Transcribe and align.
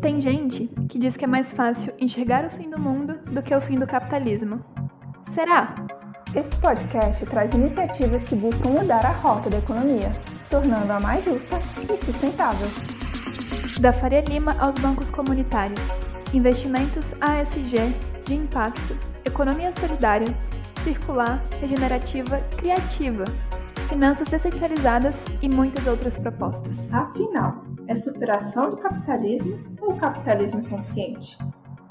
Tem 0.00 0.18
gente 0.18 0.66
que 0.88 0.98
diz 0.98 1.14
que 1.14 1.24
é 1.24 1.28
mais 1.28 1.52
fácil 1.52 1.92
enxergar 2.00 2.46
o 2.46 2.50
fim 2.50 2.70
do 2.70 2.80
mundo 2.80 3.18
do 3.30 3.42
que 3.42 3.54
o 3.54 3.60
fim 3.60 3.78
do 3.78 3.86
capitalismo. 3.86 4.64
Será? 5.28 5.74
Esse 6.34 6.56
podcast 6.56 7.26
traz 7.26 7.52
iniciativas 7.52 8.24
que 8.24 8.34
buscam 8.34 8.70
mudar 8.70 9.04
a 9.04 9.12
rota 9.12 9.50
da 9.50 9.58
economia, 9.58 10.10
tornando-a 10.48 11.00
mais 11.00 11.22
justa 11.22 11.60
e 11.82 12.04
sustentável. 12.04 12.66
Da 13.78 13.92
Faria 13.92 14.22
Lima 14.22 14.56
aos 14.58 14.74
bancos 14.76 15.10
comunitários, 15.10 15.80
investimentos 16.32 17.12
ASG, 17.20 17.94
de 18.24 18.34
impacto, 18.34 18.96
economia 19.26 19.70
solidária, 19.72 20.34
circular, 20.82 21.44
regenerativa, 21.60 22.38
criativa, 22.56 23.24
finanças 23.90 24.28
descentralizadas 24.28 25.16
e 25.42 25.48
muitas 25.48 25.86
outras 25.86 26.16
propostas. 26.16 26.90
Afinal, 26.90 27.64
é 27.90 27.96
superação 27.96 28.70
do 28.70 28.76
capitalismo 28.76 29.58
ou 29.80 29.96
capitalismo 29.96 30.66
consciente? 30.68 31.36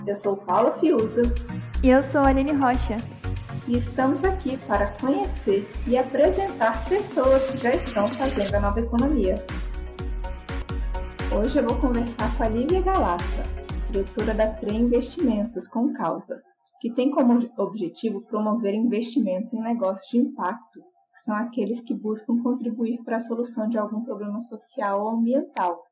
Eu 0.07 0.15
sou 0.15 0.37
Paula 0.37 0.71
Fiuza. 0.71 1.23
E 1.83 1.89
eu 1.89 2.01
sou 2.01 2.21
Aline 2.21 2.53
Rocha. 2.53 2.95
E 3.67 3.77
estamos 3.77 4.23
aqui 4.23 4.55
para 4.59 4.93
conhecer 4.93 5.69
e 5.85 5.97
apresentar 5.97 6.87
pessoas 6.87 7.45
que 7.47 7.57
já 7.57 7.75
estão 7.75 8.07
fazendo 8.07 8.55
a 8.55 8.61
nova 8.61 8.79
economia. 8.79 9.35
Hoje 11.37 11.59
eu 11.59 11.67
vou 11.67 11.77
conversar 11.81 12.35
com 12.37 12.43
a 12.43 12.47
Lívia 12.47 12.81
Galassa, 12.81 13.43
diretora 13.91 14.33
da 14.33 14.47
TRE 14.53 14.73
Investimentos 14.73 15.67
com 15.67 15.91
Causa, 15.91 16.41
que 16.79 16.93
tem 16.93 17.11
como 17.11 17.45
objetivo 17.57 18.21
promover 18.21 18.73
investimentos 18.73 19.51
em 19.51 19.61
negócios 19.61 20.09
de 20.09 20.17
impacto, 20.17 20.79
que 20.79 21.19
são 21.19 21.35
aqueles 21.35 21.81
que 21.81 21.93
buscam 21.93 22.41
contribuir 22.41 23.03
para 23.03 23.17
a 23.17 23.19
solução 23.19 23.67
de 23.67 23.77
algum 23.77 24.01
problema 24.05 24.39
social 24.39 25.03
ou 25.03 25.09
ambiental, 25.09 25.88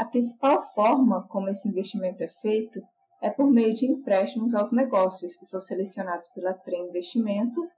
a 0.00 0.04
principal 0.06 0.62
forma 0.72 1.28
como 1.28 1.50
esse 1.50 1.68
investimento 1.68 2.22
é 2.22 2.28
feito 2.28 2.80
é 3.20 3.28
por 3.28 3.50
meio 3.50 3.74
de 3.74 3.84
empréstimos 3.84 4.54
aos 4.54 4.72
negócios, 4.72 5.36
que 5.36 5.44
são 5.44 5.60
selecionados 5.60 6.26
pela 6.28 6.54
TREM 6.54 6.88
Investimentos 6.88 7.68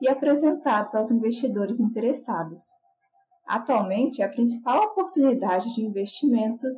e 0.00 0.08
apresentados 0.08 0.94
aos 0.94 1.10
investidores 1.10 1.80
interessados. 1.80 2.62
Atualmente, 3.44 4.22
é 4.22 4.24
a 4.24 4.28
principal 4.28 4.84
oportunidade 4.84 5.74
de 5.74 5.82
investimentos 5.82 6.76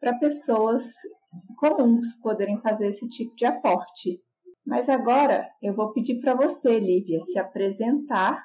para 0.00 0.16
pessoas 0.16 0.84
comuns 1.56 2.14
poderem 2.22 2.60
fazer 2.60 2.90
esse 2.90 3.08
tipo 3.08 3.34
de 3.34 3.46
aporte. 3.46 4.22
Mas 4.64 4.88
agora 4.88 5.44
eu 5.60 5.74
vou 5.74 5.92
pedir 5.92 6.20
para 6.20 6.36
você, 6.36 6.78
Lívia, 6.78 7.20
se 7.20 7.36
apresentar 7.36 8.44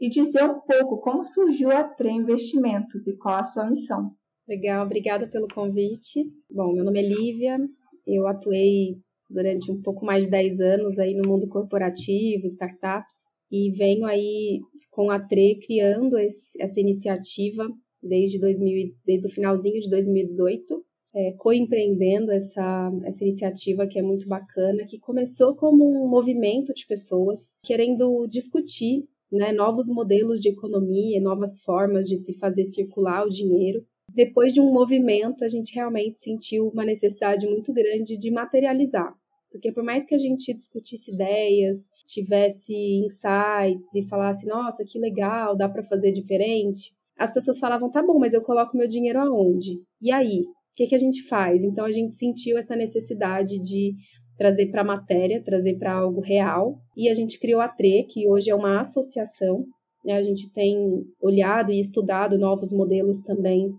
e 0.00 0.08
dizer 0.08 0.42
um 0.42 0.58
pouco 0.58 1.00
como 1.00 1.24
surgiu 1.24 1.70
a 1.70 1.84
TREM 1.84 2.22
Investimentos 2.22 3.06
e 3.06 3.16
qual 3.16 3.36
a 3.36 3.44
sua 3.44 3.64
missão. 3.64 4.16
Legal, 4.50 4.84
obrigada 4.84 5.28
pelo 5.28 5.46
convite. 5.46 6.28
Bom, 6.50 6.72
meu 6.72 6.82
nome 6.82 6.98
é 6.98 7.06
Lívia, 7.06 7.56
eu 8.04 8.26
atuei 8.26 8.96
durante 9.30 9.70
um 9.70 9.80
pouco 9.80 10.04
mais 10.04 10.24
de 10.24 10.30
10 10.32 10.60
anos 10.60 10.98
aí 10.98 11.14
no 11.14 11.22
mundo 11.28 11.46
corporativo, 11.46 12.46
startups, 12.46 13.28
e 13.48 13.70
venho 13.70 14.04
aí 14.04 14.58
com 14.90 15.08
a 15.08 15.20
TRE 15.20 15.60
criando 15.64 16.18
esse, 16.18 16.60
essa 16.60 16.80
iniciativa 16.80 17.64
desde, 18.02 18.40
2000, 18.40 18.92
desde 19.06 19.28
o 19.28 19.30
finalzinho 19.30 19.80
de 19.80 19.88
2018, 19.88 20.84
é, 21.14 21.32
co-empreendendo 21.38 22.32
essa, 22.32 22.90
essa 23.04 23.22
iniciativa 23.22 23.86
que 23.86 24.00
é 24.00 24.02
muito 24.02 24.26
bacana, 24.26 24.84
que 24.84 24.98
começou 24.98 25.54
como 25.54 25.84
um 25.84 26.08
movimento 26.08 26.74
de 26.74 26.88
pessoas 26.88 27.52
querendo 27.62 28.26
discutir 28.26 29.08
né, 29.30 29.52
novos 29.52 29.88
modelos 29.88 30.40
de 30.40 30.48
economia, 30.48 31.20
novas 31.20 31.60
formas 31.60 32.08
de 32.08 32.16
se 32.16 32.36
fazer 32.36 32.64
circular 32.64 33.24
o 33.24 33.30
dinheiro 33.30 33.86
depois 34.14 34.52
de 34.52 34.60
um 34.60 34.72
movimento, 34.72 35.44
a 35.44 35.48
gente 35.48 35.74
realmente 35.74 36.20
sentiu 36.20 36.68
uma 36.68 36.84
necessidade 36.84 37.46
muito 37.46 37.72
grande 37.72 38.16
de 38.16 38.30
materializar. 38.30 39.12
Porque 39.50 39.72
por 39.72 39.82
mais 39.82 40.04
que 40.04 40.14
a 40.14 40.18
gente 40.18 40.54
discutisse 40.54 41.12
ideias, 41.12 41.88
tivesse 42.06 42.72
insights 43.04 43.94
e 43.96 44.06
falasse, 44.08 44.46
nossa, 44.46 44.84
que 44.84 44.98
legal, 44.98 45.56
dá 45.56 45.68
para 45.68 45.82
fazer 45.82 46.12
diferente, 46.12 46.92
as 47.18 47.32
pessoas 47.34 47.58
falavam, 47.58 47.90
tá 47.90 48.02
bom, 48.02 48.18
mas 48.18 48.32
eu 48.32 48.40
coloco 48.40 48.76
meu 48.76 48.88
dinheiro 48.88 49.20
aonde? 49.20 49.78
E 50.00 50.10
aí? 50.10 50.40
O 50.40 50.74
que, 50.74 50.86
que 50.86 50.94
a 50.94 50.98
gente 50.98 51.22
faz? 51.24 51.62
Então 51.64 51.84
a 51.84 51.90
gente 51.90 52.14
sentiu 52.14 52.56
essa 52.56 52.74
necessidade 52.74 53.58
de 53.60 53.92
trazer 54.38 54.70
para 54.70 54.80
a 54.80 54.84
matéria, 54.84 55.42
trazer 55.44 55.76
para 55.76 55.92
algo 55.92 56.22
real, 56.22 56.78
e 56.96 57.10
a 57.10 57.14
gente 57.14 57.38
criou 57.38 57.60
a 57.60 57.68
TRE, 57.68 58.06
que 58.08 58.26
hoje 58.26 58.50
é 58.50 58.54
uma 58.54 58.80
associação. 58.80 59.66
Né? 60.02 60.14
A 60.14 60.22
gente 60.22 60.50
tem 60.50 61.04
olhado 61.20 61.70
e 61.70 61.78
estudado 61.78 62.38
novos 62.38 62.72
modelos 62.72 63.20
também 63.20 63.70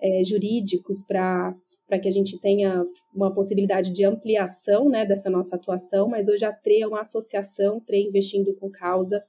é, 0.00 0.22
jurídicos 0.24 1.04
para 1.06 1.54
para 1.86 1.98
que 1.98 2.08
a 2.08 2.10
gente 2.10 2.40
tenha 2.40 2.82
uma 3.14 3.32
possibilidade 3.32 3.92
de 3.92 4.04
ampliação 4.04 4.88
né, 4.88 5.04
dessa 5.04 5.28
nossa 5.28 5.56
atuação, 5.56 6.08
mas 6.08 6.28
hoje 6.28 6.44
a 6.44 6.52
TRE 6.52 6.80
é 6.80 6.86
uma 6.86 7.02
associação, 7.02 7.78
TRE 7.78 8.02
Investindo 8.02 8.54
com 8.56 8.70
Causa, 8.70 9.22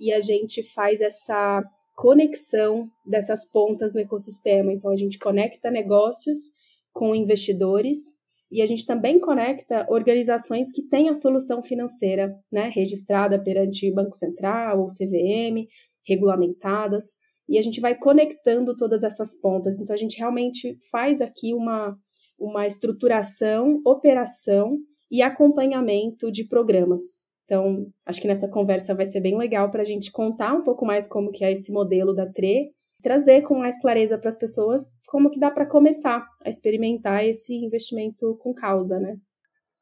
e 0.00 0.12
a 0.12 0.20
gente 0.20 0.62
faz 0.62 1.00
essa 1.00 1.64
conexão 1.96 2.88
dessas 3.04 3.44
pontas 3.44 3.94
no 3.94 4.00
ecossistema. 4.00 4.72
Então, 4.72 4.90
a 4.90 4.96
gente 4.96 5.18
conecta 5.18 5.70
negócios 5.70 6.50
com 6.92 7.14
investidores 7.14 8.14
e 8.50 8.62
a 8.62 8.66
gente 8.66 8.86
também 8.86 9.18
conecta 9.18 9.86
organizações 9.90 10.70
que 10.70 10.82
têm 10.82 11.08
a 11.08 11.14
solução 11.14 11.62
financeira 11.62 12.38
né, 12.52 12.70
registrada 12.72 13.42
perante 13.42 13.92
Banco 13.92 14.16
Central 14.16 14.80
ou 14.80 14.86
CVM, 14.86 15.66
regulamentadas 16.06 17.16
e 17.48 17.58
a 17.58 17.62
gente 17.62 17.80
vai 17.80 17.96
conectando 17.96 18.76
todas 18.76 19.02
essas 19.02 19.38
pontas. 19.40 19.78
Então, 19.78 19.94
a 19.94 19.98
gente 19.98 20.18
realmente 20.18 20.78
faz 20.90 21.20
aqui 21.20 21.54
uma, 21.54 21.96
uma 22.38 22.66
estruturação, 22.66 23.80
operação 23.84 24.76
e 25.10 25.22
acompanhamento 25.22 26.30
de 26.30 26.44
programas. 26.46 27.02
Então, 27.44 27.86
acho 28.04 28.20
que 28.20 28.26
nessa 28.26 28.48
conversa 28.48 28.94
vai 28.94 29.06
ser 29.06 29.20
bem 29.20 29.38
legal 29.38 29.70
para 29.70 29.82
a 29.82 29.84
gente 29.84 30.10
contar 30.10 30.52
um 30.52 30.64
pouco 30.64 30.84
mais 30.84 31.06
como 31.06 31.30
que 31.30 31.44
é 31.44 31.52
esse 31.52 31.70
modelo 31.70 32.12
da 32.12 32.26
TRE, 32.26 32.72
trazer 33.02 33.42
com 33.42 33.58
mais 33.58 33.80
clareza 33.80 34.18
para 34.18 34.28
as 34.28 34.36
pessoas 34.36 34.90
como 35.06 35.30
que 35.30 35.38
dá 35.38 35.48
para 35.48 35.64
começar 35.64 36.26
a 36.44 36.48
experimentar 36.48 37.24
esse 37.24 37.54
investimento 37.54 38.36
com 38.38 38.52
causa, 38.52 38.98
né? 38.98 39.16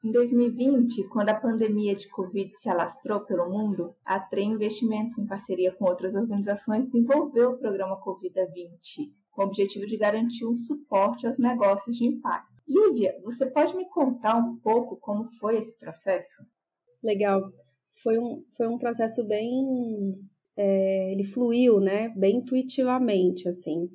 Em 0.05 0.13
2020, 0.13 1.09
quando 1.09 1.31
a 1.31 1.35
pandemia 1.35 1.95
de 1.95 2.07
Covid 2.09 2.55
se 2.59 2.69
alastrou 2.69 3.21
pelo 3.21 3.49
mundo, 3.49 3.95
a 4.05 4.21
TRE 4.21 4.43
Investimentos, 4.43 5.17
em 5.17 5.27
parceria 5.27 5.73
com 5.73 5.87
outras 5.87 6.15
organizações, 6.15 6.89
desenvolveu 6.89 7.53
o 7.53 7.57
programa 7.57 7.99
Covid-20, 8.03 9.11
com 9.31 9.41
o 9.41 9.47
objetivo 9.47 9.87
de 9.87 9.97
garantir 9.97 10.45
um 10.45 10.55
suporte 10.55 11.27
aos 11.27 11.39
negócios 11.39 11.97
de 11.97 12.05
impacto. 12.05 12.53
Lívia, 12.69 13.19
você 13.25 13.51
pode 13.51 13.75
me 13.75 13.89
contar 13.89 14.37
um 14.37 14.59
pouco 14.59 14.99
como 14.99 15.31
foi 15.41 15.57
esse 15.57 15.79
processo? 15.79 16.47
Legal. 17.03 17.51
Foi 18.03 18.19
um, 18.19 18.45
foi 18.55 18.69
um 18.69 18.77
processo 18.77 19.27
bem. 19.27 20.21
É, 20.55 21.13
ele 21.13 21.25
fluiu, 21.25 21.81
né? 21.81 22.11
Bem 22.11 22.37
intuitivamente, 22.37 23.49
assim. 23.49 23.89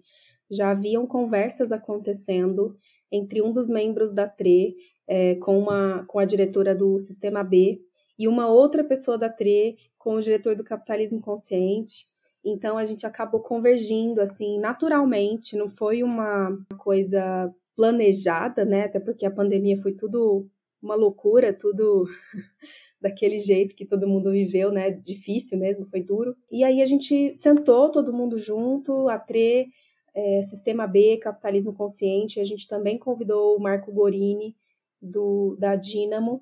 Já 0.49 0.71
haviam 0.71 1.05
conversas 1.05 1.71
acontecendo 1.71 2.75
entre 3.11 3.43
um 3.43 3.53
dos 3.53 3.69
membros 3.69 4.11
da 4.11 4.27
TRE 4.27 4.75
é, 5.09 5.33
com, 5.35 5.57
uma, 5.57 6.05
com 6.07 6.19
a 6.19 6.25
diretora 6.25 6.75
do 6.75 6.99
Sistema 6.99 7.43
B 7.43 7.81
e 8.17 8.27
uma 8.27 8.47
outra 8.47 8.83
pessoa 8.83 9.17
da 9.17 9.27
TRE 9.27 9.75
com 9.97 10.13
o 10.13 10.21
diretor 10.21 10.55
do 10.55 10.63
Capitalismo 10.63 11.19
Consciente. 11.19 12.05
Então 12.45 12.77
a 12.77 12.85
gente 12.85 13.07
acabou 13.07 13.41
convergindo 13.41 14.21
assim 14.21 14.59
naturalmente, 14.59 15.57
não 15.57 15.67
foi 15.67 16.03
uma 16.03 16.55
coisa 16.77 17.51
planejada, 17.75 18.63
né? 18.63 18.83
Até 18.83 18.99
porque 18.99 19.25
a 19.25 19.31
pandemia 19.31 19.81
foi 19.81 19.93
tudo 19.93 20.47
uma 20.81 20.95
loucura, 20.95 21.51
tudo 21.51 22.05
daquele 23.01 23.39
jeito 23.39 23.75
que 23.75 23.87
todo 23.87 24.07
mundo 24.07 24.31
viveu, 24.31 24.71
né? 24.71 24.91
Difícil 24.91 25.57
mesmo, 25.57 25.87
foi 25.87 26.03
duro. 26.03 26.35
E 26.51 26.63
aí 26.63 26.81
a 26.81 26.85
gente 26.85 27.35
sentou 27.35 27.89
todo 27.91 28.13
mundo 28.13 28.37
junto, 28.37 29.09
a 29.09 29.17
TRE, 29.17 29.67
é, 30.13 30.41
Sistema 30.43 30.85
B, 30.85 31.17
Capitalismo 31.17 31.75
Consciente, 31.75 32.39
a 32.39 32.43
gente 32.43 32.67
também 32.67 32.97
convidou 32.97 33.57
o 33.57 33.59
Marco 33.59 33.91
Gorini, 33.91 34.55
do, 35.01 35.55
da 35.59 35.75
Dynamo, 35.75 36.41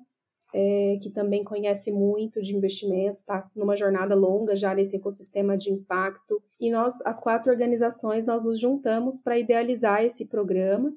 é, 0.52 0.94
que 1.02 1.10
também 1.10 1.44
conhece 1.44 1.92
muito 1.92 2.40
de 2.40 2.56
investimentos, 2.56 3.20
está 3.20 3.48
numa 3.54 3.76
jornada 3.76 4.14
longa 4.14 4.56
já 4.56 4.74
nesse 4.74 4.96
ecossistema 4.96 5.56
de 5.56 5.70
impacto. 5.70 6.42
E 6.58 6.70
nós, 6.70 7.00
as 7.04 7.20
quatro 7.20 7.52
organizações, 7.52 8.24
nós 8.24 8.42
nos 8.42 8.58
juntamos 8.58 9.20
para 9.20 9.38
idealizar 9.38 10.02
esse 10.02 10.26
programa 10.26 10.92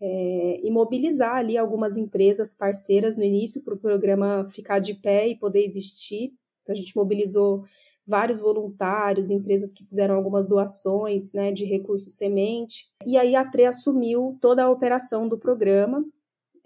é, 0.00 0.60
e 0.62 0.70
mobilizar 0.70 1.36
ali 1.36 1.56
algumas 1.56 1.96
empresas 1.96 2.52
parceiras 2.52 3.16
no 3.16 3.22
início 3.22 3.62
para 3.62 3.74
o 3.74 3.78
programa 3.78 4.46
ficar 4.48 4.78
de 4.78 4.94
pé 4.94 5.28
e 5.28 5.38
poder 5.38 5.64
existir. 5.64 6.32
Então, 6.62 6.72
a 6.72 6.76
gente 6.76 6.96
mobilizou 6.96 7.64
vários 8.06 8.38
voluntários, 8.38 9.30
empresas 9.30 9.72
que 9.72 9.84
fizeram 9.84 10.14
algumas 10.14 10.46
doações 10.46 11.32
né, 11.32 11.50
de 11.50 11.64
recursos 11.64 12.14
semente. 12.14 12.88
E 13.04 13.16
aí 13.16 13.34
a 13.34 13.44
TRE 13.44 13.66
assumiu 13.66 14.36
toda 14.40 14.64
a 14.64 14.70
operação 14.70 15.28
do 15.28 15.38
programa 15.38 16.04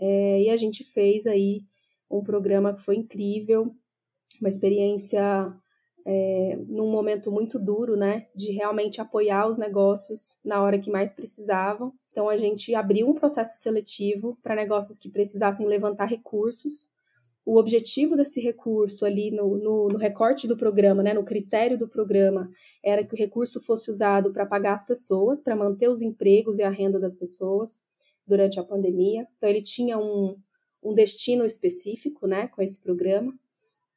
é, 0.00 0.43
e 0.43 0.49
a 0.49 0.56
gente 0.56 0.82
fez 0.82 1.26
aí 1.26 1.61
um 2.11 2.23
programa 2.23 2.75
que 2.75 2.82
foi 2.82 2.97
incrível, 2.97 3.70
uma 4.41 4.49
experiência 4.49 5.55
é, 6.06 6.58
num 6.67 6.91
momento 6.91 7.31
muito 7.31 7.58
duro, 7.58 7.97
né, 7.97 8.26
de 8.35 8.52
realmente 8.52 9.00
apoiar 9.00 9.47
os 9.47 9.58
negócios 9.58 10.38
na 10.43 10.62
hora 10.62 10.79
que 10.79 10.91
mais 10.91 11.12
precisavam. 11.12 11.93
Então 12.11 12.29
a 12.29 12.38
gente 12.38 12.75
abriu 12.75 13.08
um 13.08 13.14
processo 13.14 13.61
seletivo 13.61 14.38
para 14.43 14.56
negócios 14.56 14.97
que 14.97 15.11
precisassem 15.11 15.67
levantar 15.67 16.06
recursos. 16.06 16.88
O 17.44 17.58
objetivo 17.58 18.17
desse 18.17 18.41
recurso 18.41 19.05
ali 19.05 19.31
no, 19.31 19.56
no, 19.58 19.88
no, 19.88 19.99
recorte 19.99 20.49
do 20.49 20.56
programa, 20.56 21.02
né, 21.02 21.12
no 21.12 21.25
critério 21.25 21.76
do 21.76 21.88
programa, 21.88 22.50
era 22.82 23.05
que 23.05 23.14
o 23.14 23.19
recurso 23.19 23.61
fosse 23.61 23.91
usado 23.91 24.32
para 24.32 24.47
pagar 24.47 24.75
as 24.75 24.85
pessoas, 24.85 25.41
para 25.41 25.55
manter 25.55 25.88
os 25.88 26.00
empregos 26.00 26.58
e 26.58 26.62
a 26.62 26.70
renda 26.70 26.99
das 26.99 27.14
pessoas 27.14 27.82
durante 28.27 28.59
a 28.61 28.65
pandemia. 28.65 29.27
Então 29.37 29.49
ele 29.49 29.63
tinha 29.63 29.99
um, 29.99 30.37
um 30.83 30.95
destino 30.95 31.45
específico, 31.45 32.27
né, 32.27 32.49
com 32.49 32.63
esse 32.63 32.81
programa. 32.83 33.33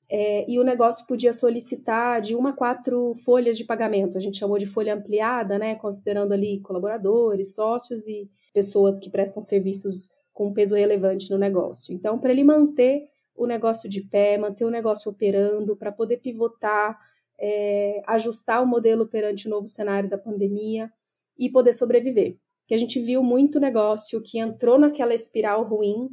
É, 0.10 0.50
e 0.50 0.60
o 0.60 0.64
negócio 0.64 1.08
podia 1.08 1.34
solicitar 1.34 2.22
de 2.22 2.36
uma 2.36 2.50
a 2.50 2.54
quatro 2.54 3.16
folhas 3.16 3.58
de 3.58 3.64
pagamento. 3.64 4.18
A 4.18 4.22
gente 4.22 4.38
chamou 4.38 4.58
de 4.58 4.66
folha 4.66 4.94
ampliada, 4.94 5.58
né, 5.58 5.76
considerando 5.76 6.34
ali 6.34 6.60
colaboradores, 6.60 7.56
sócios 7.56 8.08
e 8.08 8.30
pessoas 8.54 9.00
que 9.00 9.10
prestam 9.10 9.42
serviços 9.42 10.10
com 10.32 10.54
peso 10.54 10.76
relevante 10.76 11.32
no 11.32 11.38
negócio. 11.38 11.94
Então, 11.94 12.20
para 12.20 12.32
ele 12.32 12.44
manter 12.44 13.08
o 13.36 13.46
negócio 13.46 13.90
de 13.90 14.02
pé, 14.02 14.38
manter 14.38 14.66
o 14.66 14.70
negócio 14.70 15.10
operando, 15.10 15.76
para 15.76 15.92
poder 15.92 16.18
pivotar, 16.18 17.00
é, 17.40 18.02
ajustar 18.06 18.62
o 18.62 18.68
modelo 18.68 19.08
perante 19.08 19.48
o 19.48 19.50
novo 19.50 19.68
cenário 19.68 20.10
da 20.10 20.18
pandemia 20.18 20.92
e 21.38 21.50
poder 21.50 21.74
sobreviver. 21.74 22.38
Que 22.68 22.74
a 22.74 22.78
gente 22.78 23.00
viu 23.00 23.24
muito 23.24 23.60
negócio 23.60 24.22
que 24.22 24.40
entrou 24.40 24.80
naquela 24.80 25.14
espiral 25.14 25.64
ruim 25.64 26.10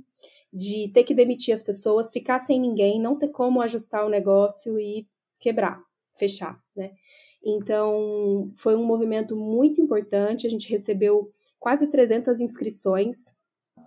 de 0.52 0.88
ter 0.92 1.04
que 1.04 1.14
demitir 1.14 1.54
as 1.54 1.62
pessoas, 1.62 2.10
ficar 2.10 2.38
sem 2.40 2.60
ninguém, 2.60 3.00
não 3.00 3.16
ter 3.16 3.28
como 3.28 3.60
ajustar 3.60 4.04
o 4.04 4.08
negócio 4.08 4.78
e 4.80 5.06
quebrar, 5.38 5.80
fechar, 6.16 6.58
né? 6.76 6.90
Então, 7.42 8.52
foi 8.56 8.76
um 8.76 8.84
movimento 8.84 9.34
muito 9.34 9.80
importante. 9.80 10.46
A 10.46 10.50
gente 10.50 10.68
recebeu 10.68 11.30
quase 11.58 11.86
300 11.86 12.40
inscrições 12.40 13.34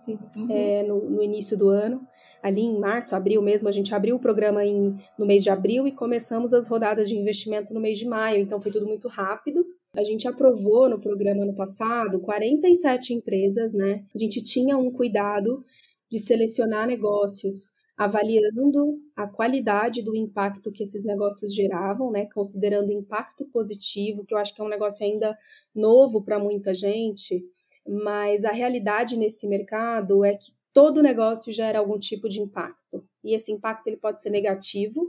uhum. 0.08 0.50
é, 0.50 0.82
no, 0.82 1.08
no, 1.08 1.22
início 1.22 1.56
do 1.56 1.68
ano. 1.68 2.04
Ali 2.42 2.62
em 2.62 2.78
março, 2.78 3.14
abril 3.14 3.40
mesmo, 3.40 3.68
a 3.68 3.72
gente 3.72 3.94
abriu 3.94 4.16
o 4.16 4.20
programa 4.20 4.64
em, 4.64 4.96
no 5.16 5.24
mês 5.24 5.42
de 5.42 5.50
abril 5.50 5.86
e 5.86 5.92
começamos 5.92 6.52
as 6.52 6.66
rodadas 6.66 7.08
de 7.08 7.16
investimento 7.16 7.72
no 7.72 7.80
mês 7.80 7.96
de 7.98 8.06
maio. 8.06 8.40
Então, 8.40 8.60
foi 8.60 8.72
tudo 8.72 8.86
muito 8.86 9.06
rápido. 9.06 9.64
A 9.96 10.02
gente 10.02 10.26
aprovou 10.26 10.88
no 10.88 11.00
programa 11.00 11.44
ano 11.44 11.54
passado 11.54 12.18
47 12.20 13.14
empresas, 13.14 13.74
né? 13.74 14.04
A 14.14 14.18
gente 14.18 14.42
tinha 14.42 14.76
um 14.76 14.90
cuidado 14.90 15.64
de 16.10 16.18
selecionar 16.18 16.86
negócios 16.86 17.72
avaliando 17.96 19.00
a 19.14 19.26
qualidade 19.26 20.02
do 20.02 20.16
impacto 20.16 20.72
que 20.72 20.82
esses 20.82 21.04
negócios 21.04 21.54
geravam, 21.54 22.10
né, 22.10 22.26
considerando 22.34 22.88
o 22.88 22.92
impacto 22.92 23.44
positivo, 23.46 24.24
que 24.24 24.34
eu 24.34 24.38
acho 24.38 24.52
que 24.52 24.60
é 24.60 24.64
um 24.64 24.68
negócio 24.68 25.06
ainda 25.06 25.36
novo 25.72 26.20
para 26.20 26.38
muita 26.38 26.74
gente, 26.74 27.44
mas 27.86 28.44
a 28.44 28.50
realidade 28.50 29.16
nesse 29.16 29.46
mercado 29.46 30.24
é 30.24 30.34
que 30.34 30.52
todo 30.72 31.02
negócio 31.02 31.52
gera 31.52 31.78
algum 31.78 31.96
tipo 31.96 32.28
de 32.28 32.40
impacto. 32.40 33.06
E 33.22 33.32
esse 33.32 33.52
impacto 33.52 33.86
ele 33.86 33.96
pode 33.96 34.20
ser 34.20 34.30
negativo, 34.30 35.08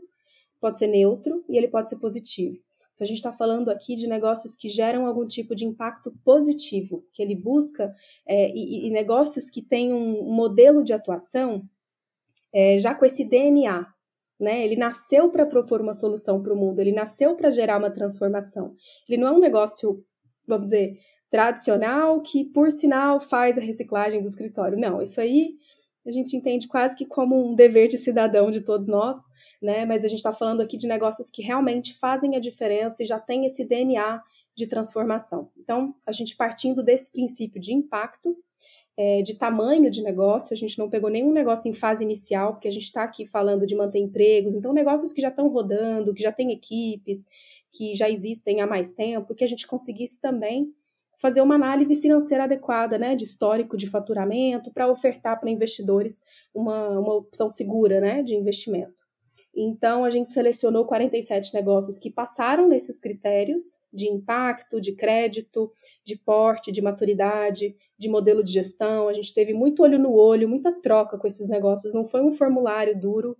pode 0.61 0.77
ser 0.77 0.87
neutro 0.87 1.43
e 1.49 1.57
ele 1.57 1.67
pode 1.67 1.89
ser 1.89 1.97
positivo. 1.97 2.59
Então, 2.95 3.03
a 3.03 3.07
gente 3.07 3.17
está 3.17 3.33
falando 3.33 3.69
aqui 3.69 3.93
de 3.95 4.07
negócios 4.07 4.55
que 4.55 4.69
geram 4.69 5.05
algum 5.05 5.27
tipo 5.27 5.53
de 5.53 5.65
impacto 5.65 6.13
positivo, 6.23 7.05
que 7.11 7.21
ele 7.21 7.35
busca, 7.35 7.93
é, 8.25 8.49
e, 8.51 8.87
e, 8.87 8.89
negócios 8.89 9.49
que 9.49 9.61
têm 9.61 9.93
um 9.93 10.33
modelo 10.33 10.81
de 10.81 10.93
atuação 10.93 11.61
é, 12.53 12.79
já 12.79 12.95
com 12.95 13.03
esse 13.03 13.25
DNA. 13.25 13.85
Né? 14.39 14.63
Ele 14.63 14.77
nasceu 14.77 15.29
para 15.29 15.45
propor 15.45 15.81
uma 15.81 15.93
solução 15.93 16.41
para 16.41 16.53
o 16.53 16.57
mundo, 16.57 16.79
ele 16.79 16.93
nasceu 16.93 17.35
para 17.35 17.49
gerar 17.49 17.77
uma 17.77 17.91
transformação. 17.91 18.73
Ele 19.09 19.21
não 19.21 19.27
é 19.27 19.31
um 19.31 19.39
negócio, 19.39 20.01
vamos 20.47 20.67
dizer, 20.67 20.97
tradicional 21.29 22.21
que, 22.21 22.45
por 22.45 22.71
sinal, 22.71 23.19
faz 23.19 23.57
a 23.57 23.61
reciclagem 23.61 24.21
do 24.21 24.27
escritório. 24.27 24.77
Não, 24.77 25.01
isso 25.01 25.19
aí 25.19 25.57
a 26.05 26.11
gente 26.11 26.35
entende 26.35 26.67
quase 26.67 26.95
que 26.95 27.05
como 27.05 27.49
um 27.49 27.55
dever 27.55 27.87
de 27.87 27.97
cidadão 27.97 28.51
de 28.51 28.61
todos 28.61 28.87
nós, 28.87 29.17
né? 29.61 29.85
Mas 29.85 30.05
a 30.05 30.07
gente 30.07 30.19
está 30.19 30.31
falando 30.31 30.61
aqui 30.61 30.77
de 30.77 30.87
negócios 30.87 31.29
que 31.29 31.41
realmente 31.41 31.97
fazem 31.97 32.35
a 32.35 32.39
diferença 32.39 33.01
e 33.01 33.05
já 33.05 33.19
tem 33.19 33.45
esse 33.45 33.65
DNA 33.65 34.21
de 34.55 34.67
transformação. 34.67 35.49
Então, 35.57 35.93
a 36.05 36.11
gente 36.11 36.35
partindo 36.35 36.83
desse 36.83 37.11
princípio 37.11 37.59
de 37.59 37.73
impacto, 37.73 38.37
é, 38.97 39.21
de 39.21 39.35
tamanho 39.35 39.91
de 39.91 40.01
negócio, 40.01 40.53
a 40.53 40.55
gente 40.55 40.79
não 40.79 40.89
pegou 40.89 41.09
nenhum 41.09 41.33
negócio 41.33 41.69
em 41.69 41.73
fase 41.73 42.03
inicial, 42.03 42.53
porque 42.53 42.67
a 42.67 42.71
gente 42.71 42.83
está 42.83 43.03
aqui 43.03 43.25
falando 43.25 43.65
de 43.65 43.75
manter 43.75 43.99
empregos, 43.99 44.55
então 44.55 44.71
negócios 44.71 45.11
que 45.11 45.21
já 45.21 45.27
estão 45.27 45.49
rodando, 45.49 46.13
que 46.13 46.23
já 46.23 46.31
têm 46.31 46.53
equipes, 46.53 47.27
que 47.71 47.93
já 47.93 48.09
existem 48.09 48.61
há 48.61 48.67
mais 48.67 48.93
tempo, 48.93 49.35
que 49.35 49.43
a 49.43 49.47
gente 49.47 49.67
conseguisse 49.67 50.19
também 50.19 50.73
fazer 51.17 51.41
uma 51.41 51.55
análise 51.55 51.95
financeira 51.95 52.43
adequada, 52.43 52.97
né, 52.97 53.15
de 53.15 53.23
histórico 53.23 53.77
de 53.77 53.89
faturamento, 53.89 54.71
para 54.71 54.89
ofertar 54.89 55.39
para 55.39 55.49
investidores 55.49 56.21
uma, 56.53 56.99
uma 56.99 57.15
opção 57.15 57.49
segura, 57.49 57.99
né, 57.99 58.23
de 58.23 58.35
investimento. 58.35 59.05
Então, 59.55 60.03
a 60.03 60.09
gente 60.09 60.33
selecionou 60.33 60.85
47 60.85 61.53
negócios 61.53 61.97
que 61.97 62.11
passaram 62.11 62.67
nesses 62.67 62.99
critérios 62.99 63.79
de 63.91 64.09
impacto, 64.09 64.81
de 64.81 64.93
crédito, 64.93 65.71
de 66.03 66.17
porte, 66.17 66.73
de 66.73 66.81
maturidade, 66.81 67.73
de 67.97 68.09
modelo 68.09 68.43
de 68.43 68.51
gestão. 68.51 69.07
A 69.07 69.13
gente 69.13 69.33
teve 69.33 69.53
muito 69.53 69.81
olho 69.81 69.97
no 69.97 70.11
olho, 70.11 70.49
muita 70.49 70.73
troca 70.81 71.17
com 71.17 71.25
esses 71.25 71.47
negócios. 71.47 71.93
Não 71.93 72.05
foi 72.05 72.21
um 72.21 72.33
formulário 72.33 72.99
duro 72.99 73.37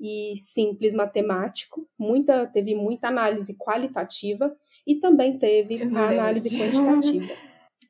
e 0.00 0.34
simples 0.36 0.94
matemático, 0.94 1.86
muita, 1.98 2.46
teve 2.46 2.74
muita 2.74 3.08
análise 3.08 3.54
qualitativa 3.58 4.56
e 4.86 4.96
também 4.96 5.38
teve 5.38 5.82
a 5.82 6.08
análise 6.08 6.48
quantitativa. 6.48 7.32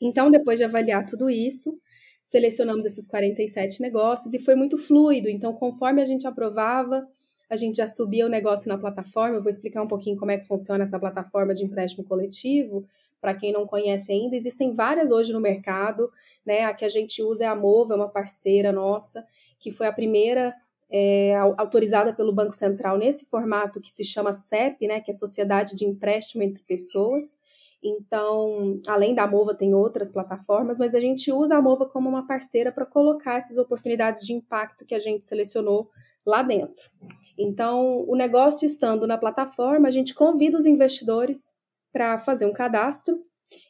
Então, 0.00 0.30
depois 0.30 0.58
de 0.58 0.64
avaliar 0.64 1.06
tudo 1.06 1.30
isso, 1.30 1.78
selecionamos 2.24 2.84
esses 2.84 3.06
47 3.06 3.80
negócios 3.80 4.34
e 4.34 4.40
foi 4.40 4.56
muito 4.56 4.76
fluido. 4.76 5.28
Então, 5.28 5.52
conforme 5.52 6.02
a 6.02 6.04
gente 6.04 6.26
aprovava, 6.26 7.06
a 7.48 7.54
gente 7.54 7.76
já 7.76 7.86
subia 7.86 8.26
o 8.26 8.28
negócio 8.28 8.68
na 8.68 8.76
plataforma. 8.76 9.36
Eu 9.36 9.42
vou 9.42 9.50
explicar 9.50 9.82
um 9.82 9.88
pouquinho 9.88 10.16
como 10.16 10.32
é 10.32 10.38
que 10.38 10.46
funciona 10.46 10.82
essa 10.82 10.98
plataforma 10.98 11.54
de 11.54 11.64
empréstimo 11.64 12.04
coletivo. 12.04 12.84
Para 13.20 13.34
quem 13.34 13.52
não 13.52 13.66
conhece 13.66 14.10
ainda, 14.10 14.34
existem 14.34 14.72
várias 14.72 15.10
hoje 15.10 15.32
no 15.32 15.40
mercado, 15.40 16.10
né? 16.44 16.64
A 16.64 16.72
que 16.72 16.84
a 16.84 16.88
gente 16.88 17.22
usa 17.22 17.44
é 17.44 17.46
a 17.46 17.54
Mova, 17.54 17.92
é 17.92 17.96
uma 17.96 18.08
parceira 18.08 18.72
nossa, 18.72 19.24
que 19.58 19.70
foi 19.70 19.86
a 19.86 19.92
primeira 19.92 20.54
é, 20.90 21.37
autorizada 21.56 22.12
pelo 22.12 22.32
Banco 22.32 22.52
Central 22.52 22.98
nesse 22.98 23.26
formato 23.26 23.81
que 23.81 23.90
se 23.90 24.04
chama 24.04 24.32
CEP, 24.32 24.87
né, 24.87 25.00
que 25.00 25.10
é 25.10 25.14
Sociedade 25.14 25.75
de 25.75 25.84
Empréstimo 25.84 26.42
entre 26.42 26.62
Pessoas. 26.64 27.38
Então, 27.82 28.81
além 28.87 29.14
da 29.14 29.26
Mova, 29.26 29.54
tem 29.54 29.75
outras 29.75 30.10
plataformas, 30.10 30.78
mas 30.78 30.94
a 30.94 31.00
gente 31.00 31.32
usa 31.32 31.56
a 31.56 31.62
Mova 31.62 31.87
como 31.87 32.08
uma 32.08 32.26
parceira 32.26 32.70
para 32.70 32.84
colocar 32.84 33.37
essas 33.37 33.56
oportunidades 33.56 34.26
de 34.26 34.34
impacto 34.34 34.84
que 34.84 34.94
a 34.94 35.00
gente 35.00 35.24
selecionou 35.24 35.88
lá 36.26 36.43
dentro. 36.43 36.91
Então, 37.38 38.05
o 38.06 38.15
negócio 38.15 38.67
estando 38.67 39.06
na 39.06 39.17
plataforma, 39.17 39.88
a 39.88 39.91
gente 39.91 40.15
convida 40.15 40.58
os 40.58 40.67
investidores 40.67 41.55
para 41.91 42.19
fazer 42.19 42.44
um 42.44 42.53
cadastro 42.53 43.19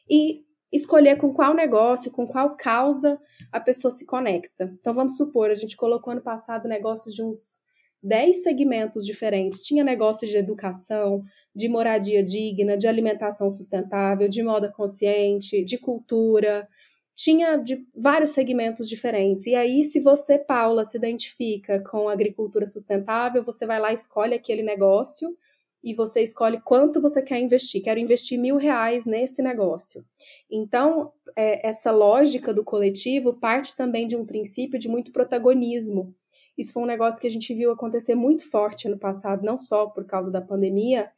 e 0.09 0.43
escolher 0.71 1.17
com 1.17 1.31
qual 1.33 1.53
negócio, 1.53 2.11
com 2.11 2.25
qual 2.25 2.55
causa 2.55 3.19
a 3.51 3.59
pessoa 3.59 3.91
se 3.91 4.05
conecta. 4.05 4.73
Então, 4.79 4.93
vamos 4.93 5.17
supor, 5.17 5.49
a 5.49 5.55
gente 5.55 5.75
colocou 5.75 6.13
ano 6.13 6.21
passado 6.21 6.67
negócios 6.67 7.13
de 7.13 7.23
uns 7.23 7.59
10 8.01 8.43
segmentos 8.43 9.05
diferentes. 9.05 9.63
Tinha 9.63 9.83
negócios 9.83 10.31
de 10.31 10.37
educação, 10.37 11.23
de 11.55 11.67
moradia 11.67 12.23
digna, 12.23 12.77
de 12.77 12.87
alimentação 12.87 13.51
sustentável, 13.51 14.27
de 14.27 14.41
moda 14.41 14.71
consciente, 14.71 15.63
de 15.63 15.77
cultura. 15.77 16.67
Tinha 17.15 17.57
de 17.57 17.85
vários 17.95 18.31
segmentos 18.31 18.87
diferentes. 18.87 19.45
E 19.45 19.53
aí, 19.53 19.83
se 19.83 19.99
você, 19.99 20.39
Paula, 20.39 20.85
se 20.85 20.97
identifica 20.97 21.83
com 21.83 22.09
agricultura 22.09 22.65
sustentável, 22.65 23.43
você 23.43 23.65
vai 23.65 23.79
lá, 23.79 23.93
escolhe 23.93 24.33
aquele 24.33 24.63
negócio 24.63 25.37
e 25.83 25.93
você 25.93 26.21
escolhe 26.21 26.61
quanto 26.61 27.01
você 27.01 27.21
quer 27.21 27.39
investir. 27.39 27.81
Quero 27.81 27.99
investir 27.99 28.37
mil 28.39 28.55
reais 28.55 29.05
nesse 29.05 29.41
negócio. 29.41 30.05
Então, 30.49 31.11
é, 31.35 31.67
essa 31.67 31.91
lógica 31.91 32.53
do 32.53 32.63
coletivo 32.63 33.33
parte 33.33 33.75
também 33.75 34.05
de 34.05 34.15
um 34.15 34.25
princípio 34.25 34.77
de 34.77 34.87
muito 34.87 35.11
protagonismo. 35.11 36.13
Isso 36.57 36.73
foi 36.73 36.83
um 36.83 36.87
negócio 36.87 37.19
que 37.19 37.27
a 37.27 37.31
gente 37.31 37.53
viu 37.53 37.71
acontecer 37.71 38.13
muito 38.13 38.49
forte 38.49 38.87
ano 38.87 38.97
passado, 38.97 39.43
não 39.43 39.57
só 39.57 39.87
por 39.87 40.05
causa 40.05 40.29
da 40.29 40.41
pandemia, 40.41 41.09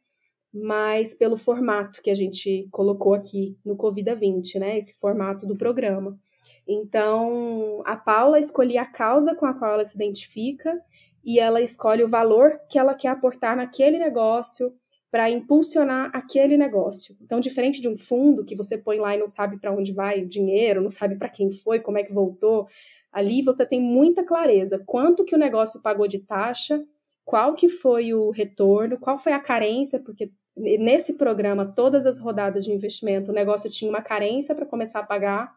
mas 0.52 1.14
pelo 1.14 1.36
formato 1.36 2.00
que 2.00 2.10
a 2.10 2.14
gente 2.14 2.68
colocou 2.70 3.12
aqui 3.12 3.58
no 3.64 3.76
Covid-20, 3.76 4.60
né? 4.60 4.78
Esse 4.78 4.94
formato 4.94 5.44
do 5.46 5.56
programa. 5.56 6.18
Então, 6.66 7.82
a 7.84 7.96
Paula 7.96 8.38
escolhia 8.38 8.82
a 8.82 8.86
causa 8.86 9.34
com 9.34 9.44
a 9.44 9.52
qual 9.52 9.74
ela 9.74 9.84
se 9.84 9.96
identifica 9.96 10.80
e 11.24 11.38
ela 11.38 11.60
escolhe 11.60 12.02
o 12.02 12.08
valor 12.08 12.58
que 12.68 12.78
ela 12.78 12.94
quer 12.94 13.08
aportar 13.08 13.56
naquele 13.56 13.98
negócio 13.98 14.74
para 15.10 15.30
impulsionar 15.30 16.10
aquele 16.12 16.56
negócio. 16.56 17.16
Então, 17.22 17.38
diferente 17.38 17.80
de 17.80 17.88
um 17.88 17.96
fundo 17.96 18.44
que 18.44 18.56
você 18.56 18.76
põe 18.76 18.98
lá 18.98 19.14
e 19.14 19.18
não 19.18 19.28
sabe 19.28 19.58
para 19.58 19.72
onde 19.72 19.92
vai 19.92 20.22
o 20.22 20.28
dinheiro, 20.28 20.82
não 20.82 20.90
sabe 20.90 21.14
para 21.16 21.28
quem 21.28 21.50
foi, 21.50 21.78
como 21.78 21.98
é 21.98 22.02
que 22.02 22.12
voltou, 22.12 22.66
ali 23.12 23.40
você 23.40 23.64
tem 23.64 23.80
muita 23.80 24.24
clareza 24.24 24.82
quanto 24.84 25.24
que 25.24 25.34
o 25.34 25.38
negócio 25.38 25.80
pagou 25.80 26.08
de 26.08 26.18
taxa, 26.18 26.84
qual 27.24 27.54
que 27.54 27.68
foi 27.68 28.12
o 28.12 28.30
retorno, 28.30 28.98
qual 28.98 29.16
foi 29.16 29.32
a 29.32 29.38
carência, 29.38 30.00
porque 30.00 30.32
nesse 30.56 31.14
programa, 31.14 31.64
todas 31.64 32.06
as 32.06 32.18
rodadas 32.18 32.64
de 32.64 32.72
investimento, 32.72 33.30
o 33.30 33.34
negócio 33.34 33.70
tinha 33.70 33.90
uma 33.90 34.02
carência 34.02 34.54
para 34.54 34.66
começar 34.66 35.00
a 35.00 35.04
pagar. 35.04 35.52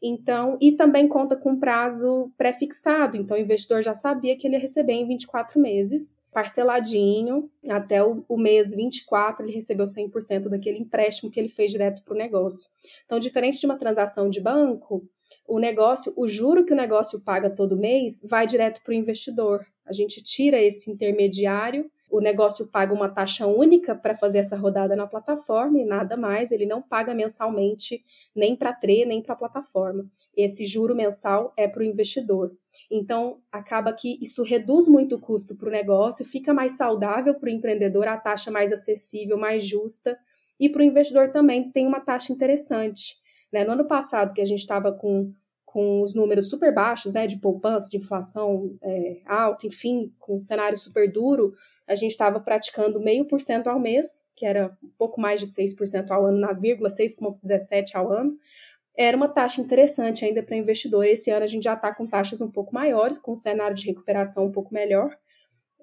Então, 0.00 0.56
e 0.60 0.72
também 0.72 1.08
conta 1.08 1.36
com 1.36 1.58
prazo 1.58 2.30
pré-fixado. 2.36 3.16
Então, 3.16 3.36
o 3.36 3.40
investidor 3.40 3.82
já 3.82 3.94
sabia 3.94 4.36
que 4.36 4.46
ele 4.46 4.54
ia 4.54 4.60
receber 4.60 4.92
em 4.92 5.06
24 5.06 5.60
meses, 5.60 6.16
parceladinho, 6.32 7.50
até 7.68 8.02
o, 8.02 8.24
o 8.28 8.36
mês 8.36 8.72
24 8.72 9.44
ele 9.44 9.52
recebeu 9.52 9.86
100% 9.86 10.48
daquele 10.48 10.78
empréstimo 10.78 11.30
que 11.30 11.40
ele 11.40 11.48
fez 11.48 11.72
direto 11.72 12.02
para 12.04 12.14
o 12.14 12.16
negócio. 12.16 12.70
Então, 13.04 13.18
diferente 13.18 13.58
de 13.58 13.66
uma 13.66 13.76
transação 13.76 14.30
de 14.30 14.40
banco, 14.40 15.04
o 15.46 15.58
negócio, 15.58 16.12
o 16.16 16.28
juro 16.28 16.64
que 16.64 16.72
o 16.72 16.76
negócio 16.76 17.20
paga 17.20 17.50
todo 17.50 17.76
mês 17.76 18.20
vai 18.22 18.46
direto 18.46 18.82
para 18.82 18.92
o 18.92 18.94
investidor. 18.94 19.66
A 19.84 19.92
gente 19.92 20.22
tira 20.22 20.60
esse 20.60 20.90
intermediário, 20.90 21.90
o 22.10 22.20
negócio 22.20 22.66
paga 22.66 22.94
uma 22.94 23.08
taxa 23.08 23.46
única 23.46 23.94
para 23.94 24.14
fazer 24.14 24.38
essa 24.38 24.56
rodada 24.56 24.96
na 24.96 25.06
plataforma 25.06 25.78
e 25.78 25.84
nada 25.84 26.16
mais, 26.16 26.50
ele 26.50 26.64
não 26.64 26.80
paga 26.80 27.14
mensalmente 27.14 28.02
nem 28.34 28.56
para 28.56 28.70
a 28.70 28.74
TRE, 28.74 29.04
nem 29.04 29.22
para 29.22 29.34
a 29.34 29.38
plataforma. 29.38 30.06
Esse 30.36 30.64
juro 30.64 30.94
mensal 30.94 31.52
é 31.56 31.68
para 31.68 31.80
o 31.80 31.84
investidor. 31.84 32.52
Então, 32.90 33.40
acaba 33.52 33.92
que 33.92 34.18
isso 34.22 34.42
reduz 34.42 34.88
muito 34.88 35.16
o 35.16 35.20
custo 35.20 35.54
para 35.54 35.68
o 35.68 35.72
negócio, 35.72 36.24
fica 36.24 36.54
mais 36.54 36.72
saudável 36.72 37.34
para 37.34 37.48
o 37.48 37.52
empreendedor, 37.52 38.08
a 38.08 38.16
taxa 38.16 38.50
mais 38.50 38.72
acessível, 38.72 39.36
mais 39.36 39.64
justa, 39.64 40.18
e 40.58 40.68
para 40.68 40.80
o 40.80 40.84
investidor 40.84 41.30
também 41.30 41.70
tem 41.70 41.86
uma 41.86 42.00
taxa 42.00 42.32
interessante. 42.32 43.16
Né? 43.52 43.64
No 43.64 43.72
ano 43.72 43.84
passado, 43.84 44.34
que 44.34 44.40
a 44.40 44.44
gente 44.44 44.60
estava 44.60 44.92
com, 44.92 45.32
com 45.78 46.02
os 46.02 46.12
números 46.12 46.48
super 46.48 46.74
baixos, 46.74 47.12
né, 47.12 47.24
de 47.28 47.38
poupança, 47.38 47.88
de 47.88 47.98
inflação 47.98 48.76
é, 48.82 49.20
alta, 49.24 49.64
enfim, 49.64 50.12
com 50.18 50.38
um 50.38 50.40
cenário 50.40 50.76
super 50.76 51.08
duro, 51.08 51.54
a 51.86 51.94
gente 51.94 52.10
estava 52.10 52.40
praticando 52.40 52.98
meio 52.98 53.24
por 53.24 53.40
cento 53.40 53.68
ao 53.68 53.78
mês, 53.78 54.24
que 54.34 54.44
era 54.44 54.76
um 54.82 54.90
pouco 54.98 55.20
mais 55.20 55.38
de 55.38 55.46
6% 55.46 56.10
ao 56.10 56.26
ano, 56.26 56.40
na 56.40 56.52
vírgula, 56.52 56.88
6,17% 56.88 57.94
ao 57.94 58.10
ano. 58.10 58.36
Era 58.96 59.16
uma 59.16 59.28
taxa 59.28 59.60
interessante 59.60 60.24
ainda 60.24 60.42
para 60.42 60.56
investidor. 60.56 61.04
Esse 61.04 61.30
ano 61.30 61.44
a 61.44 61.48
gente 61.48 61.62
já 61.62 61.74
está 61.74 61.94
com 61.94 62.08
taxas 62.08 62.40
um 62.40 62.50
pouco 62.50 62.74
maiores, 62.74 63.16
com 63.16 63.34
um 63.34 63.36
cenário 63.36 63.76
de 63.76 63.86
recuperação 63.86 64.46
um 64.46 64.50
pouco 64.50 64.74
melhor, 64.74 65.16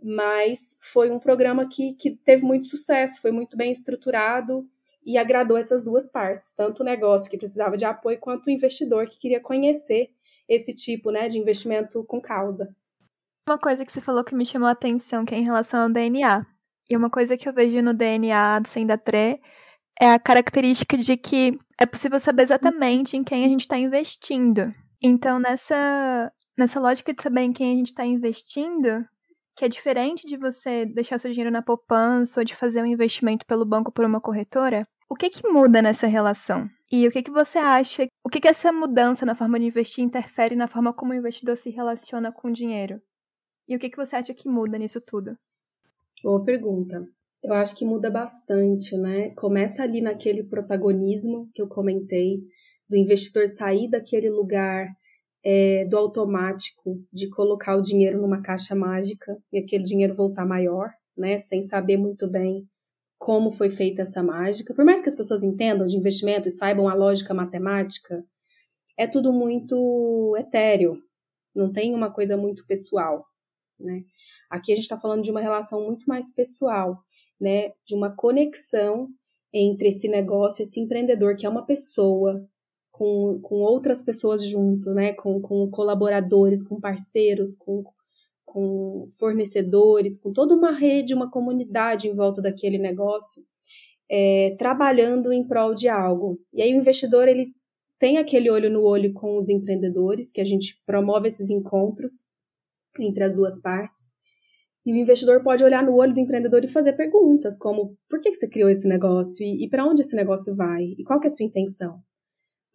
mas 0.04 0.78
foi 0.82 1.10
um 1.10 1.20
programa 1.20 1.70
que, 1.70 1.94
que 1.94 2.12
teve 2.18 2.44
muito 2.44 2.66
sucesso, 2.66 3.22
foi 3.22 3.32
muito 3.32 3.56
bem 3.56 3.72
estruturado, 3.72 4.68
e 5.06 5.18
agradou 5.18 5.58
essas 5.58 5.84
duas 5.84 6.08
partes, 6.08 6.52
tanto 6.52 6.82
o 6.82 6.86
negócio 6.86 7.30
que 7.30 7.38
precisava 7.38 7.78
de 7.78 7.86
apoio 7.86 8.20
quanto 8.20 8.48
o 8.48 8.50
investidor 8.50 9.08
que 9.08 9.20
queria 9.20 9.40
conhecer 9.40 10.10
esse 10.50 10.74
tipo 10.74 11.12
né, 11.12 11.28
de 11.28 11.38
investimento 11.38 12.04
com 12.06 12.20
causa. 12.20 12.76
Uma 13.48 13.60
coisa 13.60 13.86
que 13.86 13.92
você 13.92 14.02
falou 14.02 14.24
que 14.24 14.34
me 14.34 14.46
chamou 14.46 14.68
a 14.68 14.72
atenção 14.72 15.24
que 15.24 15.36
é 15.36 15.38
em 15.38 15.44
relação 15.44 15.84
ao 15.84 15.90
DNA. 15.90 16.46
E 16.90 16.98
uma 16.98 17.10
coisa 17.10 17.38
que 17.38 17.48
eu 17.48 17.54
vejo 17.54 17.82
no 17.82 17.94
DNA 17.94 18.60
do 18.60 18.68
Sendatré 18.68 19.40
é 20.00 20.10
a 20.10 20.20
característica 20.20 20.98
de 20.98 21.16
que 21.16 21.58
é 21.80 21.86
possível 21.86 22.20
saber 22.20 22.44
exatamente 22.44 23.16
em 23.16 23.24
quem 23.24 23.46
a 23.46 23.48
gente 23.48 23.62
está 23.62 23.78
investindo. 23.78 24.72
Então, 25.02 25.40
nessa, 25.40 26.32
nessa 26.58 26.80
lógica 26.80 27.14
de 27.14 27.22
saber 27.22 27.42
em 27.42 27.54
quem 27.54 27.74
a 27.74 27.76
gente 27.76 27.88
está 27.88 28.06
investindo, 28.06 29.06
que 29.56 29.66
é 29.66 29.70
diferente 29.70 30.26
de 30.26 30.38
você 30.38 30.86
deixar 30.86 31.18
seu 31.18 31.32
dinheiro 31.32 31.52
na 31.52 31.62
poupança 31.62 32.40
ou 32.40 32.44
de 32.44 32.56
fazer 32.56 32.82
um 32.82 32.86
investimento 32.86 33.46
pelo 33.46 33.66
banco 33.66 33.92
por 33.92 34.06
uma 34.06 34.20
corretora, 34.20 34.84
o 35.10 35.16
que, 35.16 35.30
que 35.30 35.48
muda 35.48 35.82
nessa 35.82 36.08
relação? 36.08 36.68
E 36.92 37.08
o 37.08 37.12
que, 37.12 37.22
que 37.22 37.32
você 37.32 37.58
acha? 37.58 38.08
O 38.24 38.30
que, 38.30 38.40
que 38.40 38.48
essa 38.48 38.72
mudança 38.72 39.26
na 39.26 39.36
forma 39.36 39.60
de 39.60 39.66
investir 39.66 40.04
interfere 40.04 40.56
na 40.56 40.68
forma 40.68 40.94
como 40.94 41.12
o 41.12 41.16
investidor 41.16 41.58
se 41.58 41.70
relaciona 41.70 42.32
com 42.32 42.48
o 42.48 42.54
dinheiro? 42.54 43.02
E 43.68 43.76
o 43.76 43.80
que, 43.80 43.90
que 43.90 43.98
você 43.98 44.16
acha 44.16 44.34
que 44.34 44.48
muda 44.48 44.78
nisso 44.78 45.02
tudo? 45.02 45.38
Boa 46.24 46.44
pergunta. 46.44 47.08
Eu 47.44 47.54
acho 47.54 47.76
que 47.76 47.86
muda 47.86 48.10
bastante, 48.10 48.98
né? 48.98 49.30
Começa 49.36 49.84
ali 49.84 50.02
naquele 50.02 50.44
protagonismo 50.44 51.50
que 51.54 51.62
eu 51.62 51.68
comentei, 51.68 52.40
do 52.90 52.98
investidor 52.98 53.48
sair 53.48 53.90
daquele 53.90 54.30
lugar 54.30 54.88
é, 55.44 55.86
do 55.86 55.98
automático 55.98 57.00
de 57.14 57.30
colocar 57.30 57.76
o 57.76 57.82
dinheiro 57.82 58.22
numa 58.22 58.42
caixa 58.42 58.76
mágica 58.76 59.38
e 59.52 59.60
aquele 59.60 59.84
dinheiro 59.84 60.16
voltar 60.16 60.46
maior, 60.46 60.90
né? 61.16 61.38
Sem 61.38 61.62
saber 61.62 61.98
muito 61.98 62.28
bem 62.28 62.68
como 63.26 63.52
foi 63.52 63.70
feita 63.70 64.04
essa 64.04 64.22
mágica. 64.22 64.72
Por 64.72 64.86
mais 64.86 65.02
que 65.02 65.10
as 65.10 65.16
pessoas 65.16 65.42
entendam 65.42 65.88
de 65.88 65.98
investimento 65.98 66.48
e 66.48 66.52
saibam 66.52 66.88
a 66.88 66.94
lógica 66.94 67.34
matemática, 67.34 68.24
é 68.96 69.08
tudo 69.08 69.34
muito 69.34 70.36
etéreo, 70.38 71.02
não 71.56 71.72
tem 71.72 71.96
uma 71.96 72.12
coisa 72.12 72.38
muito 72.38 72.68
pessoal, 72.68 73.26
né? 73.80 74.04
Aqui 74.48 74.72
a 74.72 74.76
gente 74.76 74.84
está 74.84 75.00
falando 75.00 75.24
de 75.24 75.32
uma 75.32 75.42
relação 75.42 75.84
muito 75.84 76.06
mais 76.06 76.32
pessoal, 76.32 77.00
né? 77.42 77.72
De 77.84 77.96
uma 77.96 78.16
conexão 78.16 79.08
entre 79.52 79.88
esse 79.88 80.08
negócio, 80.08 80.62
esse 80.62 80.80
empreendedor 80.80 81.36
que 81.36 81.48
é 81.48 81.50
uma 81.50 81.66
pessoa 81.66 82.48
com, 82.92 83.40
com 83.42 83.56
outras 83.56 84.04
pessoas 84.04 84.46
junto, 84.46 84.94
né? 84.94 85.14
Com, 85.14 85.42
com 85.42 85.68
colaboradores, 85.72 86.62
com 86.62 86.80
parceiros, 86.80 87.56
com 87.56 87.84
com 88.56 89.10
fornecedores, 89.20 90.18
com 90.18 90.32
toda 90.32 90.56
uma 90.56 90.72
rede, 90.72 91.14
uma 91.14 91.30
comunidade 91.30 92.08
em 92.08 92.14
volta 92.14 92.42
daquele 92.42 92.78
negócio, 92.78 93.44
é, 94.10 94.56
trabalhando 94.58 95.34
em 95.34 95.46
prol 95.46 95.76
de 95.76 95.90
algo. 95.90 96.40
E 96.54 96.62
aí 96.62 96.74
o 96.74 96.78
investidor 96.78 97.28
ele 97.28 97.54
tem 98.00 98.18
aquele 98.18 98.50
olho 98.50 98.70
no 98.70 98.82
olho 98.82 99.12
com 99.12 99.38
os 99.38 99.50
empreendedores, 99.50 100.32
que 100.32 100.40
a 100.40 100.46
gente 100.46 100.82
promove 100.86 101.28
esses 101.28 101.50
encontros 101.50 102.24
entre 102.98 103.26
as 103.26 103.34
duas 103.36 103.60
partes. 103.60 104.14
E 104.86 104.94
o 104.94 104.96
investidor 104.96 105.44
pode 105.44 105.62
olhar 105.62 105.84
no 105.84 105.94
olho 105.94 106.14
do 106.14 106.22
empreendedor 106.22 106.64
e 106.64 106.70
fazer 106.70 106.94
perguntas 106.94 107.58
como: 107.58 107.98
por 108.10 108.22
que 108.22 108.34
você 108.34 108.48
criou 108.48 108.70
esse 108.70 108.88
negócio 108.88 109.44
e, 109.46 109.66
e 109.66 109.70
para 109.70 109.86
onde 109.86 110.00
esse 110.02 110.16
negócio 110.16 110.56
vai 110.56 110.84
e 110.98 111.04
qual 111.04 111.20
é 111.22 111.28
a 111.28 111.30
sua 111.30 111.46
intenção? 111.46 112.02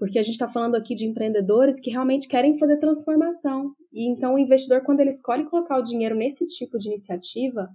porque 0.00 0.18
a 0.18 0.22
gente 0.22 0.32
está 0.32 0.48
falando 0.48 0.76
aqui 0.76 0.94
de 0.94 1.06
empreendedores 1.06 1.78
que 1.78 1.90
realmente 1.90 2.26
querem 2.26 2.56
fazer 2.56 2.78
transformação. 2.78 3.74
E 3.92 4.08
então 4.08 4.34
o 4.34 4.38
investidor, 4.38 4.82
quando 4.82 5.00
ele 5.00 5.10
escolhe 5.10 5.44
colocar 5.44 5.78
o 5.78 5.82
dinheiro 5.82 6.14
nesse 6.14 6.46
tipo 6.46 6.78
de 6.78 6.88
iniciativa, 6.88 7.68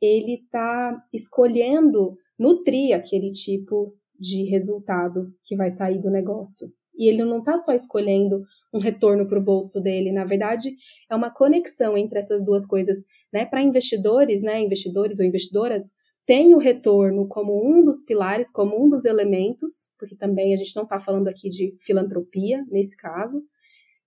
ele 0.00 0.34
está 0.34 0.96
escolhendo 1.12 2.16
nutrir 2.38 2.94
aquele 2.94 3.32
tipo 3.32 3.94
de 4.18 4.44
resultado 4.44 5.32
que 5.44 5.56
vai 5.56 5.70
sair 5.70 5.98
do 5.98 6.10
negócio. 6.10 6.70
E 6.98 7.08
ele 7.08 7.24
não 7.24 7.38
está 7.38 7.56
só 7.56 7.72
escolhendo 7.72 8.42
um 8.72 8.78
retorno 8.78 9.26
para 9.28 9.38
o 9.38 9.42
bolso 9.42 9.80
dele, 9.80 10.12
na 10.12 10.24
verdade, 10.24 10.74
é 11.10 11.14
uma 11.14 11.30
conexão 11.30 11.96
entre 11.96 12.18
essas 12.18 12.42
duas 12.42 12.64
coisas, 12.64 13.04
né? 13.32 13.44
Para 13.44 13.62
investidores, 13.62 14.42
né, 14.42 14.60
investidores 14.60 15.20
ou 15.20 15.26
investidoras, 15.26 15.92
tem 16.24 16.54
o 16.54 16.58
retorno 16.58 17.28
como 17.28 17.64
um 17.64 17.84
dos 17.84 18.02
pilares, 18.02 18.50
como 18.50 18.82
um 18.82 18.88
dos 18.88 19.04
elementos, 19.04 19.90
porque 19.98 20.16
também 20.16 20.52
a 20.52 20.56
gente 20.56 20.74
não 20.74 20.82
está 20.82 20.98
falando 20.98 21.28
aqui 21.28 21.48
de 21.48 21.76
filantropia 21.78 22.64
nesse 22.68 22.96
caso, 22.96 23.42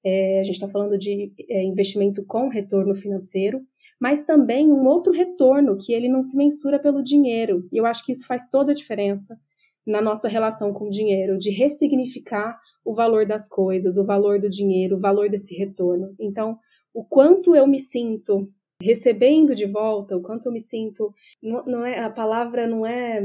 é, 0.04 0.40
a 0.40 0.44
gente 0.44 0.56
está 0.56 0.68
falando 0.68 0.98
de 0.98 1.34
é, 1.50 1.64
investimento 1.64 2.24
com 2.26 2.48
retorno 2.48 2.96
financeiro, 2.96 3.62
mas 4.00 4.24
também 4.24 4.72
um 4.72 4.86
outro 4.86 5.12
retorno 5.12 5.78
que 5.78 5.94
ele 5.94 6.08
não 6.08 6.24
se 6.24 6.38
mensura 6.38 6.80
pelo 6.80 7.04
dinheiro. 7.04 7.68
E 7.72 7.78
eu 7.78 7.86
acho 7.86 8.06
que 8.06 8.12
isso 8.12 8.26
faz 8.26 8.48
toda 8.50 8.72
a 8.72 8.76
diferença 8.76 9.38
na 9.86 10.02
nossa 10.02 10.28
relação 10.28 10.72
com 10.72 10.86
o 10.86 10.90
dinheiro, 10.90 11.38
de 11.38 11.50
ressignificar 11.50 12.58
o 12.86 12.94
valor 12.94 13.26
das 13.26 13.48
coisas, 13.48 13.98
o 13.98 14.06
valor 14.06 14.40
do 14.40 14.50
dinheiro, 14.50 14.96
o 14.96 15.00
valor 15.00 15.30
desse 15.30 15.56
retorno. 15.56 16.14
Então, 16.20 16.58
o 16.94 17.04
quanto 17.04 17.56
eu 17.56 17.68
me 17.68 17.80
sinto 17.80 18.48
recebendo 18.82 19.54
de 19.54 19.66
volta, 19.66 20.16
o 20.16 20.22
quanto 20.22 20.46
eu 20.46 20.52
me 20.52 20.60
sinto, 20.60 21.14
não, 21.42 21.66
não 21.66 21.86
é 21.86 22.00
a 22.00 22.10
palavra 22.10 22.66
não 22.66 22.86
é 22.86 23.22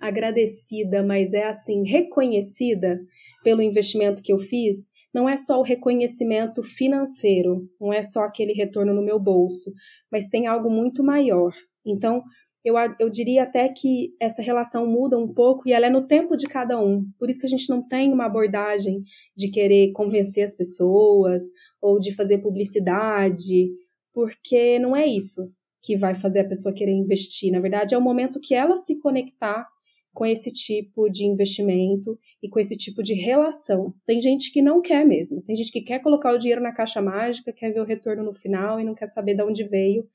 agradecida, 0.00 1.02
mas 1.02 1.32
é 1.32 1.44
assim 1.44 1.84
reconhecida 1.84 3.00
pelo 3.42 3.62
investimento 3.62 4.22
que 4.22 4.32
eu 4.32 4.38
fiz, 4.38 4.90
não 5.14 5.28
é 5.28 5.36
só 5.36 5.58
o 5.58 5.62
reconhecimento 5.62 6.62
financeiro, 6.62 7.68
não 7.80 7.92
é 7.92 8.02
só 8.02 8.20
aquele 8.20 8.52
retorno 8.52 8.94
no 8.94 9.04
meu 9.04 9.18
bolso, 9.18 9.72
mas 10.10 10.28
tem 10.28 10.46
algo 10.46 10.70
muito 10.70 11.04
maior. 11.04 11.52
Então, 11.84 12.22
eu, 12.64 12.74
eu 12.98 13.10
diria 13.10 13.42
até 13.42 13.68
que 13.68 14.14
essa 14.20 14.40
relação 14.40 14.86
muda 14.86 15.18
um 15.18 15.32
pouco 15.32 15.68
e 15.68 15.72
ela 15.72 15.86
é 15.86 15.90
no 15.90 16.06
tempo 16.06 16.36
de 16.36 16.46
cada 16.46 16.80
um. 16.80 17.04
Por 17.18 17.28
isso 17.28 17.40
que 17.40 17.46
a 17.46 17.48
gente 17.48 17.68
não 17.68 17.86
tem 17.86 18.12
uma 18.12 18.26
abordagem 18.26 19.02
de 19.36 19.50
querer 19.50 19.90
convencer 19.92 20.44
as 20.44 20.54
pessoas 20.54 21.42
ou 21.80 21.98
de 21.98 22.14
fazer 22.14 22.38
publicidade 22.38 23.68
porque 24.12 24.78
não 24.78 24.94
é 24.94 25.06
isso 25.06 25.50
que 25.80 25.96
vai 25.96 26.14
fazer 26.14 26.40
a 26.40 26.48
pessoa 26.48 26.74
querer 26.74 26.92
investir. 26.92 27.50
Na 27.50 27.60
verdade, 27.60 27.94
é 27.94 27.98
o 27.98 28.02
momento 28.02 28.40
que 28.40 28.54
ela 28.54 28.76
se 28.76 29.00
conectar 29.00 29.66
com 30.12 30.26
esse 30.26 30.52
tipo 30.52 31.08
de 31.08 31.24
investimento 31.24 32.18
e 32.42 32.48
com 32.48 32.60
esse 32.60 32.76
tipo 32.76 33.02
de 33.02 33.14
relação. 33.14 33.94
Tem 34.04 34.20
gente 34.20 34.52
que 34.52 34.60
não 34.60 34.82
quer 34.82 35.06
mesmo, 35.06 35.42
tem 35.42 35.56
gente 35.56 35.72
que 35.72 35.80
quer 35.80 36.00
colocar 36.00 36.32
o 36.32 36.38
dinheiro 36.38 36.62
na 36.62 36.72
caixa 36.72 37.00
mágica, 37.00 37.52
quer 37.52 37.72
ver 37.72 37.80
o 37.80 37.86
retorno 37.86 38.22
no 38.22 38.34
final 38.34 38.78
e 38.78 38.84
não 38.84 38.94
quer 38.94 39.06
saber 39.06 39.34
de 39.34 39.42
onde 39.42 39.64
veio. 39.64 40.06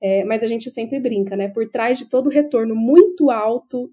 É, 0.00 0.24
mas 0.24 0.42
a 0.42 0.46
gente 0.46 0.70
sempre 0.70 1.00
brinca, 1.00 1.36
né? 1.36 1.48
Por 1.48 1.68
trás 1.68 1.98
de 1.98 2.08
todo 2.08 2.30
retorno 2.30 2.74
muito 2.74 3.30
alto 3.30 3.90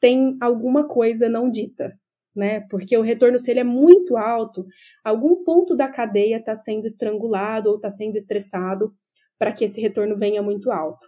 tem 0.00 0.36
alguma 0.40 0.86
coisa 0.86 1.28
não 1.28 1.48
dita 1.48 1.98
né? 2.34 2.60
Porque 2.68 2.96
o 2.96 3.02
retorno, 3.02 3.38
se 3.38 3.50
ele 3.50 3.60
é 3.60 3.64
muito 3.64 4.16
alto, 4.16 4.66
algum 5.04 5.44
ponto 5.44 5.76
da 5.76 5.88
cadeia 5.88 6.38
está 6.38 6.54
sendo 6.54 6.86
estrangulado 6.86 7.70
ou 7.70 7.76
está 7.76 7.90
sendo 7.90 8.16
estressado, 8.16 8.94
para 9.38 9.52
que 9.52 9.64
esse 9.64 9.80
retorno 9.80 10.16
venha 10.16 10.42
muito 10.42 10.70
alto. 10.70 11.06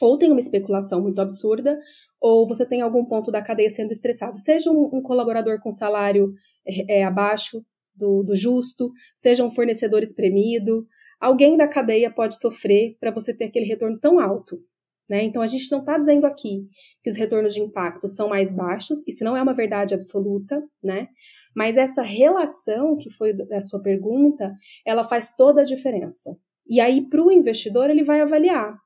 Ou 0.00 0.18
tem 0.18 0.30
uma 0.30 0.40
especulação 0.40 1.00
muito 1.00 1.20
absurda, 1.20 1.78
ou 2.22 2.46
você 2.46 2.64
tem 2.64 2.80
algum 2.80 3.04
ponto 3.04 3.32
da 3.32 3.42
cadeia 3.42 3.68
sendo 3.68 3.90
estressado. 3.90 4.38
Seja 4.38 4.70
um, 4.70 4.88
um 4.92 5.02
colaborador 5.02 5.60
com 5.60 5.72
salário 5.72 6.32
é, 6.64 7.00
é, 7.00 7.04
abaixo 7.04 7.64
do, 7.92 8.22
do 8.22 8.36
justo, 8.36 8.92
seja 9.16 9.44
um 9.44 9.50
fornecedor 9.50 10.04
espremido, 10.04 10.86
alguém 11.20 11.56
da 11.56 11.66
cadeia 11.66 12.10
pode 12.10 12.38
sofrer 12.38 12.96
para 13.00 13.10
você 13.10 13.34
ter 13.34 13.46
aquele 13.46 13.66
retorno 13.66 13.98
tão 13.98 14.20
alto. 14.20 14.62
Né? 15.10 15.24
Então, 15.24 15.42
a 15.42 15.46
gente 15.46 15.70
não 15.72 15.80
está 15.80 15.98
dizendo 15.98 16.24
aqui 16.24 16.64
que 17.02 17.10
os 17.10 17.16
retornos 17.16 17.52
de 17.52 17.60
impacto 17.60 18.06
são 18.06 18.28
mais 18.28 18.52
baixos, 18.52 19.06
isso 19.06 19.24
não 19.24 19.36
é 19.36 19.42
uma 19.42 19.52
verdade 19.52 19.92
absoluta, 19.92 20.62
né? 20.82 21.08
mas 21.54 21.76
essa 21.76 22.02
relação 22.02 22.96
que 22.96 23.10
foi 23.10 23.32
da 23.32 23.60
sua 23.60 23.82
pergunta, 23.82 24.54
ela 24.86 25.02
faz 25.02 25.34
toda 25.34 25.62
a 25.62 25.64
diferença. 25.64 26.34
E 26.66 26.80
aí, 26.80 27.06
para 27.08 27.20
o 27.20 27.32
investidor, 27.32 27.90
ele 27.90 28.04
vai 28.04 28.20
avaliar. 28.20 28.78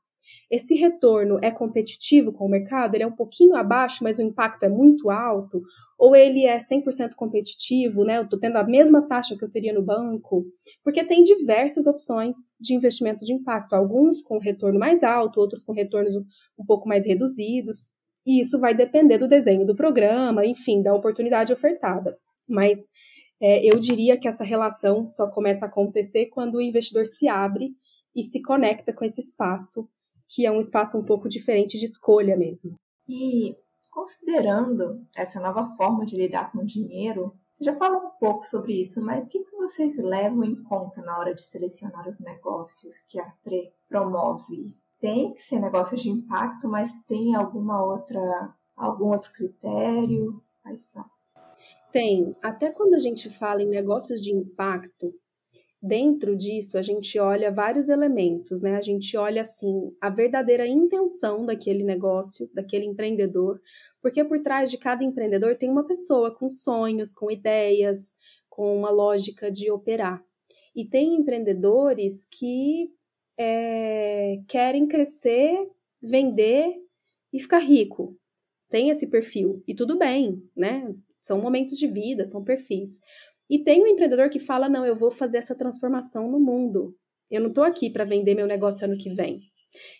Esse 0.51 0.77
retorno 0.77 1.39
é 1.43 1.51
competitivo 1.51 2.33
com 2.33 2.47
o 2.47 2.49
mercado? 2.49 2.95
Ele 2.95 3.03
é 3.03 3.07
um 3.07 3.15
pouquinho 3.15 3.57
abaixo, 3.57 4.05
mas 4.05 4.19
o 4.19 4.23
impacto 4.23 4.63
é 4.63 4.69
muito 4.69 5.11
alto? 5.11 5.61
Ou 5.99 6.15
ele 6.15 6.45
é 6.45 6.59
100% 6.59 7.15
competitivo, 7.17 8.05
né? 8.05 8.19
Eu 8.19 8.23
estou 8.23 8.39
tendo 8.39 8.57
a 8.57 8.65
mesma 8.65 9.03
taxa 9.09 9.37
que 9.37 9.45
eu 9.45 9.51
teria 9.51 9.73
no 9.73 9.83
banco? 9.83 10.45
Porque 10.85 11.05
tem 11.05 11.25
diversas 11.25 11.87
opções 11.87 12.37
de 12.61 12.75
investimento 12.75 13.25
de 13.25 13.33
impacto, 13.33 13.75
alguns 13.75 14.21
com 14.21 14.39
retorno 14.39 14.79
mais 14.79 15.03
alto, 15.03 15.41
outros 15.41 15.65
com 15.65 15.73
retornos 15.73 16.15
um 16.17 16.65
pouco 16.65 16.89
mais 16.89 17.05
reduzidos. 17.05 17.91
E 18.25 18.41
isso 18.41 18.61
vai 18.61 18.75
depender 18.75 19.19
do 19.19 19.29
desenho 19.29 19.67
do 19.67 19.75
programa, 19.75 20.47
enfim, 20.47 20.81
da 20.81 20.95
oportunidade 20.95 21.53
ofertada. 21.53 22.17
Mas 22.49 22.89
é, 23.41 23.65
eu 23.65 23.79
diria 23.79 24.19
que 24.19 24.29
essa 24.29 24.45
relação 24.45 25.07
só 25.07 25.29
começa 25.29 25.65
a 25.67 25.69
acontecer 25.69 26.27
quando 26.27 26.57
o 26.57 26.61
investidor 26.61 27.05
se 27.05 27.29
abre 27.29 27.71
e 28.15 28.23
se 28.23 28.41
conecta 28.41 28.93
com 28.93 29.05
esse 29.05 29.21
espaço, 29.21 29.89
que 30.29 30.47
é 30.47 30.51
um 30.51 30.61
espaço 30.61 30.99
um 30.99 31.05
pouco 31.05 31.29
diferente 31.29 31.79
de 31.79 31.85
escolha 31.85 32.37
mesmo. 32.37 32.75
E 33.09 33.55
Considerando 33.97 35.07
essa 35.17 35.41
nova 35.41 35.75
forma 35.75 36.05
de 36.05 36.19
lidar 36.19 36.53
com 36.53 36.59
o 36.59 36.67
dinheiro, 36.67 37.35
você 37.57 37.65
já 37.65 37.75
falou 37.77 38.03
um 38.03 38.11
pouco 38.21 38.45
sobre 38.45 38.79
isso, 38.83 39.03
mas 39.03 39.25
o 39.25 39.31
que, 39.31 39.43
vocês 39.57 39.97
levam 39.97 40.45
em 40.45 40.63
conta 40.65 41.01
na 41.01 41.19
hora 41.19 41.35
de 41.35 41.43
selecionar 41.43 42.07
os 42.07 42.19
negócios 42.21 43.01
que 43.09 43.19
a 43.19 43.25
TRE 43.43 43.73
promove? 43.89 44.77
Tem 45.01 45.33
que 45.33 45.41
ser 45.41 45.61
negócios 45.61 46.03
de 46.03 46.11
impacto, 46.11 46.69
mas 46.69 46.91
tem 47.09 47.35
alguma 47.35 47.83
outra, 47.83 48.55
algum 48.77 49.07
outro 49.07 49.33
critério? 49.33 50.43
Quais 50.63 50.91
são? 50.91 51.07
Tem. 51.91 52.37
Até 52.43 52.71
quando 52.71 52.95
a 52.95 52.99
gente 52.99 53.31
fala 53.31 53.63
em 53.63 53.69
negócios 53.69 54.21
de 54.21 54.31
impacto, 54.31 55.11
Dentro 55.87 56.35
disso, 56.35 56.77
a 56.77 56.83
gente 56.83 57.17
olha 57.21 57.53
vários 57.53 57.89
elementos, 57.89 58.61
né? 58.61 58.75
A 58.75 58.81
gente 58.81 59.17
olha 59.17 59.43
assim 59.43 59.95
a 60.01 60.11
verdadeira 60.11 60.67
intenção 60.67 61.47
daquele 61.47 61.85
negócio, 61.85 62.51
daquele 62.53 62.85
empreendedor, 62.85 63.61
porque 64.03 64.25
por 64.25 64.41
trás 64.41 64.69
de 64.69 64.79
cada 64.79 65.05
empreendedor 65.05 65.57
tem 65.57 65.71
uma 65.71 65.87
pessoa 65.87 66.35
com 66.35 66.49
sonhos, 66.49 67.13
com 67.13 67.31
ideias, 67.31 68.15
com 68.49 68.77
uma 68.77 68.91
lógica 68.91 69.49
de 69.49 69.71
operar. 69.71 70.21
E 70.75 70.85
tem 70.85 71.15
empreendedores 71.15 72.27
que 72.29 72.91
é, 73.39 74.41
querem 74.49 74.89
crescer, 74.89 75.57
vender 76.03 76.75
e 77.33 77.39
ficar 77.39 77.61
rico. 77.61 78.19
Tem 78.69 78.91
esse 78.91 79.07
perfil. 79.07 79.63
E 79.69 79.75
tudo 79.75 79.97
bem, 79.97 80.43
né? 80.57 80.93
São 81.23 81.41
momentos 81.41 81.79
de 81.79 81.87
vida, 81.87 82.25
são 82.25 82.43
perfis. 82.43 83.01
E 83.49 83.59
tem 83.59 83.83
um 83.83 83.87
empreendedor 83.87 84.29
que 84.29 84.39
fala: 84.39 84.69
não, 84.69 84.85
eu 84.85 84.97
vou 84.97 85.11
fazer 85.11 85.39
essa 85.39 85.55
transformação 85.55 86.31
no 86.31 86.41
mundo. 86.41 86.97
Eu 87.31 87.41
não 87.41 87.49
estou 87.49 87.65
aqui 87.65 87.91
para 87.91 88.05
vender 88.05 88.35
meu 88.35 88.47
negócio 88.47 88.85
ano 88.85 88.97
que 88.97 89.11
vem. 89.11 89.41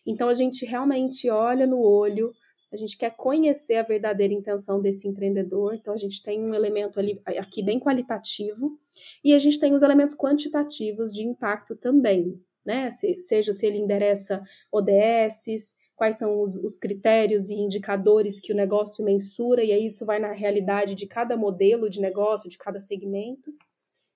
Então 0.07 0.29
a 0.29 0.35
gente 0.35 0.65
realmente 0.65 1.29
olha 1.29 1.67
no 1.67 1.81
olho, 1.81 2.33
a 2.73 2.77
gente 2.77 2.97
quer 2.97 3.11
conhecer 3.17 3.77
a 3.77 3.83
verdadeira 3.83 4.33
intenção 4.33 4.81
desse 4.81 5.09
empreendedor. 5.09 5.75
Então 5.75 5.95
a 5.95 5.97
gente 5.97 6.23
tem 6.23 6.43
um 6.43 6.55
elemento 6.55 6.99
ali 6.99 7.21
aqui 7.39 7.63
bem 7.63 7.81
qualitativo 7.81 8.79
e 9.25 9.35
a 9.35 9.39
gente 9.39 9.59
tem 9.59 9.75
os 9.75 9.83
elementos 9.83 10.15
quantitativos 10.15 11.13
de 11.13 11.23
impacto 11.23 11.77
também, 11.77 12.41
né? 12.65 12.91
Se, 12.91 13.19
seja 13.19 13.53
se 13.53 13.67
ele 13.67 13.79
endereça 13.79 14.43
ODSs, 14.73 15.75
quais 15.97 16.17
são 16.17 16.41
os, 16.43 16.57
os, 16.59 16.77
critérios 16.77 17.49
e 17.49 17.55
indicadores 17.55 18.39
que 18.39 18.53
o 18.53 18.57
negócio 18.57 19.05
mensura, 19.05 19.65
e 19.65 19.73
aí 19.73 19.87
isso 19.87 20.05
vai 20.05 20.19
na 20.19 20.31
realidade 20.31 20.95
de 20.95 21.07
cada 21.07 21.37
modelo 21.37 21.89
de 21.89 22.01
negócio, 22.01 22.51
de 22.51 22.59
cada 22.59 22.79
segmento. 22.79 23.53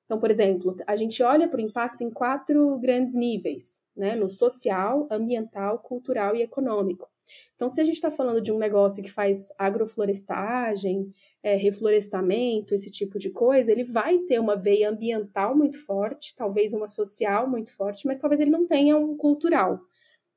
Então, 0.04 0.20
por 0.20 0.30
exemplo, 0.30 0.76
a 0.86 0.94
gente 0.94 1.22
olha 1.22 1.48
para 1.48 1.58
o 1.58 1.62
impacto 1.62 2.02
em 2.02 2.10
quatro 2.10 2.78
grandes 2.78 3.14
níveis, 3.14 3.80
né? 3.96 4.14
No 4.14 4.28
social, 4.28 5.08
ambiental, 5.10 5.78
cultural 5.78 6.36
e 6.36 6.42
econômico. 6.42 7.08
Então, 7.54 7.68
se 7.68 7.80
a 7.80 7.84
gente 7.84 7.94
está 7.94 8.10
falando 8.10 8.40
de 8.40 8.50
um 8.50 8.58
negócio 8.58 9.02
que 9.02 9.10
faz 9.10 9.52
agroflorestagem, 9.56 11.14
é, 11.42 11.54
reflorestamento, 11.54 12.74
esse 12.74 12.90
tipo 12.90 13.18
de 13.18 13.30
coisa, 13.30 13.70
ele 13.70 13.84
vai 13.84 14.18
ter 14.18 14.38
uma 14.38 14.56
veia 14.56 14.90
ambiental 14.90 15.56
muito 15.56 15.78
forte, 15.78 16.34
talvez 16.34 16.72
uma 16.72 16.88
social 16.88 17.48
muito 17.48 17.72
forte, 17.72 18.06
mas 18.06 18.18
talvez 18.18 18.40
ele 18.40 18.50
não 18.50 18.66
tenha 18.66 18.96
um 18.98 19.16
cultural 19.16 19.80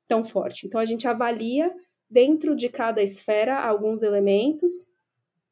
tão 0.06 0.22
forte. 0.22 0.66
Então, 0.66 0.80
a 0.80 0.84
gente 0.84 1.06
avalia 1.06 1.72
dentro 2.08 2.54
de 2.54 2.68
cada 2.68 3.02
esfera 3.02 3.58
alguns 3.58 4.02
elementos, 4.02 4.86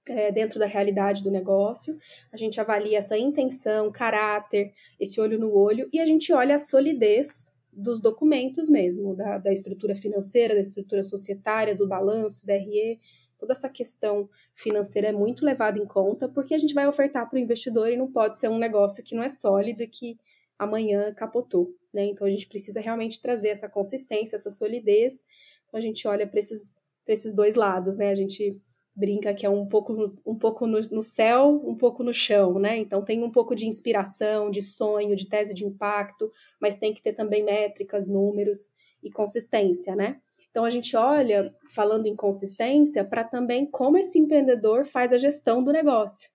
é, 0.08 0.32
dentro 0.32 0.58
da 0.58 0.66
realidade 0.66 1.22
do 1.22 1.30
negócio, 1.30 1.96
a 2.32 2.36
gente 2.36 2.60
avalia 2.60 2.98
essa 2.98 3.16
intenção, 3.16 3.90
caráter, 3.90 4.72
esse 4.98 5.20
olho 5.20 5.38
no 5.38 5.52
olho, 5.54 5.88
e 5.92 6.00
a 6.00 6.06
gente 6.06 6.32
olha 6.32 6.56
a 6.56 6.58
solidez 6.58 7.54
dos 7.72 8.00
documentos 8.00 8.68
mesmo, 8.68 9.14
da, 9.14 9.38
da 9.38 9.52
estrutura 9.52 9.94
financeira, 9.94 10.54
da 10.54 10.60
estrutura 10.60 11.02
societária, 11.02 11.74
do 11.74 11.88
balanço, 11.88 12.44
da 12.44 12.54
RE, 12.54 13.00
toda 13.38 13.52
essa 13.52 13.68
questão 13.68 14.28
financeira 14.54 15.08
é 15.08 15.12
muito 15.12 15.44
levada 15.44 15.78
em 15.78 15.86
conta, 15.86 16.28
porque 16.28 16.54
a 16.54 16.58
gente 16.58 16.74
vai 16.74 16.86
ofertar 16.86 17.28
para 17.28 17.36
o 17.36 17.40
investidor 17.40 17.90
e 17.90 17.96
não 17.96 18.10
pode 18.10 18.38
ser 18.38 18.48
um 18.48 18.58
negócio 18.58 19.02
que 19.02 19.14
não 19.14 19.22
é 19.22 19.28
sólido 19.28 19.82
e 19.82 19.88
que 19.88 20.18
amanhã 20.58 21.12
capotou 21.14 21.74
né? 21.92 22.07
Então 22.07 22.26
a 22.26 22.31
gente 22.31 22.46
precisa 22.48 22.81
realmente 22.81 23.20
trazer 23.20 23.48
essa 23.48 23.68
consistência, 23.68 24.37
essa 24.37 24.50
solidez. 24.50 25.24
Então 25.66 25.78
a 25.78 25.83
gente 25.83 26.07
olha 26.07 26.26
para 26.26 26.38
esses, 26.38 26.74
esses 27.07 27.35
dois 27.35 27.55
lados, 27.55 27.96
né? 27.96 28.11
A 28.11 28.14
gente 28.14 28.61
brinca 28.94 29.33
que 29.33 29.46
é 29.46 29.50
um 29.50 29.66
pouco, 29.66 30.14
um 30.26 30.38
pouco 30.38 30.66
no, 30.66 30.81
no, 30.90 31.02
céu, 31.02 31.62
um 31.64 31.76
pouco 31.76 32.02
no 32.02 32.12
chão, 32.12 32.59
né? 32.59 32.76
Então 32.76 33.02
tem 33.02 33.22
um 33.22 33.31
pouco 33.31 33.55
de 33.55 33.66
inspiração, 33.66 34.50
de 34.50 34.61
sonho, 34.61 35.16
de 35.16 35.28
tese 35.28 35.55
de 35.55 35.64
impacto, 35.64 36.31
mas 36.61 36.76
tem 36.76 36.92
que 36.92 37.02
ter 37.02 37.14
também 37.14 37.42
métricas, 37.42 38.09
números 38.09 38.70
e 39.02 39.11
consistência, 39.11 39.96
né? 39.96 40.20
Então 40.50 40.64
a 40.64 40.70
gente 40.70 40.94
olha, 40.94 41.55
falando 41.70 42.07
em 42.07 42.14
consistência, 42.14 43.02
para 43.02 43.24
também 43.24 43.64
como 43.64 43.96
esse 43.96 44.18
empreendedor 44.18 44.85
faz 44.85 45.12
a 45.12 45.18
gestão 45.18 45.64
do 45.64 45.72
negócio. 45.72 46.28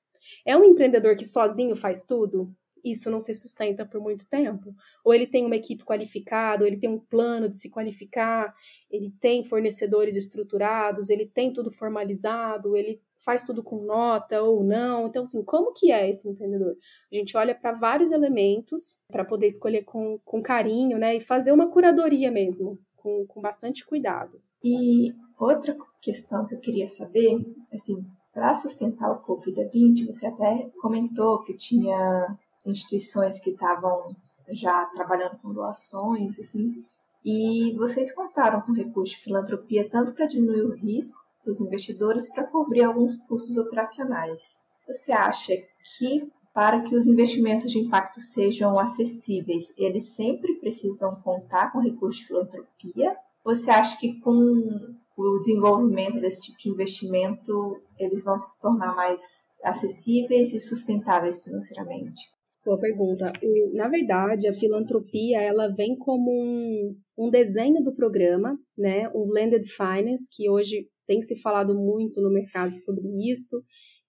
É 0.43 0.58
um 0.58 0.63
empreendedor 0.63 1.15
que 1.15 1.24
sozinho 1.24 1.76
faz 1.76 2.02
tudo? 2.02 2.52
Isso 2.84 3.10
não 3.10 3.22
se 3.22 3.34
sustenta 3.34 3.86
por 3.86 4.00
muito 4.00 4.26
tempo. 4.26 4.74
Ou 5.04 5.13
ele 5.13 5.28
tem 5.28 5.46
uma 5.46 5.56
equipe 5.56 5.84
qualificada, 5.84 6.63
ou 6.63 6.68
ele 6.68 6.78
tem 6.78 6.90
um 6.90 7.00
plano 7.00 7.50
de 7.50 7.58
se 7.58 7.70
qualificar, 7.70 8.54
ele 8.90 9.12
tem 9.20 9.44
fornecedores 9.44 10.16
estruturados, 10.16 11.10
ele 11.10 11.26
tem 11.26 11.52
tudo 11.52 11.72
formalizado, 11.72 12.76
ele 12.76 13.02
faz 13.20 13.44
tudo 13.44 13.63
com 13.63 13.84
nota 13.84 14.42
ou 14.42 14.63
não. 14.63 15.08
Então, 15.08 15.24
assim, 15.24 15.44
como 15.44 15.74
que 15.74 15.92
é 15.92 16.10
esse 16.10 16.28
empreendedor? 16.30 16.78
A 17.12 17.16
gente 17.16 17.36
olha 17.36 17.54
para 17.54 17.72
vários 17.72 18.12
elementos 18.12 19.00
para 19.12 19.26
poder 19.26 19.48
escolher 19.48 19.84
com, 19.84 20.20
com 20.24 20.42
carinho, 20.42 20.98
né? 20.98 21.16
E 21.16 21.20
fazer 21.20 21.52
uma 21.52 21.70
curadoria 21.70 22.32
mesmo, 22.32 22.80
com, 22.96 23.26
com 23.28 23.42
bastante 23.42 23.86
cuidado. 23.86 24.42
E 24.63 25.13
outra 25.40 25.78
questão 26.02 26.46
que 26.46 26.56
eu 26.56 26.60
queria 26.60 26.88
saber, 26.88 27.46
assim, 27.74 28.06
para 28.34 28.54
sustentar 28.54 29.12
o 29.12 29.24
Covid-20, 29.24 30.06
você 30.06 30.28
até 30.28 30.70
comentou 30.80 31.42
que 31.44 31.56
tinha 31.56 32.38
instituições 32.67 33.39
que 33.39 33.51
estavam 33.51 34.15
já 34.49 34.86
trabalhando 34.95 35.38
com 35.39 35.53
doações, 35.53 36.39
assim, 36.39 36.84
e 37.25 37.75
vocês 37.77 38.13
contaram 38.13 38.62
com 38.62 38.71
recurso 38.71 39.13
de 39.13 39.21
filantropia 39.21 39.89
tanto 39.89 40.13
para 40.13 40.27
diminuir 40.27 40.62
o 40.62 40.75
risco 40.75 41.17
para 41.43 41.51
os 41.51 41.60
investidores 41.60 42.30
para 42.30 42.47
cobrir 42.47 42.84
alguns 42.84 43.17
custos 43.17 43.58
operacionais. 43.58 44.60
Você 44.88 45.12
acha 45.12 45.53
que 45.97 46.32
para 46.53 46.82
que 46.82 46.95
os 46.95 47.06
investimentos 47.06 47.71
de 47.71 47.80
impacto 47.80 48.19
sejam 48.19 48.80
acessíveis, 48.80 49.65
eles 49.77 50.15
sempre 50.15 50.56
precisam 50.56 51.15
contar 51.21 51.71
com 51.71 51.80
recurso 51.80 52.19
de 52.19 52.27
filantropia? 52.27 53.15
Você 53.43 53.69
acha 53.69 53.97
que 53.99 54.19
com 54.21 54.95
o 55.15 55.38
desenvolvimento 55.38 56.19
desse 56.19 56.41
tipo 56.41 56.58
de 56.58 56.69
investimento, 56.69 57.80
eles 57.99 58.23
vão 58.23 58.38
se 58.39 58.60
tornar 58.60 58.95
mais 58.95 59.21
acessíveis 59.63 60.53
e 60.53 60.60
sustentáveis 60.60 61.43
financeiramente? 61.43 62.23
Boa 62.67 62.77
pergunta. 62.77 63.32
Na 63.71 63.88
verdade, 63.88 64.45
a 64.45 64.53
filantropia 64.53 65.41
ela 65.41 65.69
vem 65.69 65.97
como 65.97 66.30
um, 66.30 66.97
um 67.17 67.30
desenho 67.30 67.82
do 67.82 67.95
programa, 67.95 68.60
né? 68.77 69.08
Um 69.15 69.25
blended 69.25 69.65
finance 69.65 70.27
que 70.30 70.49
hoje 70.49 70.86
tem 71.06 71.21
se 71.21 71.39
falado 71.39 71.73
muito 71.73 72.19
no 72.19 72.30
mercado 72.30 72.75
sobre 72.75 73.08
isso. 73.32 73.63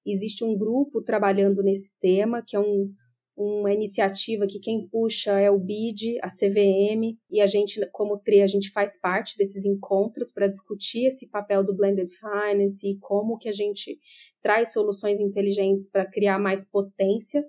Existe 0.05 0.45
um 0.45 0.59
grupo 0.59 1.01
trabalhando 1.01 1.63
nesse 1.63 1.93
tema 2.01 2.43
que 2.45 2.57
é 2.57 2.59
um, 2.59 2.93
uma 3.37 3.73
iniciativa 3.73 4.45
que 4.45 4.59
quem 4.59 4.89
puxa 4.89 5.39
é 5.39 5.49
o 5.49 5.61
BID, 5.61 6.19
a 6.21 6.27
CVM, 6.27 7.17
e 7.31 7.41
a 7.41 7.47
gente, 7.47 7.81
como 7.93 8.19
TRE, 8.19 8.43
a 8.43 8.49
gente 8.49 8.73
faz 8.73 8.99
parte 8.99 9.37
desses 9.39 9.65
encontros 9.65 10.33
para 10.33 10.49
discutir 10.49 11.07
esse 11.07 11.29
papel 11.29 11.63
do 11.63 11.77
Blended 11.77 12.11
Finance 12.13 12.85
e 12.85 12.99
como 12.99 13.39
que 13.39 13.49
a 13.49 13.53
gente 13.53 14.01
traz 14.43 14.73
soluções 14.73 15.21
inteligentes 15.21 15.89
para 15.89 16.05
criar 16.05 16.41
mais 16.41 16.69
potência 16.69 17.45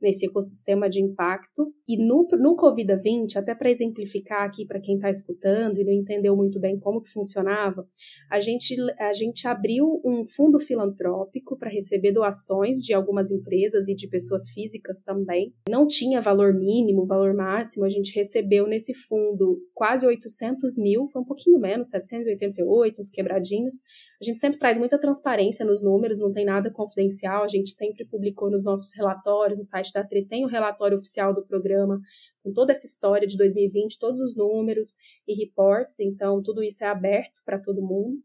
nesse 0.00 0.26
ecossistema 0.26 0.88
de 0.88 1.00
impacto. 1.00 1.72
E 1.88 1.96
no, 1.96 2.26
no 2.38 2.56
Covid-20, 2.56 3.36
até 3.36 3.54
para 3.54 3.70
exemplificar 3.70 4.44
aqui 4.44 4.66
para 4.66 4.80
quem 4.80 4.96
está 4.96 5.08
escutando 5.08 5.78
e 5.78 5.84
não 5.84 5.92
entendeu 5.92 6.36
muito 6.36 6.58
bem 6.60 6.78
como 6.78 7.02
que 7.02 7.10
funcionava, 7.10 7.86
a 8.30 8.40
gente, 8.40 8.76
a 8.98 9.12
gente 9.12 9.46
abriu 9.46 10.00
um 10.04 10.24
fundo 10.24 10.58
filantrópico 10.58 11.56
para 11.56 11.70
receber 11.70 12.12
doações 12.12 12.78
de 12.78 12.92
algumas 12.92 13.30
empresas 13.30 13.88
e 13.88 13.94
de 13.94 14.08
pessoas 14.08 14.48
físicas 14.50 15.02
também. 15.02 15.52
Não 15.68 15.86
tinha 15.86 16.20
valor 16.20 16.52
mínimo, 16.52 17.06
valor 17.06 17.34
máximo, 17.34 17.84
a 17.84 17.88
gente 17.88 18.14
recebeu 18.14 18.66
nesse 18.66 18.94
fundo 18.94 19.60
quase 19.74 20.06
800 20.06 20.78
mil, 20.78 21.08
foi 21.12 21.22
um 21.22 21.24
pouquinho 21.24 21.58
menos, 21.58 21.88
788, 21.90 23.00
uns 23.00 23.10
quebradinhos. 23.10 23.76
A 24.20 24.24
gente 24.24 24.40
sempre 24.40 24.58
traz 24.58 24.76
muita 24.76 24.98
transparência 24.98 25.64
nos 25.64 25.82
números, 25.82 26.18
não 26.18 26.30
tem 26.30 26.44
nada 26.44 26.70
confidencial, 26.70 27.42
a 27.44 27.48
gente 27.48 27.70
sempre 27.70 28.04
publicou 28.04 28.50
nos 28.50 28.64
nossos 28.64 28.94
relatórios, 28.94 29.58
no 29.60 29.64
site 29.64 29.92
da 29.92 30.02
TRI 30.02 30.26
tem 30.26 30.44
o 30.44 30.48
relatório 30.48 30.96
oficial 30.96 31.34
do 31.34 31.44
programa, 31.44 32.00
com 32.42 32.52
toda 32.52 32.72
essa 32.72 32.86
história 32.86 33.28
de 33.28 33.36
2020, 33.36 33.98
todos 33.98 34.18
os 34.20 34.34
números 34.34 34.94
e 35.28 35.34
reports, 35.34 36.00
então 36.00 36.42
tudo 36.42 36.62
isso 36.62 36.82
é 36.82 36.86
aberto 36.86 37.42
para 37.44 37.58
todo 37.58 37.82
mundo. 37.82 38.18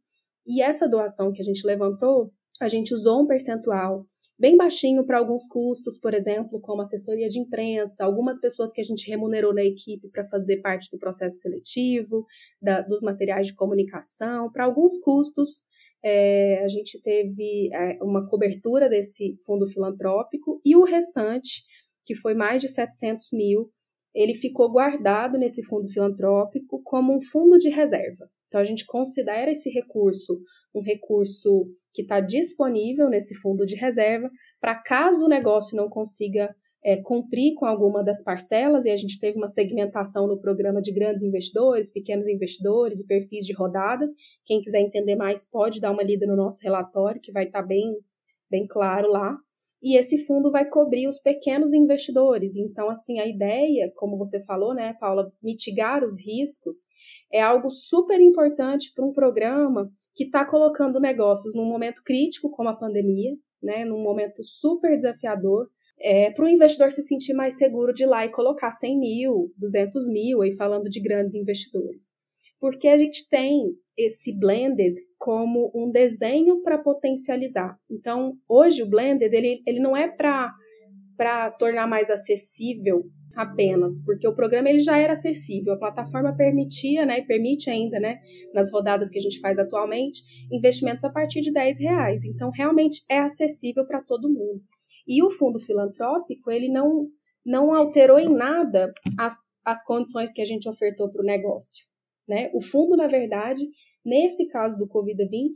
E 0.48 0.62
essa 0.62 0.88
doação 0.88 1.34
que 1.34 1.42
a 1.42 1.46
gente 1.46 1.66
levantou, 1.68 2.32
a 2.62 2.68
gente 2.68 2.94
usou 2.94 3.24
um 3.24 3.28
percentual 3.28 4.06
bem 4.38 4.56
baixinho 4.56 5.06
para 5.06 5.18
alguns 5.18 5.48
custos, 5.48 5.98
por 5.98 6.14
exemplo, 6.14 6.60
como 6.62 6.82
assessoria 6.82 7.28
de 7.28 7.40
imprensa, 7.40 8.04
algumas 8.04 8.40
pessoas 8.40 8.72
que 8.72 8.82
a 8.82 8.84
gente 8.84 9.10
remunerou 9.10 9.54
na 9.54 9.64
equipe 9.64 10.10
para 10.10 10.26
fazer 10.26 10.62
parte 10.62 10.90
do 10.92 11.00
processo 11.00 11.38
seletivo, 11.38 12.26
da, 12.62 12.82
dos 12.82 13.02
materiais 13.02 13.48
de 13.48 13.56
comunicação, 13.56 14.52
para 14.52 14.66
alguns 14.66 14.98
custos 15.00 15.64
é, 16.08 16.64
a 16.64 16.68
gente 16.68 17.02
teve 17.02 17.74
é, 17.74 17.98
uma 18.00 18.28
cobertura 18.30 18.88
desse 18.88 19.36
fundo 19.44 19.66
filantrópico 19.66 20.62
e 20.64 20.76
o 20.76 20.84
restante, 20.84 21.64
que 22.06 22.14
foi 22.14 22.36
mais 22.36 22.62
de 22.62 22.68
700 22.68 23.30
mil, 23.34 23.72
ele 24.14 24.36
ficou 24.36 24.72
guardado 24.72 25.36
nesse 25.36 25.64
fundo 25.64 25.90
filantrópico 25.90 26.80
como 26.84 27.16
um 27.16 27.20
fundo 27.20 27.58
de 27.58 27.70
reserva. 27.70 28.30
Então, 28.48 28.62
a 28.62 28.64
gente 28.64 28.86
considera 28.86 29.50
esse 29.50 29.72
recurso 29.72 30.40
um 30.76 30.82
recurso 30.82 31.66
que 31.94 32.02
está 32.02 32.20
disponível 32.20 33.10
nesse 33.10 33.34
fundo 33.36 33.66
de 33.66 33.76
reserva 33.76 34.30
para 34.60 34.76
caso 34.76 35.26
o 35.26 35.30
negócio 35.30 35.76
não 35.76 35.90
consiga 35.90 36.54
é, 36.86 36.98
cumprir 36.98 37.56
com 37.56 37.66
alguma 37.66 38.04
das 38.04 38.24
parcelas, 38.24 38.86
e 38.86 38.92
a 38.92 38.96
gente 38.96 39.20
teve 39.20 39.38
uma 39.38 39.48
segmentação 39.48 40.28
no 40.28 40.40
programa 40.40 40.80
de 40.80 40.94
grandes 40.94 41.24
investidores, 41.24 41.92
pequenos 41.92 42.28
investidores 42.28 43.00
e 43.00 43.08
perfis 43.08 43.44
de 43.44 43.54
rodadas. 43.54 44.12
Quem 44.46 44.62
quiser 44.62 44.82
entender 44.82 45.16
mais 45.16 45.44
pode 45.50 45.82
dar 45.82 45.92
uma 45.92 46.04
lida 46.04 46.28
no 46.28 46.36
nosso 46.36 46.60
relatório, 46.62 47.20
que 47.20 47.32
vai 47.32 47.46
estar 47.46 47.64
tá 47.64 47.68
bem, 47.68 47.98
bem 48.52 48.68
claro 48.68 49.10
lá. 49.10 49.36
E 49.82 49.98
esse 49.98 50.26
fundo 50.26 50.52
vai 50.52 50.70
cobrir 50.70 51.08
os 51.08 51.20
pequenos 51.20 51.74
investidores. 51.74 52.56
Então, 52.56 52.88
assim, 52.88 53.20
a 53.20 53.26
ideia, 53.26 53.92
como 53.96 54.16
você 54.16 54.40
falou, 54.44 54.74
né, 54.76 54.94
Paula, 55.00 55.32
mitigar 55.42 56.04
os 56.04 56.20
riscos 56.20 56.86
é 57.34 57.42
algo 57.42 57.70
super 57.72 58.22
importante 58.22 58.92
para 58.96 59.06
um 59.06 59.12
programa 59.12 59.92
que 60.16 60.26
está 60.26 60.46
colocando 60.46 61.00
negócios 61.00 61.56
num 61.56 61.66
momento 61.66 62.04
crítico, 62.04 62.52
como 62.52 62.70
a 62.70 62.76
pandemia, 62.76 63.32
né, 63.62 63.84
num 63.86 64.04
momento 64.04 64.44
super 64.44 64.96
desafiador, 64.96 65.68
é, 66.00 66.32
para 66.32 66.46
o 66.46 66.50
investidor 66.50 66.92
se 66.92 67.02
sentir 67.02 67.34
mais 67.34 67.58
seguro 67.58 67.94
de 67.94 68.04
ir 68.04 68.08
lá 68.08 68.26
e 68.26 68.32
colocar 68.32 68.72
100 68.72 69.00
mil, 69.00 69.52
200 69.58 70.10
mil, 70.10 70.42
aí 70.42 70.52
falando 70.56 70.90
de 70.90 71.02
grandes 71.02 71.36
investidores. 71.36 72.14
Porque 72.60 72.88
a 72.88 72.98
gente 72.98 73.28
tem 73.30 73.76
esse 73.98 74.38
blended 74.38 74.96
como 75.18 75.72
um 75.74 75.90
desenho 75.90 76.62
para 76.62 76.78
potencializar. 76.78 77.78
Então, 77.90 78.34
hoje 78.48 78.84
o 78.84 78.90
blended 78.90 79.34
ele, 79.34 79.62
ele 79.66 79.80
não 79.80 79.96
é 79.96 80.08
para 80.08 81.52
tornar 81.52 81.88
mais 81.88 82.10
acessível 82.10 83.04
apenas, 83.36 84.04
porque 84.04 84.28
o 84.28 84.34
programa 84.34 84.70
ele 84.70 84.80
já 84.80 84.98
era 84.98 85.14
acessível, 85.14 85.74
a 85.74 85.78
plataforma 85.78 86.36
permitia, 86.36 87.06
né, 87.06 87.22
permite 87.22 87.70
ainda, 87.70 88.00
né, 88.00 88.20
nas 88.54 88.72
rodadas 88.72 89.10
que 89.10 89.18
a 89.18 89.22
gente 89.22 89.42
faz 89.42 89.60
atualmente, 89.60 90.22
investimentos 90.52 91.04
a 91.04 91.10
partir 91.10 91.42
de 91.42 91.52
10 91.52 91.80
reais. 91.80 92.24
Então, 92.24 92.50
realmente 92.50 93.04
é 93.10 93.20
acessível 93.20 93.86
para 93.86 94.02
todo 94.02 94.30
mundo. 94.30 94.62
E 95.08 95.24
o 95.24 95.30
fundo 95.30 95.60
filantrópico, 95.60 96.50
ele 96.52 96.70
não, 96.70 97.08
não 97.46 97.74
alterou 97.74 98.18
em 98.20 98.30
nada 98.30 98.94
as, 99.18 99.38
as 99.64 99.84
condições 99.84 100.32
que 100.32 100.42
a 100.42 100.46
gente 100.46 100.68
ofertou 100.68 101.12
para 101.12 101.22
o 101.22 101.26
negócio. 101.26 101.86
Né? 102.28 102.50
O 102.54 102.62
fundo, 102.62 102.96
na 102.96 103.08
verdade, 103.08 103.66
nesse 104.04 104.48
caso 104.48 104.78
do 104.78 104.88
Covid-20, 104.88 105.54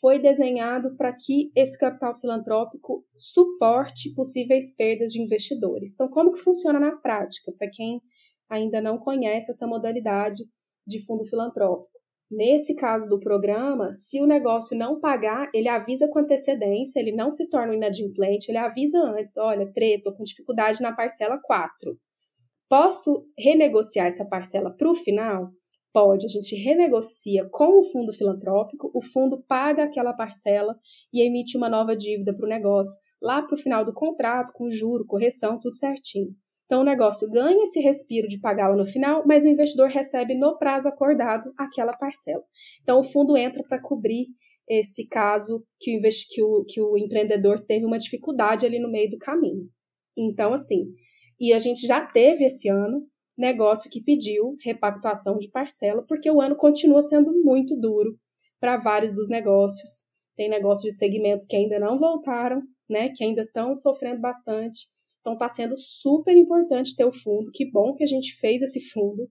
foi 0.00 0.18
desenhado 0.18 0.96
para 0.96 1.12
que 1.12 1.50
esse 1.54 1.78
capital 1.78 2.18
filantrópico 2.20 3.04
suporte 3.16 4.12
possíveis 4.14 4.74
perdas 4.74 5.12
de 5.12 5.20
investidores. 5.20 5.94
Então, 5.94 6.08
como 6.08 6.32
que 6.32 6.38
funciona 6.38 6.78
na 6.78 6.96
prática, 6.96 7.52
para 7.52 7.70
quem 7.70 8.00
ainda 8.48 8.80
não 8.80 8.98
conhece 8.98 9.50
essa 9.50 9.66
modalidade 9.66 10.44
de 10.86 11.04
fundo 11.04 11.24
filantrópico? 11.24 11.95
Nesse 12.30 12.74
caso 12.74 13.08
do 13.08 13.20
programa, 13.20 13.92
se 13.92 14.20
o 14.20 14.26
negócio 14.26 14.76
não 14.76 14.98
pagar, 14.98 15.48
ele 15.54 15.68
avisa 15.68 16.08
com 16.08 16.18
antecedência, 16.18 16.98
ele 16.98 17.12
não 17.12 17.30
se 17.30 17.48
torna 17.48 17.72
um 17.72 17.76
inadimplente, 17.76 18.50
ele 18.50 18.58
avisa 18.58 18.98
antes: 18.98 19.36
olha, 19.36 19.70
treto, 19.72 20.12
com 20.12 20.24
dificuldade 20.24 20.82
na 20.82 20.92
parcela 20.92 21.38
4. 21.40 21.96
Posso 22.68 23.24
renegociar 23.38 24.08
essa 24.08 24.24
parcela 24.24 24.70
para 24.70 24.90
o 24.90 24.94
final? 24.94 25.50
Pode, 25.92 26.26
a 26.26 26.28
gente 26.28 26.54
renegocia 26.56 27.48
com 27.50 27.80
o 27.80 27.84
fundo 27.84 28.12
filantrópico, 28.12 28.90
o 28.92 29.00
fundo 29.00 29.42
paga 29.48 29.84
aquela 29.84 30.12
parcela 30.12 30.76
e 31.12 31.22
emite 31.22 31.56
uma 31.56 31.70
nova 31.70 31.96
dívida 31.96 32.34
para 32.34 32.44
o 32.44 32.48
negócio 32.48 33.00
lá 33.22 33.40
para 33.40 33.54
o 33.54 33.58
final 33.58 33.84
do 33.84 33.94
contrato, 33.94 34.52
com 34.52 34.70
juro, 34.70 35.06
correção, 35.06 35.58
tudo 35.58 35.74
certinho. 35.74 36.34
Então, 36.66 36.82
o 36.82 36.84
negócio 36.84 37.30
ganha 37.30 37.62
esse 37.62 37.80
respiro 37.80 38.26
de 38.26 38.40
pagá-la 38.40 38.76
no 38.76 38.84
final, 38.84 39.24
mas 39.24 39.44
o 39.44 39.48
investidor 39.48 39.88
recebe 39.88 40.34
no 40.34 40.58
prazo 40.58 40.88
acordado 40.88 41.52
aquela 41.56 41.96
parcela. 41.96 42.42
Então, 42.82 42.98
o 42.98 43.04
fundo 43.04 43.36
entra 43.36 43.62
para 43.68 43.80
cobrir 43.80 44.26
esse 44.68 45.06
caso 45.06 45.64
que 45.80 45.96
o, 45.96 46.00
que, 46.28 46.42
o, 46.42 46.64
que 46.64 46.80
o 46.80 46.98
empreendedor 46.98 47.60
teve 47.64 47.86
uma 47.86 47.98
dificuldade 47.98 48.66
ali 48.66 48.80
no 48.80 48.90
meio 48.90 49.08
do 49.08 49.18
caminho. 49.18 49.68
Então, 50.16 50.52
assim, 50.52 50.86
e 51.38 51.52
a 51.52 51.58
gente 51.58 51.86
já 51.86 52.04
teve 52.04 52.44
esse 52.44 52.68
ano 52.68 53.06
negócio 53.38 53.90
que 53.90 54.02
pediu 54.02 54.56
repactuação 54.64 55.36
de 55.36 55.50
parcela, 55.50 56.04
porque 56.08 56.30
o 56.30 56.40
ano 56.40 56.56
continua 56.56 57.02
sendo 57.02 57.32
muito 57.44 57.78
duro 57.78 58.18
para 58.58 58.78
vários 58.78 59.12
dos 59.12 59.28
negócios. 59.28 60.04
Tem 60.34 60.48
negócios 60.48 60.92
de 60.92 60.98
segmentos 60.98 61.46
que 61.46 61.54
ainda 61.54 61.78
não 61.78 61.98
voltaram, 61.98 62.62
né, 62.88 63.10
que 63.14 63.22
ainda 63.22 63.42
estão 63.42 63.76
sofrendo 63.76 64.20
bastante. 64.20 64.86
Então 65.26 65.34
está 65.34 65.48
sendo 65.48 65.76
super 65.76 66.36
importante 66.36 66.94
ter 66.94 67.04
o 67.04 67.12
fundo. 67.12 67.50
Que 67.52 67.68
bom 67.68 67.96
que 67.96 68.04
a 68.04 68.06
gente 68.06 68.36
fez 68.36 68.62
esse 68.62 68.80
fundo 68.80 69.28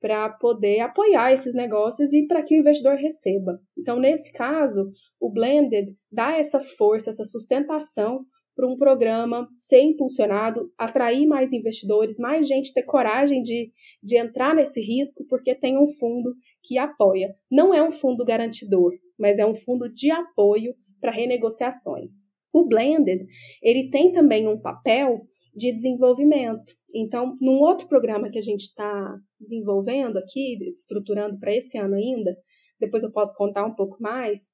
para 0.00 0.28
poder 0.30 0.80
apoiar 0.80 1.32
esses 1.32 1.54
negócios 1.54 2.12
e 2.12 2.26
para 2.26 2.42
que 2.42 2.56
o 2.56 2.58
investidor 2.58 2.96
receba. 2.96 3.60
Então, 3.78 4.00
nesse 4.00 4.32
caso, 4.32 4.90
o 5.20 5.30
blended 5.30 5.94
dá 6.10 6.36
essa 6.36 6.58
força, 6.58 7.10
essa 7.10 7.22
sustentação 7.22 8.24
para 8.56 8.66
um 8.66 8.76
programa 8.76 9.48
ser 9.54 9.80
impulsionado, 9.80 10.72
atrair 10.76 11.24
mais 11.24 11.52
investidores, 11.52 12.18
mais 12.18 12.48
gente 12.48 12.74
ter 12.74 12.82
coragem 12.82 13.40
de, 13.40 13.70
de 14.02 14.18
entrar 14.18 14.56
nesse 14.56 14.80
risco, 14.80 15.24
porque 15.28 15.54
tem 15.54 15.78
um 15.78 15.86
fundo 15.86 16.34
que 16.64 16.78
apoia. 16.78 17.32
Não 17.48 17.72
é 17.72 17.80
um 17.80 17.92
fundo 17.92 18.24
garantidor, 18.24 18.92
mas 19.16 19.38
é 19.38 19.46
um 19.46 19.54
fundo 19.54 19.88
de 19.88 20.10
apoio 20.10 20.74
para 21.00 21.12
renegociações. 21.12 22.36
O 22.52 22.66
blended, 22.66 23.26
ele 23.62 23.90
tem 23.90 24.10
também 24.10 24.48
um 24.48 24.60
papel 24.60 25.22
de 25.54 25.72
desenvolvimento. 25.72 26.72
Então, 26.94 27.36
num 27.40 27.60
outro 27.60 27.88
programa 27.88 28.30
que 28.30 28.38
a 28.38 28.42
gente 28.42 28.62
está 28.62 29.14
desenvolvendo 29.38 30.16
aqui, 30.16 30.56
estruturando 30.70 31.38
para 31.38 31.54
esse 31.54 31.76
ano 31.76 31.94
ainda, 31.94 32.34
depois 32.80 33.02
eu 33.02 33.12
posso 33.12 33.34
contar 33.36 33.64
um 33.66 33.74
pouco 33.74 33.96
mais, 34.00 34.50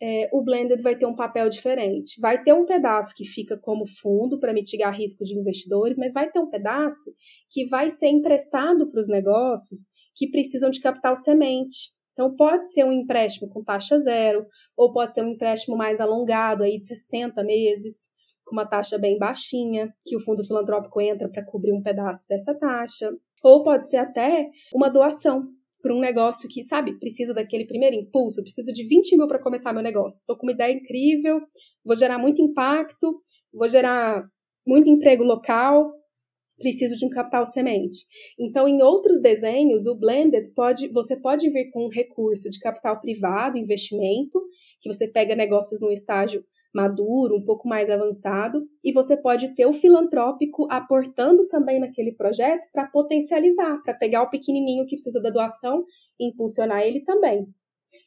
é, 0.00 0.28
o 0.32 0.42
blended 0.42 0.82
vai 0.82 0.96
ter 0.96 1.06
um 1.06 1.14
papel 1.14 1.48
diferente. 1.48 2.20
Vai 2.20 2.42
ter 2.42 2.52
um 2.52 2.66
pedaço 2.66 3.14
que 3.14 3.24
fica 3.24 3.56
como 3.56 3.86
fundo 3.86 4.38
para 4.38 4.52
mitigar 4.52 4.94
risco 4.94 5.24
de 5.24 5.34
investidores, 5.34 5.96
mas 5.96 6.12
vai 6.12 6.30
ter 6.30 6.38
um 6.38 6.50
pedaço 6.50 7.14
que 7.50 7.66
vai 7.66 7.88
ser 7.88 8.08
emprestado 8.08 8.90
para 8.90 9.00
os 9.00 9.08
negócios 9.08 9.86
que 10.14 10.30
precisam 10.30 10.70
de 10.70 10.80
capital 10.80 11.16
semente. 11.16 11.95
Então, 12.16 12.34
pode 12.34 12.72
ser 12.72 12.82
um 12.82 12.92
empréstimo 12.92 13.46
com 13.50 13.62
taxa 13.62 13.98
zero, 13.98 14.46
ou 14.74 14.90
pode 14.90 15.12
ser 15.12 15.22
um 15.22 15.28
empréstimo 15.28 15.76
mais 15.76 16.00
alongado, 16.00 16.62
aí 16.62 16.80
de 16.80 16.86
60 16.86 17.44
meses, 17.44 18.08
com 18.42 18.56
uma 18.56 18.64
taxa 18.64 18.96
bem 18.96 19.18
baixinha, 19.18 19.92
que 20.02 20.16
o 20.16 20.20
fundo 20.20 20.42
filantrópico 20.42 20.98
entra 20.98 21.28
para 21.28 21.44
cobrir 21.44 21.74
um 21.74 21.82
pedaço 21.82 22.26
dessa 22.26 22.54
taxa. 22.54 23.12
Ou 23.44 23.62
pode 23.62 23.90
ser 23.90 23.98
até 23.98 24.48
uma 24.72 24.88
doação 24.88 25.46
para 25.82 25.94
um 25.94 26.00
negócio 26.00 26.48
que, 26.48 26.62
sabe, 26.64 26.98
precisa 26.98 27.34
daquele 27.34 27.66
primeiro 27.66 27.94
impulso, 27.94 28.42
preciso 28.42 28.72
de 28.72 28.88
20 28.88 29.18
mil 29.18 29.28
para 29.28 29.38
começar 29.38 29.74
meu 29.74 29.82
negócio. 29.82 30.16
Estou 30.16 30.38
com 30.38 30.46
uma 30.46 30.52
ideia 30.52 30.72
incrível, 30.72 31.38
vou 31.84 31.94
gerar 31.94 32.18
muito 32.18 32.40
impacto, 32.40 33.20
vou 33.52 33.68
gerar 33.68 34.24
muito 34.66 34.88
emprego 34.88 35.22
local, 35.22 35.92
preciso 36.58 36.96
de 36.96 37.04
um 37.04 37.10
capital 37.10 37.44
semente. 37.46 38.06
Então, 38.38 38.66
em 38.66 38.82
outros 38.82 39.20
desenhos, 39.20 39.86
o 39.86 39.94
blended 39.94 40.52
pode, 40.54 40.88
você 40.88 41.16
pode 41.16 41.48
vir 41.50 41.70
com 41.70 41.86
um 41.86 41.90
recurso 41.90 42.48
de 42.48 42.58
capital 42.58 43.00
privado, 43.00 43.58
investimento, 43.58 44.40
que 44.80 44.92
você 44.92 45.06
pega 45.08 45.34
negócios 45.34 45.80
num 45.80 45.90
estágio 45.90 46.44
maduro, 46.74 47.36
um 47.36 47.44
pouco 47.44 47.66
mais 47.66 47.88
avançado, 47.88 48.62
e 48.84 48.92
você 48.92 49.16
pode 49.16 49.54
ter 49.54 49.66
o 49.66 49.72
filantrópico 49.72 50.66
aportando 50.70 51.48
também 51.48 51.80
naquele 51.80 52.12
projeto 52.12 52.68
para 52.70 52.86
potencializar, 52.86 53.82
para 53.82 53.94
pegar 53.94 54.22
o 54.22 54.30
pequenininho 54.30 54.84
que 54.84 54.96
precisa 54.96 55.20
da 55.22 55.30
doação 55.30 55.84
e 56.20 56.28
impulsionar 56.28 56.82
ele 56.82 57.00
também. 57.00 57.46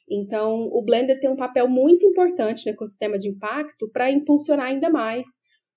Então, 0.09 0.69
o 0.71 0.83
Blender 0.83 1.19
tem 1.19 1.29
um 1.29 1.35
papel 1.35 1.67
muito 1.67 2.05
importante 2.05 2.65
no 2.65 2.71
ecossistema 2.71 3.17
de 3.17 3.29
impacto 3.29 3.89
para 3.91 4.11
impulsionar 4.11 4.67
ainda 4.67 4.89
mais 4.89 5.27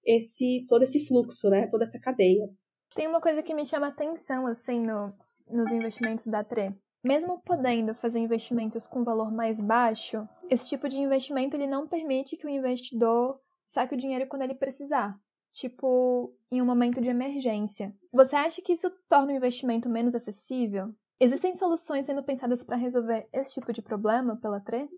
esse 0.05 0.65
todo 0.69 0.83
esse 0.83 1.07
fluxo, 1.07 1.49
né, 1.49 1.69
toda 1.71 1.85
essa 1.85 1.99
cadeia. 1.99 2.49
Tem 2.95 3.07
uma 3.07 3.21
coisa 3.21 3.43
que 3.43 3.55
me 3.55 3.65
chama 3.65 3.89
atenção 3.89 4.47
assim 4.47 4.81
no, 4.81 5.13
nos 5.49 5.71
investimentos 5.73 6.27
da 6.27 6.45
TRE. 6.45 6.75
Mesmo 7.03 7.41
podendo 7.41 7.95
fazer 7.95 8.21
investimentos 8.21 8.87
com 8.87 9.03
valor 9.03 9.33
mais 9.33 9.61
baixo, 9.61 10.29
esse 10.49 10.69
tipo 10.69 10.89
de 10.89 11.01
investimento 11.01 11.57
ele 11.57 11.67
não 11.67 11.87
permite 11.87 12.37
que 12.37 12.47
o 12.47 12.51
investidor 12.51 13.41
saque 13.67 13.95
o 13.95 13.99
dinheiro 13.99 14.29
quando 14.29 14.43
ele 14.43 14.55
precisar, 14.55 15.19
tipo 15.51 16.33
em 16.51 16.63
um 16.63 16.67
momento 16.67 17.01
de 17.01 17.11
emergência. 17.11 17.95
Você 18.13 18.37
acha 18.37 18.63
que 18.63 18.75
isso 18.75 18.91
torna 19.09 19.33
o 19.33 19.37
investimento 19.37 19.89
menos 19.89 20.15
acessível? 20.15 20.95
Existem 21.19 21.55
soluções 21.55 22.07
sendo 22.07 22.23
pensadas 22.23 22.63
para 22.63 22.77
resolver 22.77 23.29
esse 23.33 23.55
tipo 23.55 23.73
de 23.73 23.83
problema 23.83 24.37
pela 24.37 24.61
TRE? 24.61 24.89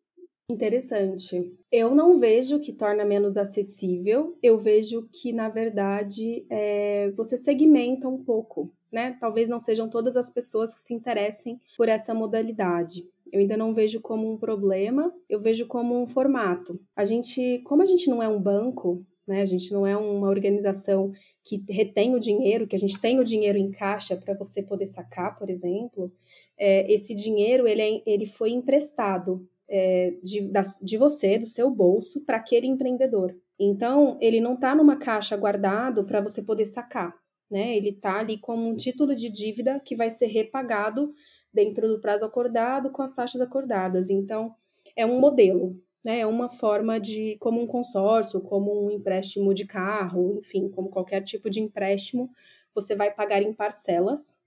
Interessante. 0.48 1.56
Eu 1.72 1.94
não 1.94 2.18
vejo 2.18 2.60
que 2.60 2.70
torna 2.70 3.02
menos 3.02 3.38
acessível, 3.38 4.36
eu 4.42 4.58
vejo 4.58 5.08
que, 5.10 5.32
na 5.32 5.48
verdade, 5.48 6.44
é, 6.50 7.10
você 7.12 7.34
segmenta 7.34 8.06
um 8.06 8.22
pouco, 8.22 8.70
né? 8.92 9.16
Talvez 9.18 9.48
não 9.48 9.58
sejam 9.58 9.88
todas 9.88 10.18
as 10.18 10.28
pessoas 10.28 10.74
que 10.74 10.80
se 10.80 10.92
interessem 10.92 11.58
por 11.78 11.88
essa 11.88 12.12
modalidade. 12.12 13.08
Eu 13.32 13.40
ainda 13.40 13.56
não 13.56 13.72
vejo 13.72 14.02
como 14.02 14.30
um 14.30 14.36
problema, 14.36 15.10
eu 15.30 15.40
vejo 15.40 15.66
como 15.66 15.98
um 15.98 16.06
formato. 16.06 16.78
A 16.94 17.06
gente, 17.06 17.62
como 17.64 17.80
a 17.80 17.86
gente 17.86 18.10
não 18.10 18.22
é 18.22 18.28
um 18.28 18.40
banco, 18.40 19.02
né? 19.26 19.40
A 19.40 19.46
gente 19.46 19.72
não 19.72 19.86
é 19.86 19.96
uma 19.96 20.28
organização 20.28 21.10
que 21.42 21.64
retém 21.70 22.14
o 22.14 22.20
dinheiro, 22.20 22.66
que 22.66 22.76
a 22.76 22.78
gente 22.78 23.00
tem 23.00 23.18
o 23.18 23.24
dinheiro 23.24 23.56
em 23.56 23.70
caixa 23.70 24.14
para 24.14 24.34
você 24.34 24.62
poder 24.62 24.86
sacar, 24.86 25.38
por 25.38 25.48
exemplo. 25.48 26.12
É, 26.58 26.92
esse 26.92 27.14
dinheiro 27.14 27.66
ele, 27.66 27.80
é, 27.80 28.02
ele 28.06 28.26
foi 28.26 28.50
emprestado 28.50 29.48
é, 29.68 30.14
de, 30.22 30.42
da, 30.42 30.62
de 30.82 30.96
você, 30.96 31.38
do 31.38 31.46
seu 31.46 31.70
bolso, 31.70 32.20
para 32.20 32.36
aquele 32.36 32.66
empreendedor. 32.66 33.34
Então, 33.58 34.18
ele 34.20 34.40
não 34.40 34.54
está 34.54 34.74
numa 34.74 34.96
caixa 34.96 35.36
guardado 35.36 36.04
para 36.04 36.20
você 36.20 36.42
poder 36.42 36.66
sacar, 36.66 37.14
né? 37.50 37.76
Ele 37.76 37.90
está 37.90 38.18
ali 38.18 38.38
como 38.38 38.68
um 38.68 38.74
título 38.74 39.14
de 39.14 39.30
dívida 39.30 39.80
que 39.80 39.94
vai 39.94 40.10
ser 40.10 40.26
repagado 40.26 41.12
dentro 41.52 41.86
do 41.86 42.00
prazo 42.00 42.24
acordado 42.24 42.90
com 42.90 43.02
as 43.02 43.12
taxas 43.12 43.40
acordadas. 43.40 44.10
Então, 44.10 44.54
é 44.96 45.06
um 45.06 45.20
modelo, 45.20 45.80
né? 46.04 46.20
É 46.20 46.26
uma 46.26 46.50
forma 46.50 46.98
de, 46.98 47.36
como 47.40 47.62
um 47.62 47.66
consórcio, 47.66 48.40
como 48.40 48.86
um 48.86 48.90
empréstimo 48.90 49.54
de 49.54 49.64
carro, 49.64 50.38
enfim, 50.40 50.68
como 50.68 50.90
qualquer 50.90 51.22
tipo 51.22 51.48
de 51.48 51.60
empréstimo, 51.60 52.30
você 52.74 52.96
vai 52.96 53.12
pagar 53.12 53.40
em 53.40 53.52
parcelas. 53.52 54.42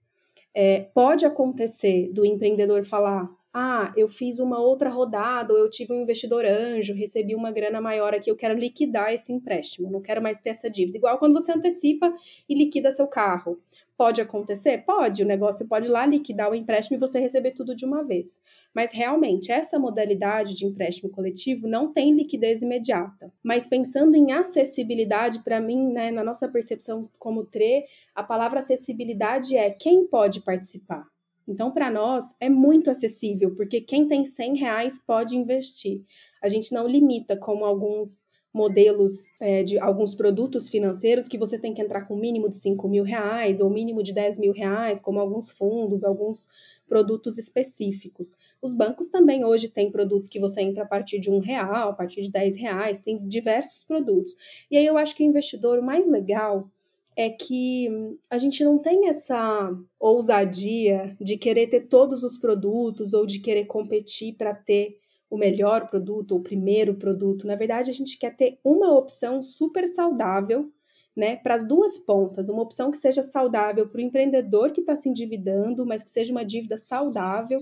É, 0.54 0.80
pode 0.94 1.24
acontecer 1.24 2.12
do 2.12 2.24
empreendedor 2.24 2.84
falar: 2.84 3.28
ah, 3.52 3.92
eu 3.96 4.08
fiz 4.08 4.38
uma 4.38 4.60
outra 4.60 4.90
rodada, 4.90 5.52
ou 5.52 5.58
eu 5.58 5.70
tive 5.70 5.92
um 5.92 6.02
investidor 6.02 6.44
anjo, 6.44 6.94
recebi 6.94 7.34
uma 7.34 7.50
grana 7.50 7.80
maior 7.80 8.14
aqui, 8.14 8.30
eu 8.30 8.36
quero 8.36 8.58
liquidar 8.58 9.12
esse 9.12 9.32
empréstimo, 9.32 9.90
não 9.90 10.02
quero 10.02 10.22
mais 10.22 10.38
ter 10.38 10.50
essa 10.50 10.70
dívida. 10.70 10.98
Igual 10.98 11.18
quando 11.18 11.32
você 11.32 11.52
antecipa 11.52 12.12
e 12.48 12.54
liquida 12.54 12.90
seu 12.90 13.06
carro. 13.06 13.58
Pode 13.96 14.20
acontecer? 14.20 14.84
Pode, 14.86 15.24
o 15.24 15.26
negócio 15.26 15.66
pode 15.66 15.88
ir 15.88 15.90
lá 15.90 16.06
liquidar 16.06 16.48
o 16.48 16.54
empréstimo 16.54 16.96
e 16.96 17.00
você 17.00 17.18
receber 17.18 17.50
tudo 17.50 17.74
de 17.74 17.84
uma 17.84 18.04
vez. 18.04 18.40
Mas 18.72 18.92
realmente, 18.92 19.50
essa 19.50 19.76
modalidade 19.76 20.54
de 20.54 20.64
empréstimo 20.64 21.10
coletivo 21.10 21.66
não 21.66 21.92
tem 21.92 22.14
liquidez 22.14 22.62
imediata. 22.62 23.32
Mas 23.42 23.66
pensando 23.66 24.14
em 24.14 24.30
acessibilidade, 24.30 25.42
para 25.42 25.60
mim, 25.60 25.92
né, 25.92 26.12
na 26.12 26.22
nossa 26.22 26.46
percepção 26.46 27.10
como 27.18 27.44
TRE, 27.44 27.86
a 28.14 28.22
palavra 28.22 28.60
acessibilidade 28.60 29.56
é 29.56 29.68
quem 29.68 30.06
pode 30.06 30.42
participar. 30.42 31.04
Então, 31.48 31.70
para 31.70 31.90
nós, 31.90 32.34
é 32.38 32.50
muito 32.50 32.90
acessível, 32.90 33.54
porque 33.56 33.80
quem 33.80 34.06
tem 34.06 34.24
100 34.24 34.56
reais 34.58 35.00
pode 35.04 35.34
investir. 35.34 36.02
A 36.42 36.48
gente 36.48 36.72
não 36.74 36.86
limita 36.86 37.36
como 37.36 37.64
alguns 37.64 38.26
modelos 38.52 39.30
é, 39.40 39.62
de 39.62 39.78
alguns 39.78 40.14
produtos 40.14 40.68
financeiros 40.68 41.28
que 41.28 41.38
você 41.38 41.58
tem 41.58 41.72
que 41.72 41.80
entrar 41.80 42.06
com 42.06 42.16
mínimo 42.16 42.48
de 42.48 42.56
5 42.56 42.88
mil 42.88 43.04
reais 43.04 43.60
ou 43.60 43.70
mínimo 43.70 44.02
de 44.02 44.12
10 44.12 44.38
mil 44.38 44.52
reais, 44.52 45.00
como 45.00 45.20
alguns 45.20 45.50
fundos, 45.50 46.04
alguns 46.04 46.48
produtos 46.88 47.38
específicos. 47.38 48.32
Os 48.60 48.72
bancos 48.72 49.08
também 49.08 49.44
hoje 49.44 49.68
têm 49.68 49.90
produtos 49.90 50.28
que 50.28 50.40
você 50.40 50.62
entra 50.62 50.84
a 50.84 50.86
partir 50.86 51.18
de 51.20 51.30
um 51.30 51.38
real, 51.38 51.90
a 51.90 51.92
partir 51.92 52.22
de 52.22 52.30
10 52.30 52.56
reais, 52.56 53.00
tem 53.00 53.16
diversos 53.28 53.84
produtos. 53.84 54.34
E 54.70 54.76
aí 54.76 54.86
eu 54.86 54.96
acho 54.96 55.14
que 55.14 55.22
o 55.22 55.26
investidor 55.26 55.78
o 55.78 55.82
mais 55.82 56.08
legal 56.08 56.70
é 57.18 57.30
que 57.30 57.88
a 58.30 58.38
gente 58.38 58.62
não 58.62 58.78
tem 58.78 59.08
essa 59.08 59.76
ousadia 59.98 61.16
de 61.20 61.36
querer 61.36 61.66
ter 61.66 61.88
todos 61.88 62.22
os 62.22 62.38
produtos 62.38 63.12
ou 63.12 63.26
de 63.26 63.40
querer 63.40 63.64
competir 63.64 64.36
para 64.36 64.54
ter 64.54 64.98
o 65.28 65.36
melhor 65.36 65.88
produto 65.90 66.30
ou 66.30 66.38
o 66.38 66.42
primeiro 66.44 66.94
produto. 66.94 67.44
Na 67.44 67.56
verdade, 67.56 67.90
a 67.90 67.92
gente 67.92 68.16
quer 68.16 68.36
ter 68.36 68.60
uma 68.62 68.96
opção 68.96 69.42
super 69.42 69.84
saudável, 69.88 70.70
né, 71.16 71.34
para 71.34 71.56
as 71.56 71.66
duas 71.66 71.98
pontas, 71.98 72.48
uma 72.48 72.62
opção 72.62 72.92
que 72.92 72.96
seja 72.96 73.20
saudável 73.20 73.88
para 73.88 73.98
o 73.98 74.04
empreendedor 74.04 74.70
que 74.70 74.80
está 74.80 74.94
se 74.94 75.08
endividando, 75.08 75.84
mas 75.84 76.04
que 76.04 76.10
seja 76.10 76.30
uma 76.30 76.44
dívida 76.44 76.78
saudável, 76.78 77.58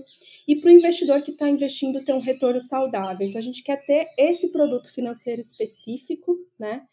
e 0.47 0.55
para 0.55 0.69
o 0.69 0.71
investidor 0.71 1.23
que 1.23 1.31
está 1.31 1.49
investindo 1.49 2.05
ter 2.05 2.13
um 2.13 2.19
retorno 2.19 2.61
saudável. 2.61 3.27
Então, 3.27 3.39
a 3.39 3.43
gente 3.43 3.63
quer 3.63 3.83
ter 3.87 4.05
esse 4.19 4.49
produto 4.49 4.93
financeiro 4.93 5.41
específico, 5.41 6.37
né? 6.59 6.83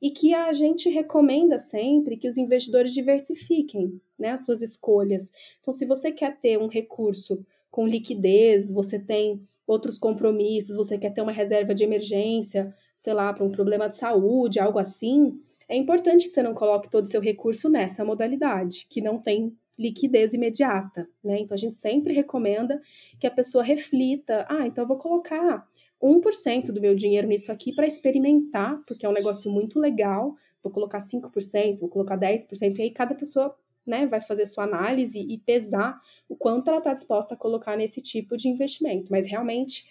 E 0.00 0.10
que 0.10 0.34
a 0.34 0.52
gente 0.52 0.88
recomenda 0.88 1.58
sempre 1.58 2.16
que 2.16 2.28
os 2.28 2.38
investidores 2.38 2.92
diversifiquem 2.92 4.00
né, 4.18 4.30
as 4.30 4.44
suas 4.44 4.62
escolhas. 4.62 5.30
Então, 5.60 5.72
se 5.72 5.84
você 5.84 6.10
quer 6.10 6.38
ter 6.40 6.58
um 6.58 6.68
recurso 6.68 7.44
com 7.70 7.86
liquidez, 7.86 8.72
você 8.72 8.98
tem 8.98 9.46
outros 9.66 9.98
compromissos, 9.98 10.76
você 10.76 10.98
quer 10.98 11.12
ter 11.12 11.22
uma 11.22 11.30
reserva 11.30 11.74
de 11.74 11.84
emergência, 11.84 12.74
sei 12.96 13.14
lá, 13.14 13.32
para 13.32 13.44
um 13.44 13.50
problema 13.50 13.88
de 13.88 13.96
saúde, 13.96 14.58
algo 14.58 14.78
assim, 14.78 15.38
é 15.68 15.76
importante 15.76 16.26
que 16.26 16.32
você 16.32 16.42
não 16.42 16.54
coloque 16.54 16.90
todo 16.90 17.04
o 17.04 17.08
seu 17.08 17.20
recurso 17.20 17.68
nessa 17.68 18.04
modalidade, 18.04 18.86
que 18.90 19.00
não 19.00 19.18
tem 19.18 19.56
liquidez 19.78 20.34
imediata, 20.34 21.08
né? 21.24 21.38
Então 21.38 21.54
a 21.54 21.58
gente 21.58 21.76
sempre 21.76 22.12
recomenda 22.12 22.82
que 23.18 23.26
a 23.26 23.30
pessoa 23.30 23.64
reflita, 23.64 24.44
ah, 24.48 24.66
então 24.66 24.84
eu 24.84 24.88
vou 24.88 24.98
colocar 24.98 25.66
1% 26.02 26.72
do 26.72 26.80
meu 26.80 26.94
dinheiro 26.94 27.28
nisso 27.28 27.52
aqui 27.52 27.74
para 27.74 27.86
experimentar, 27.86 28.80
porque 28.86 29.04
é 29.04 29.08
um 29.08 29.12
negócio 29.12 29.50
muito 29.50 29.78
legal. 29.78 30.34
Vou 30.62 30.72
colocar 30.72 30.98
5%, 30.98 31.80
vou 31.80 31.88
colocar 31.88 32.18
10%, 32.18 32.78
e 32.78 32.82
aí 32.82 32.90
cada 32.90 33.14
pessoa 33.14 33.54
né, 33.86 34.06
vai 34.06 34.20
fazer 34.20 34.46
sua 34.46 34.64
análise 34.64 35.18
e 35.18 35.38
pesar 35.38 35.98
o 36.28 36.36
quanto 36.36 36.68
ela 36.68 36.78
está 36.78 36.94
disposta 36.94 37.34
a 37.34 37.36
colocar 37.36 37.76
nesse 37.76 38.00
tipo 38.00 38.36
de 38.36 38.48
investimento. 38.48 39.10
Mas 39.10 39.26
realmente 39.26 39.84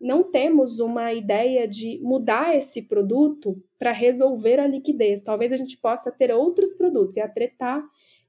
não 0.00 0.24
temos 0.24 0.80
uma 0.80 1.12
ideia 1.12 1.66
de 1.68 2.00
mudar 2.02 2.56
esse 2.56 2.82
produto 2.82 3.62
para 3.78 3.92
resolver 3.92 4.58
a 4.58 4.66
liquidez. 4.66 5.22
Talvez 5.22 5.52
a 5.52 5.56
gente 5.56 5.76
possa 5.76 6.10
ter 6.10 6.32
outros 6.32 6.74
produtos 6.74 7.16
e 7.16 7.20
atretar. 7.20 7.82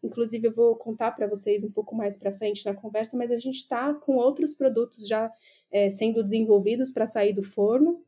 Inclusive, 0.03 0.47
eu 0.47 0.53
vou 0.53 0.75
contar 0.75 1.11
para 1.11 1.27
vocês 1.27 1.63
um 1.63 1.71
pouco 1.71 1.95
mais 1.95 2.17
para 2.17 2.33
frente 2.33 2.65
na 2.65 2.73
conversa, 2.73 3.17
mas 3.17 3.31
a 3.31 3.37
gente 3.37 3.55
está 3.55 3.93
com 3.93 4.17
outros 4.17 4.53
produtos 4.53 5.07
já 5.07 5.31
é, 5.71 5.89
sendo 5.89 6.21
desenvolvidos 6.21 6.91
para 6.91 7.07
sair 7.07 7.33
do 7.33 7.41
forno, 7.41 8.03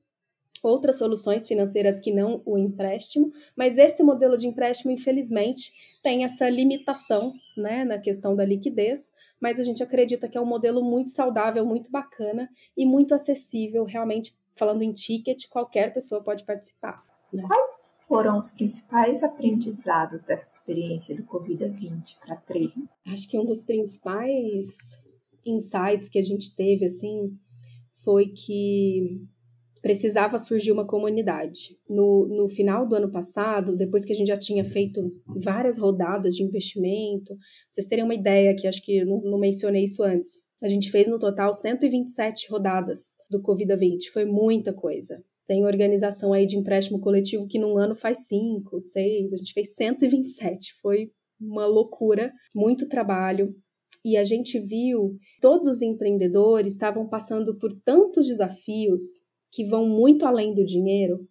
outras 0.62 0.98
soluções 0.98 1.48
financeiras 1.48 2.00
que 2.00 2.12
não 2.12 2.42
o 2.46 2.58
empréstimo, 2.58 3.32
mas 3.56 3.78
esse 3.78 4.02
modelo 4.02 4.36
de 4.36 4.48
empréstimo, 4.48 4.92
infelizmente, 4.92 5.72
tem 6.04 6.24
essa 6.24 6.50
limitação 6.50 7.34
né, 7.56 7.84
na 7.84 8.00
questão 8.00 8.36
da 8.36 8.44
liquidez, 8.44 9.14
mas 9.40 9.60
a 9.60 9.64
gente 9.64 9.84
acredita 9.84 10.28
que 10.28 10.38
é 10.38 10.42
um 10.42 10.46
modelo 10.46 10.84
muito 10.84 11.12
saudável, 11.12 11.66
muito 11.66 11.92
bacana 11.92 12.50
e 12.76 12.86
muito 12.86 13.14
acessível, 13.14 13.84
realmente, 13.84 14.36
falando 14.56 14.82
em 14.82 14.92
ticket, 14.92 15.48
qualquer 15.50 15.94
pessoa 15.94 16.24
pode 16.24 16.44
participar. 16.44 17.15
Né? 17.36 17.44
Quais 17.48 17.98
foram 18.08 18.40
os 18.40 18.52
principais 18.52 19.24
aprendizados 19.24 20.24
dessa 20.24 20.50
experiência 20.50 21.16
do 21.16 21.24
Covid-20 21.24 22.18
para 22.26 22.36
Trey? 22.38 22.72
Acho 23.08 23.30
que 23.30 23.38
um 23.38 23.46
dos 23.46 23.62
principais 23.62 25.00
insights 25.46 26.10
que 26.10 26.20
a 26.20 26.24
gente 26.24 26.56
teve, 26.56 26.86
assim, 26.86 27.38
foi 28.04 28.28
que 28.28 29.22
precisava 29.82 30.40
surgir 30.40 30.72
uma 30.72 30.88
comunidade. 30.88 31.78
No, 31.88 32.26
no 32.28 32.50
final 32.50 32.88
do 32.88 32.96
ano 32.96 33.12
passado, 33.12 33.76
depois 33.76 34.04
que 34.04 34.12
a 34.12 34.16
gente 34.16 34.30
já 34.30 34.38
tinha 34.38 34.64
feito 34.64 35.14
várias 35.28 35.78
rodadas 35.78 36.36
de 36.36 36.44
investimento, 36.44 37.38
vocês 37.72 37.86
terem 37.86 38.04
uma 38.04 38.16
ideia, 38.16 38.56
que 38.56 38.68
acho 38.68 38.84
que 38.84 39.06
não, 39.06 39.22
não 39.22 39.38
mencionei 39.38 39.84
isso 39.84 40.02
antes, 40.02 40.40
a 40.60 40.68
gente 40.68 40.90
fez 40.90 41.08
no 41.08 41.20
total 41.20 41.54
127 41.54 42.50
rodadas 42.50 43.16
do 43.30 43.40
Covid-20, 43.40 44.10
foi 44.12 44.26
muita 44.26 44.74
coisa. 44.74 45.24
Tem 45.48 45.66
organização 45.66 46.34
aí 46.34 46.46
de 46.46 46.58
empréstimo 46.58 47.00
coletivo 47.00 47.48
que 47.48 47.60
num 47.60 47.78
ano 47.78 47.96
faz 47.96 48.28
cinco, 48.28 48.80
seis, 48.80 49.34
a 49.34 49.38
gente 49.38 49.54
fez 49.54 49.76
127. 49.76 50.74
Foi 50.82 51.12
uma 51.40 51.66
loucura, 51.66 52.34
muito 52.54 52.88
trabalho. 52.88 53.56
E 54.04 54.18
a 54.18 54.24
gente 54.24 54.60
viu 54.60 55.18
todos 55.42 55.68
os 55.68 55.82
empreendedores 55.82 56.74
estavam 56.74 57.08
passando 57.08 57.58
por 57.58 57.72
tantos 57.84 58.28
desafios 58.28 59.02
que 59.52 59.64
vão 59.64 59.88
muito 59.88 60.26
além 60.26 60.54
do 60.54 60.66
dinheiro, 60.66 61.28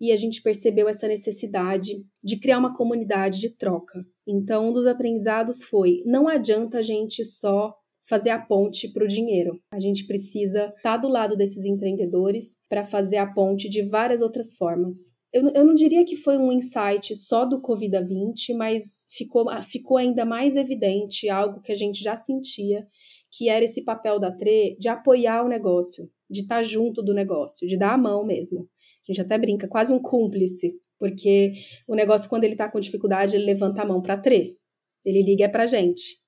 e 0.00 0.12
a 0.12 0.16
gente 0.16 0.42
percebeu 0.42 0.88
essa 0.88 1.08
necessidade 1.08 2.04
de 2.22 2.38
criar 2.38 2.58
uma 2.58 2.76
comunidade 2.76 3.40
de 3.40 3.48
troca. 3.48 4.04
Então, 4.26 4.68
um 4.68 4.72
dos 4.72 4.86
aprendizados 4.86 5.64
foi: 5.64 6.02
não 6.04 6.28
adianta 6.28 6.78
a 6.78 6.82
gente 6.82 7.24
só 7.24 7.74
fazer 8.06 8.30
a 8.30 8.38
ponte 8.38 8.92
para 8.92 9.04
o 9.04 9.08
dinheiro. 9.08 9.60
A 9.72 9.78
gente 9.78 10.06
precisa 10.06 10.66
estar 10.66 10.82
tá 10.82 10.96
do 10.96 11.08
lado 11.08 11.36
desses 11.36 11.64
empreendedores 11.64 12.56
para 12.68 12.84
fazer 12.84 13.16
a 13.16 13.26
ponte 13.26 13.68
de 13.68 13.82
várias 13.82 14.20
outras 14.20 14.54
formas. 14.54 15.14
Eu, 15.32 15.50
eu 15.50 15.64
não 15.64 15.74
diria 15.74 16.04
que 16.04 16.16
foi 16.16 16.38
um 16.38 16.52
insight 16.52 17.16
só 17.16 17.44
do 17.44 17.60
Covid-20, 17.60 18.56
mas 18.56 19.04
ficou, 19.10 19.46
ficou 19.62 19.96
ainda 19.96 20.24
mais 20.24 20.54
evidente 20.54 21.28
algo 21.28 21.60
que 21.60 21.72
a 21.72 21.74
gente 21.74 22.02
já 22.02 22.16
sentia, 22.16 22.86
que 23.32 23.48
era 23.48 23.64
esse 23.64 23.82
papel 23.82 24.20
da 24.20 24.30
TRE 24.30 24.76
de 24.78 24.88
apoiar 24.88 25.44
o 25.44 25.48
negócio, 25.48 26.08
de 26.30 26.42
estar 26.42 26.56
tá 26.56 26.62
junto 26.62 27.02
do 27.02 27.12
negócio, 27.12 27.66
de 27.66 27.76
dar 27.76 27.94
a 27.94 27.98
mão 27.98 28.24
mesmo. 28.24 28.68
A 29.08 29.12
gente 29.12 29.20
até 29.20 29.36
brinca, 29.36 29.66
quase 29.66 29.92
um 29.92 30.00
cúmplice, 30.00 30.78
porque 30.98 31.52
o 31.88 31.96
negócio, 31.96 32.30
quando 32.30 32.44
ele 32.44 32.54
está 32.54 32.70
com 32.70 32.78
dificuldade, 32.78 33.34
ele 33.34 33.44
levanta 33.44 33.82
a 33.82 33.86
mão 33.86 34.00
para 34.00 34.16
TRE. 34.16 34.56
Ele 35.04 35.22
liga 35.22 35.44
é 35.44 35.48
para 35.48 35.66
gente 35.66 36.23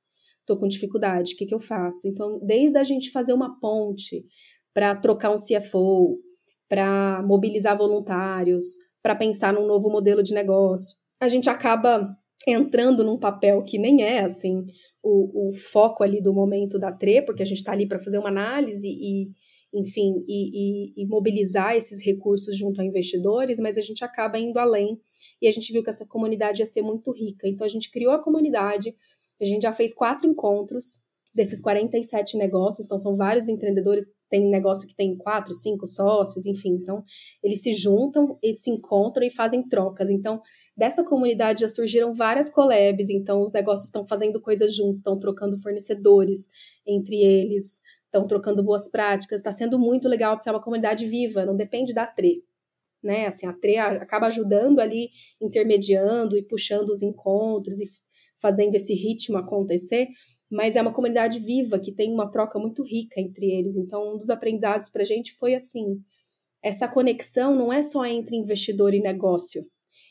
estou 0.47 0.57
com 0.57 0.69
dificuldade, 0.69 1.35
o 1.35 1.37
que, 1.37 1.45
que 1.45 1.55
eu 1.55 1.59
faço? 1.59 2.07
Então, 2.07 2.39
desde 2.41 2.79
a 2.79 2.85
gente 2.85 3.11
fazer 3.11 3.33
uma 3.33 3.59
ponte 3.59 4.25
para 4.73 4.95
trocar 4.95 5.33
um 5.33 5.37
CFO, 5.37 6.19
para 6.69 7.23
mobilizar 7.27 7.77
voluntários, 7.77 8.65
para 9.03 9.17
pensar 9.17 9.53
num 9.53 9.67
novo 9.67 9.91
modelo 9.91 10.23
de 10.23 10.33
negócio, 10.33 10.97
a 11.21 11.29
gente 11.29 11.51
acaba 11.51 12.09
entrando 12.47 13.03
num 13.03 13.19
papel 13.19 13.63
que 13.63 13.79
nem 13.79 14.03
é 14.03 14.21
assim 14.21 14.65
o, 15.03 15.51
o 15.51 15.55
foco 15.55 16.03
ali 16.03 16.21
do 16.21 16.33
momento 16.33 16.79
da 16.79 16.93
TRE, 16.93 17.23
porque 17.23 17.43
a 17.43 17.47
gente 17.47 17.59
está 17.59 17.73
ali 17.73 17.87
para 17.87 17.99
fazer 17.99 18.19
uma 18.19 18.29
análise 18.29 18.87
e, 18.87 19.31
enfim, 19.73 20.25
e, 20.29 20.93
e, 20.99 21.03
e, 21.03 21.07
mobilizar 21.07 21.77
esses 21.77 22.05
recursos 22.05 22.57
junto 22.57 22.81
a 22.81 22.85
investidores, 22.85 23.59
mas 23.59 23.79
a 23.79 23.81
gente 23.81 24.05
acaba 24.05 24.39
indo 24.39 24.59
além 24.59 25.01
e 25.41 25.47
a 25.47 25.53
gente 25.53 25.73
viu 25.73 25.83
que 25.83 25.91
essa 25.91 26.07
comunidade 26.07 26.61
ia 26.61 26.67
ser 26.67 26.83
muito 26.83 27.13
rica. 27.13 27.49
Então 27.49 27.65
a 27.65 27.69
gente 27.69 27.91
criou 27.91 28.13
a 28.13 28.23
comunidade 28.23 28.95
a 29.41 29.45
gente 29.45 29.63
já 29.63 29.73
fez 29.73 29.93
quatro 29.95 30.29
encontros 30.29 31.05
desses 31.37 31.61
47 31.61 32.39
negócios, 32.39 32.87
então 32.87 32.99
são 32.99 33.15
vários 33.15 33.47
empreendedores, 33.47 34.11
tem 34.31 34.49
negócio 34.49 34.89
que 34.89 34.97
tem 34.97 35.15
quatro, 35.15 35.53
cinco 35.53 35.87
sócios, 35.87 36.47
enfim, 36.47 36.71
então 36.71 37.05
eles 37.43 37.63
se 37.63 37.75
juntam 37.75 38.39
e 38.43 38.55
se 38.55 38.71
encontram 38.71 39.23
e 39.23 39.31
fazem 39.31 39.63
trocas. 39.63 40.09
Então, 40.09 40.41
dessa 40.75 41.05
comunidade 41.05 41.61
já 41.61 41.69
surgiram 41.69 42.15
várias 42.15 42.49
collabs, 42.49 43.11
então 43.11 43.43
os 43.43 43.53
negócios 43.53 43.89
estão 43.89 44.03
fazendo 44.09 44.41
coisas 44.41 44.75
juntos, 44.75 45.01
estão 45.01 45.19
trocando 45.19 45.59
fornecedores 45.59 46.49
entre 46.87 47.17
eles, 47.17 47.83
estão 48.07 48.25
trocando 48.25 48.65
boas 48.65 48.89
práticas, 48.89 49.41
está 49.41 49.53
sendo 49.53 49.79
muito 49.79 50.09
legal 50.09 50.37
porque 50.37 50.49
é 50.49 50.53
uma 50.53 50.63
comunidade 50.63 51.07
viva, 51.07 51.45
não 51.45 51.55
depende 51.55 51.93
da 51.93 52.07
TRE. 52.07 52.43
Né, 53.05 53.27
assim, 53.27 53.47
a 53.47 53.53
TRE 53.53 53.77
acaba 53.77 54.27
ajudando 54.27 54.81
ali, 54.81 55.11
intermediando 55.41 56.37
e 56.37 56.43
puxando 56.43 56.89
os 56.89 57.03
encontros 57.03 57.79
e 57.79 57.87
fazendo 58.41 58.75
esse 58.75 58.95
ritmo 58.95 59.39
acontecer, 59.39 60.09
mas 60.51 60.77
é 60.77 60.83
uma 60.83 60.93
comunidade 60.93 61.41
viva 61.41 61.79
que 61.79 61.93
tem 61.93 62.13
uma 62.13 62.31
troca 62.31 62.59
muito 62.59 62.83
rica 62.83 63.21
entre 63.21 63.47
eles. 63.47 63.77
Então, 63.77 64.15
um 64.15 64.19
dos 64.19 64.31
aprendizados 64.31 64.89
para 64.89 65.03
a 65.03 65.07
gente 65.07 65.35
foi 65.35 65.55
assim: 65.55 66.01
essa 66.63 66.89
conexão 66.89 67.55
não 67.55 67.73
é 67.73 67.83
só 67.83 68.05
entre 68.05 68.37
investidor 68.37 68.95
e 68.95 69.01
negócio, 69.01 69.67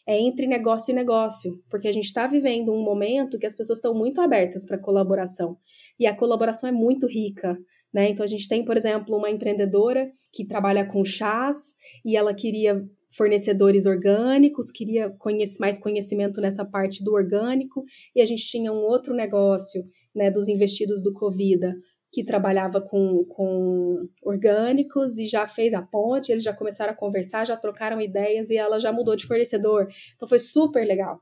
é 0.07 0.19
entre 0.19 0.45
negócio 0.45 0.91
e 0.91 0.95
negócio, 0.95 1.63
porque 1.69 1.87
a 1.87 1.91
gente 1.91 2.05
está 2.05 2.27
vivendo 2.27 2.71
um 2.71 2.83
momento 2.83 3.39
que 3.39 3.45
as 3.45 3.55
pessoas 3.55 3.79
estão 3.79 3.93
muito 3.93 4.21
abertas 4.21 4.65
para 4.65 4.77
colaboração 4.77 5.57
e 5.99 6.05
a 6.05 6.15
colaboração 6.15 6.69
é 6.69 6.71
muito 6.71 7.07
rica. 7.07 7.57
Né? 7.93 8.09
Então, 8.09 8.25
a 8.25 8.27
gente 8.27 8.47
tem, 8.47 8.63
por 8.65 8.75
exemplo, 8.75 9.15
uma 9.15 9.29
empreendedora 9.29 10.11
que 10.33 10.45
trabalha 10.45 10.85
com 10.85 11.05
chás 11.05 11.73
e 12.03 12.17
ela 12.17 12.33
queria 12.33 12.85
fornecedores 13.15 13.85
orgânicos, 13.85 14.71
queria 14.71 15.09
conhece, 15.17 15.59
mais 15.59 15.79
conhecimento 15.79 16.41
nessa 16.41 16.65
parte 16.65 17.03
do 17.03 17.13
orgânico, 17.13 17.83
e 18.15 18.21
a 18.21 18.25
gente 18.25 18.45
tinha 18.45 18.71
um 18.71 18.83
outro 18.83 19.13
negócio 19.13 19.83
né, 20.13 20.29
dos 20.29 20.47
investidos 20.47 21.01
do 21.03 21.13
Covida, 21.13 21.73
que 22.11 22.23
trabalhava 22.23 22.79
com, 22.79 23.25
com 23.25 24.07
orgânicos 24.23 25.17
e 25.17 25.25
já 25.25 25.45
fez 25.45 25.73
a 25.73 25.81
ponte, 25.81 26.31
eles 26.31 26.43
já 26.43 26.53
começaram 26.53 26.93
a 26.93 26.95
conversar, 26.95 27.45
já 27.45 27.57
trocaram 27.57 27.99
ideias 27.99 28.49
e 28.49 28.55
ela 28.55 28.79
já 28.79 28.91
mudou 28.91 29.15
de 29.15 29.25
fornecedor. 29.25 29.87
Então 30.15 30.27
foi 30.27 30.39
super 30.39 30.85
legal, 30.85 31.19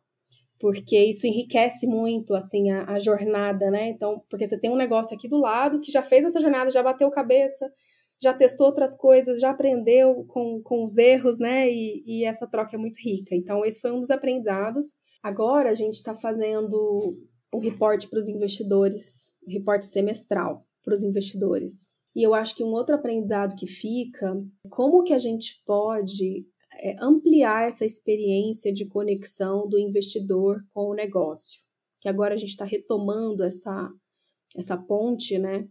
porque 0.60 1.00
isso 1.00 1.26
enriquece 1.26 1.88
muito 1.88 2.36
assim 2.36 2.70
a, 2.70 2.92
a 2.92 3.00
jornada, 3.00 3.72
né? 3.72 3.90
Então, 3.90 4.22
porque 4.30 4.46
você 4.46 4.60
tem 4.60 4.70
um 4.70 4.76
negócio 4.76 5.16
aqui 5.16 5.28
do 5.28 5.40
lado 5.40 5.80
que 5.80 5.92
já 5.92 6.04
fez 6.04 6.26
essa 6.26 6.40
jornada, 6.40 6.70
já 6.70 6.84
bateu 6.84 7.10
cabeça, 7.10 7.68
já 8.24 8.34
testou 8.34 8.68
outras 8.68 8.96
coisas, 8.96 9.40
já 9.40 9.52
aprendeu 9.52 10.24
com, 10.28 10.62
com 10.64 10.86
os 10.86 10.98
erros, 10.98 11.38
né? 11.38 11.70
E, 11.70 12.04
e 12.06 12.24
essa 12.24 12.48
troca 12.48 12.76
é 12.76 12.80
muito 12.80 12.98
rica. 12.98 13.36
Então, 13.36 13.66
esse 13.66 13.82
foi 13.82 13.92
um 13.92 14.00
dos 14.00 14.10
aprendizados. 14.10 14.96
Agora, 15.22 15.70
a 15.70 15.74
gente 15.74 15.96
está 15.96 16.14
fazendo 16.14 17.18
um 17.54 17.60
reporte 17.60 18.08
para 18.08 18.20
os 18.20 18.30
investidores, 18.30 19.32
um 19.48 19.52
reporte 19.52 19.86
semestral 19.86 20.66
para 20.84 20.94
os 20.94 21.04
investidores. 21.04 21.94
E 22.16 22.24
eu 22.24 22.34
acho 22.34 22.56
que 22.56 22.64
um 22.64 22.72
outro 22.72 22.96
aprendizado 22.96 23.56
que 23.56 23.68
fica, 23.68 24.34
como 24.70 25.04
que 25.04 25.14
a 25.14 25.18
gente 25.18 25.62
pode 25.66 26.46
é, 26.80 26.96
ampliar 27.02 27.68
essa 27.68 27.86
experiência 27.86 28.72
de 28.72 28.86
conexão 28.86 29.68
do 29.68 29.78
investidor 29.78 30.64
com 30.74 30.90
o 30.90 30.96
negócio. 30.96 31.62
Que 32.00 32.10
agora 32.10 32.34
a 32.34 32.38
gente 32.38 32.50
está 32.50 32.66
retomando 32.66 33.44
essa, 33.44 33.90
essa 34.56 34.78
ponte, 34.78 35.38
né? 35.38 35.68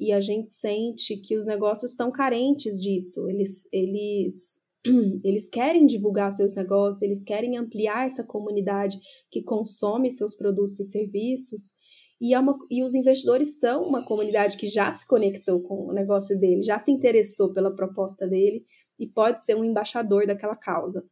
E 0.00 0.12
a 0.12 0.20
gente 0.20 0.50
sente 0.50 1.16
que 1.18 1.36
os 1.36 1.46
negócios 1.46 1.92
estão 1.92 2.10
carentes 2.10 2.80
disso. 2.80 3.28
Eles, 3.28 3.68
eles, 3.70 4.58
eles 5.22 5.48
querem 5.50 5.84
divulgar 5.84 6.32
seus 6.32 6.54
negócios, 6.54 7.02
eles 7.02 7.22
querem 7.22 7.58
ampliar 7.58 8.06
essa 8.06 8.24
comunidade 8.24 8.98
que 9.30 9.42
consome 9.42 10.10
seus 10.10 10.34
produtos 10.34 10.80
e 10.80 10.84
serviços. 10.84 11.74
E, 12.18 12.32
é 12.32 12.40
uma, 12.40 12.58
e 12.70 12.82
os 12.82 12.94
investidores 12.94 13.60
são 13.60 13.82
uma 13.84 14.02
comunidade 14.02 14.56
que 14.56 14.68
já 14.68 14.90
se 14.90 15.06
conectou 15.06 15.60
com 15.60 15.88
o 15.88 15.92
negócio 15.92 16.38
dele, 16.38 16.62
já 16.62 16.78
se 16.78 16.90
interessou 16.90 17.52
pela 17.52 17.74
proposta 17.74 18.26
dele 18.26 18.64
e 18.98 19.06
pode 19.06 19.44
ser 19.44 19.54
um 19.54 19.64
embaixador 19.64 20.26
daquela 20.26 20.56
causa. 20.56 21.04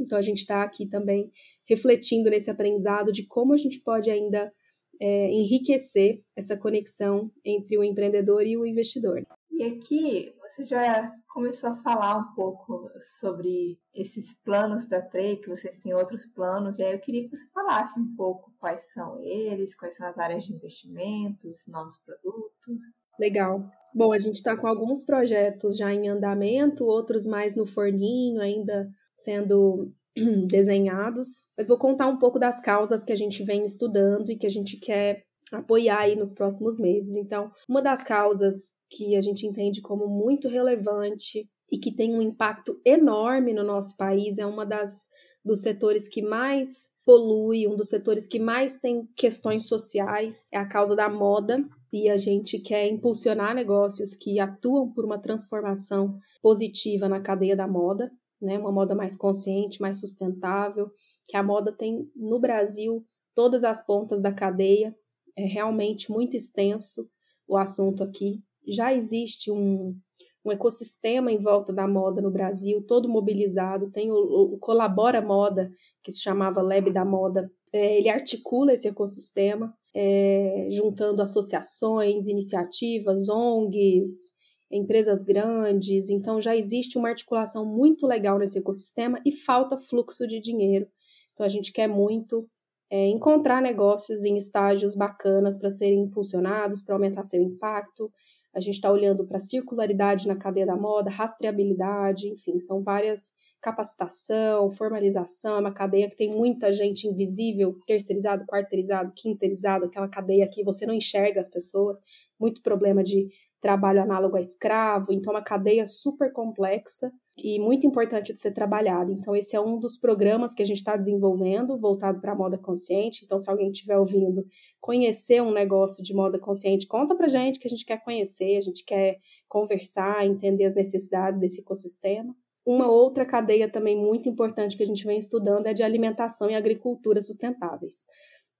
Então 0.00 0.18
a 0.18 0.22
gente 0.22 0.38
está 0.38 0.62
aqui 0.62 0.86
também 0.86 1.30
refletindo 1.66 2.30
nesse 2.30 2.50
aprendizado 2.50 3.10
de 3.10 3.26
como 3.26 3.52
a 3.52 3.56
gente 3.56 3.80
pode 3.80 4.10
ainda 4.10 4.52
é, 5.00 5.30
enriquecer 5.30 6.22
essa 6.36 6.56
conexão 6.56 7.30
entre 7.44 7.78
o 7.78 7.84
empreendedor 7.84 8.42
e 8.44 8.56
o 8.56 8.66
investidor. 8.66 9.24
E 9.50 9.64
aqui 9.64 10.32
você 10.40 10.62
já 10.62 11.12
começou 11.26 11.70
a 11.70 11.76
falar 11.76 12.16
um 12.18 12.34
pouco 12.34 12.90
sobre 13.00 13.78
esses 13.94 14.32
planos 14.44 14.86
da 14.86 15.02
Trey, 15.02 15.36
que 15.36 15.48
vocês 15.48 15.76
têm 15.78 15.94
outros 15.94 16.24
planos, 16.24 16.78
e 16.78 16.84
aí 16.84 16.92
eu 16.92 17.00
queria 17.00 17.24
que 17.24 17.36
você 17.36 17.46
falasse 17.52 17.98
um 17.98 18.14
pouco 18.14 18.52
quais 18.58 18.92
são 18.92 19.20
eles, 19.20 19.74
quais 19.74 19.96
são 19.96 20.06
as 20.06 20.16
áreas 20.16 20.44
de 20.44 20.52
investimentos, 20.52 21.66
novos 21.66 21.96
produtos. 21.98 22.84
Legal. 23.18 23.68
Bom, 23.94 24.12
a 24.12 24.18
gente 24.18 24.36
está 24.36 24.56
com 24.56 24.68
alguns 24.68 25.02
projetos 25.02 25.76
já 25.76 25.92
em 25.92 26.08
andamento, 26.08 26.84
outros 26.84 27.26
mais 27.26 27.56
no 27.56 27.66
forninho, 27.66 28.40
ainda 28.40 28.88
sendo 29.12 29.92
desenhados, 30.46 31.42
mas 31.56 31.68
vou 31.68 31.78
contar 31.78 32.06
um 32.08 32.18
pouco 32.18 32.38
das 32.38 32.60
causas 32.60 33.04
que 33.04 33.12
a 33.12 33.16
gente 33.16 33.42
vem 33.44 33.64
estudando 33.64 34.30
e 34.30 34.36
que 34.36 34.46
a 34.46 34.50
gente 34.50 34.78
quer 34.78 35.22
apoiar 35.52 36.00
aí 36.00 36.16
nos 36.16 36.32
próximos 36.32 36.78
meses. 36.78 37.16
Então, 37.16 37.50
uma 37.68 37.80
das 37.80 38.02
causas 38.02 38.72
que 38.90 39.16
a 39.16 39.20
gente 39.20 39.46
entende 39.46 39.80
como 39.80 40.06
muito 40.06 40.48
relevante 40.48 41.48
e 41.70 41.78
que 41.78 41.94
tem 41.94 42.14
um 42.14 42.22
impacto 42.22 42.80
enorme 42.84 43.52
no 43.52 43.62
nosso 43.62 43.96
país 43.96 44.38
é 44.38 44.46
uma 44.46 44.64
das 44.64 45.08
dos 45.44 45.62
setores 45.62 46.08
que 46.08 46.20
mais 46.20 46.90
polui, 47.06 47.66
um 47.66 47.74
dos 47.74 47.88
setores 47.88 48.26
que 48.26 48.38
mais 48.38 48.76
tem 48.76 49.08
questões 49.16 49.66
sociais 49.66 50.46
é 50.52 50.58
a 50.58 50.66
causa 50.66 50.94
da 50.94 51.08
moda 51.08 51.64
e 51.90 52.10
a 52.10 52.18
gente 52.18 52.58
quer 52.58 52.86
impulsionar 52.86 53.54
negócios 53.54 54.14
que 54.14 54.38
atuam 54.38 54.92
por 54.92 55.06
uma 55.06 55.18
transformação 55.18 56.18
positiva 56.42 57.08
na 57.08 57.20
cadeia 57.20 57.56
da 57.56 57.66
moda 57.66 58.10
né? 58.40 58.58
Uma 58.58 58.72
moda 58.72 58.94
mais 58.94 59.16
consciente, 59.16 59.80
mais 59.80 60.00
sustentável, 60.00 60.90
que 61.26 61.36
a 61.36 61.42
moda 61.42 61.72
tem 61.72 62.10
no 62.14 62.38
Brasil 62.38 63.04
todas 63.34 63.64
as 63.64 63.84
pontas 63.84 64.20
da 64.20 64.32
cadeia. 64.32 64.94
É 65.36 65.44
realmente 65.44 66.10
muito 66.10 66.36
extenso 66.36 67.08
o 67.46 67.56
assunto 67.56 68.02
aqui. 68.02 68.42
Já 68.66 68.92
existe 68.92 69.50
um, 69.50 69.96
um 70.44 70.52
ecossistema 70.52 71.30
em 71.30 71.38
volta 71.38 71.72
da 71.72 71.86
moda 71.86 72.20
no 72.20 72.30
Brasil, 72.30 72.82
todo 72.82 73.08
mobilizado. 73.08 73.90
Tem 73.90 74.10
o, 74.10 74.16
o 74.16 74.58
Colabora 74.58 75.20
Moda, 75.20 75.70
que 76.02 76.10
se 76.10 76.20
chamava 76.20 76.62
Lab 76.62 76.90
da 76.90 77.04
Moda. 77.04 77.50
É, 77.72 77.98
ele 77.98 78.08
articula 78.08 78.72
esse 78.72 78.88
ecossistema, 78.88 79.74
é, 79.94 80.68
juntando 80.70 81.22
associações, 81.22 82.26
iniciativas, 82.26 83.28
ONGs, 83.28 84.32
empresas 84.70 85.22
grandes, 85.22 86.10
então 86.10 86.40
já 86.40 86.54
existe 86.54 86.98
uma 86.98 87.08
articulação 87.08 87.64
muito 87.64 88.06
legal 88.06 88.38
nesse 88.38 88.58
ecossistema 88.58 89.20
e 89.24 89.32
falta 89.32 89.76
fluxo 89.76 90.26
de 90.26 90.40
dinheiro. 90.40 90.86
Então 91.32 91.46
a 91.46 91.48
gente 91.48 91.72
quer 91.72 91.86
muito 91.86 92.48
é, 92.90 93.06
encontrar 93.08 93.62
negócios 93.62 94.24
em 94.24 94.36
estágios 94.36 94.94
bacanas 94.94 95.58
para 95.58 95.70
serem 95.70 96.02
impulsionados, 96.02 96.82
para 96.82 96.94
aumentar 96.94 97.24
seu 97.24 97.40
impacto. 97.42 98.10
A 98.54 98.60
gente 98.60 98.74
está 98.74 98.90
olhando 98.90 99.26
para 99.26 99.38
circularidade 99.38 100.26
na 100.26 100.36
cadeia 100.36 100.66
da 100.66 100.76
moda, 100.76 101.10
rastreabilidade, 101.10 102.28
enfim, 102.28 102.58
são 102.60 102.82
várias 102.82 103.32
capacitação, 103.60 104.70
formalização, 104.70 105.56
é 105.56 105.60
uma 105.60 105.72
cadeia 105.72 106.08
que 106.08 106.16
tem 106.16 106.30
muita 106.30 106.72
gente 106.72 107.08
invisível, 107.08 107.76
terceirizado, 107.86 108.44
quarteirizado, 108.46 109.12
quinterizado, 109.14 109.86
aquela 109.86 110.08
cadeia 110.08 110.48
que 110.48 110.62
você 110.62 110.86
não 110.86 110.94
enxerga 110.94 111.40
as 111.40 111.48
pessoas, 111.48 112.00
muito 112.38 112.62
problema 112.62 113.02
de 113.02 113.28
trabalho 113.60 114.02
análogo 114.02 114.36
a 114.36 114.40
escravo, 114.40 115.12
então 115.12 115.32
é 115.32 115.36
uma 115.36 115.42
cadeia 115.42 115.84
super 115.84 116.32
complexa 116.32 117.10
e 117.36 117.58
muito 117.58 117.86
importante 117.86 118.32
de 118.32 118.38
ser 118.38 118.52
trabalhada. 118.52 119.12
Então 119.12 119.34
esse 119.34 119.56
é 119.56 119.60
um 119.60 119.78
dos 119.78 119.96
programas 119.96 120.54
que 120.54 120.62
a 120.62 120.66
gente 120.66 120.78
está 120.78 120.96
desenvolvendo, 120.96 121.78
voltado 121.78 122.20
para 122.20 122.32
a 122.32 122.36
moda 122.36 122.58
consciente. 122.58 123.24
Então 123.24 123.38
se 123.38 123.48
alguém 123.50 123.70
estiver 123.70 123.98
ouvindo, 123.98 124.44
conhecer 124.80 125.42
um 125.42 125.52
negócio 125.52 126.02
de 126.02 126.14
moda 126.14 126.38
consciente, 126.38 126.86
conta 126.86 127.14
para 127.14 127.28
gente 127.28 127.58
que 127.58 127.66
a 127.66 127.70
gente 127.70 127.84
quer 127.84 128.02
conhecer, 128.02 128.56
a 128.56 128.60
gente 128.60 128.84
quer 128.84 129.18
conversar, 129.48 130.26
entender 130.26 130.64
as 130.64 130.74
necessidades 130.74 131.38
desse 131.38 131.60
ecossistema. 131.60 132.34
Uma 132.66 132.86
outra 132.86 133.24
cadeia 133.24 133.66
também 133.66 133.96
muito 133.96 134.28
importante 134.28 134.76
que 134.76 134.82
a 134.82 134.86
gente 134.86 135.04
vem 135.06 135.18
estudando 135.18 135.66
é 135.66 135.72
de 135.72 135.82
alimentação 135.82 136.50
e 136.50 136.54
agricultura 136.54 137.22
sustentáveis, 137.22 138.04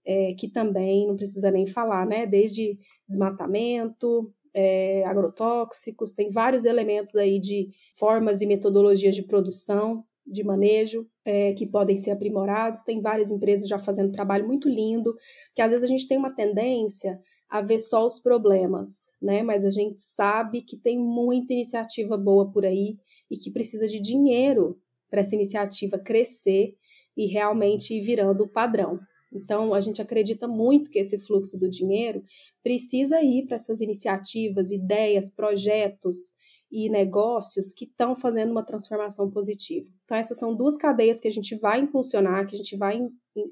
é, 0.07 0.33
que 0.33 0.49
também 0.49 1.07
não 1.07 1.15
precisa 1.15 1.51
nem 1.51 1.67
falar, 1.67 2.07
né? 2.07 2.25
Desde 2.25 2.79
desmatamento, 3.07 4.33
é, 4.61 5.05
agrotóxicos, 5.05 6.13
tem 6.13 6.31
vários 6.31 6.65
elementos 6.65 7.15
aí 7.15 7.39
de 7.39 7.69
formas 7.97 8.41
e 8.41 8.47
metodologias 8.47 9.15
de 9.15 9.23
produção, 9.23 10.05
de 10.27 10.43
manejo, 10.43 11.07
é, 11.25 11.53
que 11.53 11.65
podem 11.65 11.97
ser 11.97 12.11
aprimorados. 12.11 12.81
Tem 12.81 13.01
várias 13.01 13.31
empresas 13.31 13.69
já 13.69 13.79
fazendo 13.79 14.11
trabalho 14.11 14.49
muito 14.49 14.69
lindo, 14.69 15.15
que 15.55 15.63
às 15.63 15.71
vezes 15.71 15.85
a 15.85 15.87
gente 15.87 16.09
tem 16.09 16.19
uma 16.19 16.35
tendência 16.35 17.21
a 17.49 17.63
ver 17.63 17.79
só 17.79 18.05
os 18.05 18.19
problemas, 18.19 19.15
né? 19.23 19.45
Mas 19.45 19.65
a 19.65 19.71
gente 19.71 20.03
sabe 20.03 20.61
que 20.63 20.77
tem 20.77 20.99
muita 20.99 21.53
iniciativa 21.53 22.17
boa 22.17 22.51
por 22.51 22.67
aí 22.67 22.99
e 23.31 23.37
que 23.37 23.53
precisa 23.53 23.87
de 23.87 24.01
dinheiro 24.01 24.77
para 25.09 25.21
essa 25.21 25.37
iniciativa 25.37 26.01
crescer 26.01 26.75
e 27.17 27.27
realmente 27.27 27.95
ir 27.95 28.01
virando 28.01 28.43
o 28.43 28.49
padrão. 28.49 28.99
Então, 29.33 29.75
a 29.75 29.81
gente 29.81 30.01
acredita 30.01 30.49
muito 30.49 30.91
que 30.91 30.99
esse 30.99 31.19
fluxo 31.19 31.59
do 31.59 31.69
dinheiro 31.69 32.23
precisa 32.63 33.21
ir 33.23 33.47
para 33.47 33.57
essas 33.57 33.81
iniciativas, 33.81 34.71
ideias, 34.71 35.31
projetos 35.31 36.33
e 36.71 36.89
negócios 36.89 37.73
que 37.73 37.85
estão 37.85 38.15
fazendo 38.15 38.51
uma 38.51 38.65
transformação 38.65 39.31
positiva. 39.31 39.89
Então, 40.05 40.17
essas 40.17 40.39
são 40.39 40.55
duas 40.55 40.77
cadeias 40.77 41.21
que 41.21 41.29
a 41.29 41.33
gente 41.33 41.57
vai 41.57 41.81
impulsionar, 41.81 42.47
que 42.47 42.55
a 42.55 42.59
gente 42.59 42.77
vai 42.77 43.01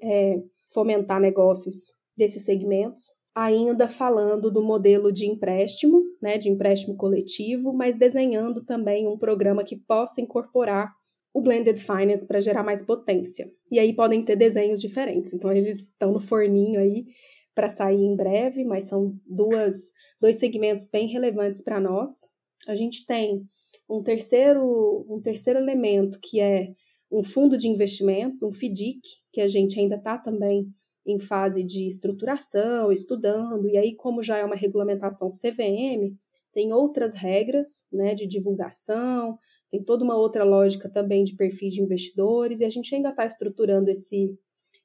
é, 0.03 0.43
fomentar 0.73 1.21
negócios 1.21 1.93
desses 2.17 2.45
segmentos 2.45 3.15
ainda 3.37 3.87
falando 3.87 4.51
do 4.51 4.63
modelo 4.63 5.13
de 5.13 5.27
empréstimo, 5.27 6.03
né, 6.23 6.39
de 6.39 6.49
empréstimo 6.49 6.97
coletivo, 6.97 7.71
mas 7.71 7.95
desenhando 7.95 8.65
também 8.65 9.07
um 9.07 9.19
programa 9.19 9.63
que 9.63 9.77
possa 9.77 10.23
incorporar 10.23 10.91
o 11.37 11.41
blended 11.43 11.79
finance 11.79 12.27
para 12.27 12.41
gerar 12.41 12.65
mais 12.65 12.83
potência. 12.83 13.53
E 13.71 13.79
aí 13.79 13.95
podem 13.95 14.25
ter 14.25 14.37
desenhos 14.37 14.81
diferentes. 14.81 15.35
Então 15.35 15.53
eles 15.53 15.89
estão 15.89 16.11
no 16.11 16.19
forninho 16.19 16.81
aí 16.81 17.05
para 17.55 17.69
sair 17.69 18.01
em 18.01 18.17
breve, 18.17 18.65
mas 18.65 18.85
são 18.85 19.15
duas 19.27 19.93
dois 20.19 20.37
segmentos 20.37 20.89
bem 20.89 21.07
relevantes 21.09 21.61
para 21.61 21.79
nós. 21.79 22.31
A 22.67 22.75
gente 22.75 23.05
tem 23.05 23.47
um 23.87 24.03
terceiro 24.03 25.05
um 25.11 25.21
terceiro 25.21 25.59
elemento 25.59 26.19
que 26.23 26.41
é 26.41 26.73
um 27.13 27.23
fundo 27.23 27.59
de 27.59 27.69
investimentos, 27.69 28.43
um 28.43 28.51
FDIC, 28.51 29.03
que 29.31 29.43
a 29.43 29.47
gente 29.47 29.79
ainda 29.79 29.97
está 29.97 30.17
também 30.17 30.67
em 31.07 31.19
fase 31.19 31.63
de 31.63 31.87
estruturação, 31.87 32.91
estudando, 32.91 33.69
e 33.69 33.77
aí, 33.77 33.95
como 33.95 34.23
já 34.23 34.39
é 34.39 34.45
uma 34.45 34.57
regulamentação 34.57 35.29
CVM, 35.29 36.17
tem 36.57 36.73
outras 36.73 37.13
regras 37.13 37.87
né, 37.93 38.15
de 38.15 38.27
divulgação, 38.27 39.39
tem 39.71 39.83
toda 39.83 40.05
uma 40.05 40.17
outra 40.17 40.45
lógica 40.45 40.89
também 40.89 41.25
de 41.25 41.35
perfis 41.37 41.75
de 41.75 41.83
investidores, 41.83 42.61
e 42.61 42.65
a 42.65 42.69
gente 42.69 42.95
ainda 42.95 43.09
está 43.09 43.27
estruturando 43.27 43.91
esse, 43.91 44.35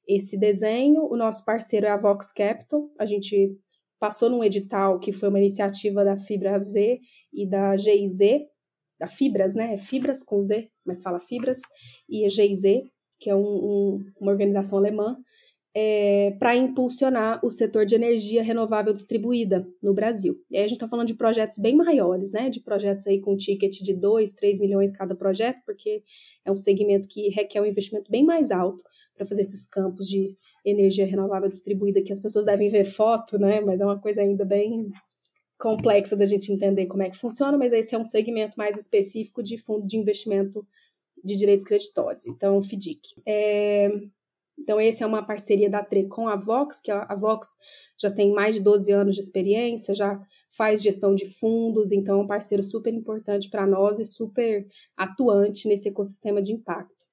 esse 0.08 0.38
desenho. 0.38 1.04
O 1.06 1.16
nosso 1.16 1.46
parceiro 1.46 1.86
é 1.86 1.90
a 1.90 1.98
Vox 1.98 2.32
Capital, 2.32 2.90
a 3.00 3.06
gente 3.06 3.56
passou 4.00 4.30
num 4.30 4.44
edital 4.44 5.00
que 5.00 5.12
foi 5.12 5.30
uma 5.30 5.40
iniciativa 5.40 6.04
da 6.04 6.18
Fibra 6.18 6.58
Z 6.60 7.00
e 7.32 7.48
da 7.48 7.78
GIZ, 7.78 8.20
da 9.00 9.06
Fibras, 9.06 9.54
né? 9.54 9.74
É 9.74 9.78
Fibras 9.78 10.24
com 10.24 10.42
Z, 10.42 10.70
mas 10.86 11.02
fala 11.02 11.20
Fibras, 11.20 11.60
e 12.10 12.26
a 12.26 12.30
GIZ, 12.30 12.84
que 13.20 13.30
é 13.30 13.36
um, 13.36 13.40
um, 13.40 14.00
uma 14.20 14.32
organização 14.32 14.80
alemã, 14.80 15.16
é, 15.74 16.32
para 16.38 16.56
impulsionar 16.56 17.40
o 17.44 17.50
setor 17.50 17.86
de 17.86 17.96
energia 17.96 18.44
renovável 18.44 18.92
distribuída 18.92 19.66
no 19.82 19.94
Brasil. 19.94 20.38
E 20.50 20.58
aí 20.58 20.64
a 20.64 20.68
gente 20.68 20.78
está 20.78 20.88
falando 20.88 21.08
de 21.08 21.14
projetos 21.14 21.58
bem 21.58 21.76
maiores, 21.76 22.34
né? 22.34 22.50
De 22.50 22.60
projetos 22.60 23.08
aí 23.08 23.22
com 23.22 23.38
ticket 23.38 23.82
de 23.82 23.94
2, 23.94 24.34
3 24.34 24.60
milhões 24.60 24.92
cada 24.92 25.16
projeto, 25.16 25.62
porque 25.66 26.04
é 26.44 26.52
um 26.52 26.58
segmento 26.58 27.08
que 27.08 27.30
requer 27.30 27.62
um 27.62 27.66
investimento 27.66 28.12
bem 28.12 28.24
mais 28.24 28.52
alto 28.52 28.84
para 29.16 29.26
fazer 29.26 29.42
esses 29.42 29.66
campos 29.66 30.08
de 30.08 30.36
energia 30.66 31.06
renovável 31.06 31.48
distribuída, 31.48 32.02
que 32.02 32.12
as 32.12 32.20
pessoas 32.20 32.46
devem 32.46 32.70
ver 32.70 32.84
foto, 32.84 33.38
né? 33.38 33.62
Mas 33.62 33.80
é 33.80 33.86
uma 33.86 34.00
coisa 34.00 34.22
ainda 34.22 34.44
bem 34.44 34.92
complexa 35.58 36.16
da 36.18 36.26
gente 36.26 36.52
entender 36.52 36.88
como 36.88 37.04
é 37.04 37.10
que 37.10 37.18
funciona, 37.18 37.58
mas 37.58 37.72
esse 37.72 37.94
é 37.94 37.98
um 37.98 38.06
segmento 38.06 38.58
mais 38.58 38.78
específico 38.78 39.44
de 39.44 39.58
fundo 39.58 39.86
de 39.86 39.96
investimento 39.96 40.66
de 41.24 41.36
direitos 41.36 41.64
creditórios, 41.64 42.26
então 42.26 42.62
FDIC. 42.64 43.22
É, 43.28 43.90
então, 44.62 44.80
essa 44.80 45.04
é 45.04 45.08
uma 45.08 45.26
parceria 45.26 45.70
da 45.70 45.84
TRE 45.84 46.08
com 46.08 46.28
a 46.28 46.36
Vox, 46.36 46.80
que 46.80 46.92
a 46.92 47.16
Vox 47.16 47.58
já 48.00 48.12
tem 48.12 48.32
mais 48.32 48.54
de 48.54 48.62
12 48.62 48.92
anos 48.92 49.16
de 49.16 49.22
experiência, 49.22 49.92
já 49.92 50.22
faz 50.56 50.84
gestão 50.84 51.16
de 51.16 51.26
fundos, 51.26 51.92
então 51.92 52.20
é 52.20 52.24
um 52.24 52.28
parceiro 52.28 52.62
super 52.62 52.94
importante 52.94 53.50
para 53.50 53.66
nós 53.66 54.00
e 54.00 54.06
super 54.06 54.68
atuante 54.96 55.68
nesse 55.68 55.90
ecossistema 55.90 56.42
de 56.42 56.54
impacto. 56.54 57.06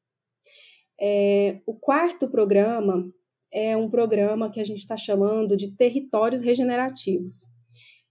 É, 1.01 1.61
o 1.65 1.75
quarto 1.75 2.29
programa 2.29 3.11
é 3.51 3.75
um 3.75 3.89
programa 3.89 4.51
que 4.51 4.61
a 4.61 4.65
gente 4.65 4.81
está 4.81 4.97
chamando 4.97 5.57
de 5.57 5.75
Territórios 5.75 6.43
Regenerativos. 6.43 7.51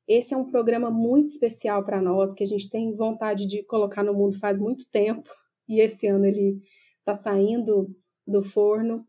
Esse 0.08 0.34
é 0.34 0.38
um 0.38 0.50
programa 0.50 0.90
muito 0.90 1.28
especial 1.28 1.84
para 1.84 2.02
nós, 2.02 2.34
que 2.34 2.44
a 2.44 2.48
gente 2.48 2.70
tem 2.70 2.92
vontade 2.94 3.46
de 3.46 3.62
colocar 3.64 4.04
no 4.04 4.16
mundo 4.16 4.40
faz 4.40 4.58
muito 4.58 4.90
tempo, 4.90 5.30
e 5.70 5.80
esse 5.80 6.08
ano 6.08 6.26
ele 6.26 6.60
está 7.00 7.14
saindo 7.14 7.88
do 8.26 8.42
forno. 8.42 9.06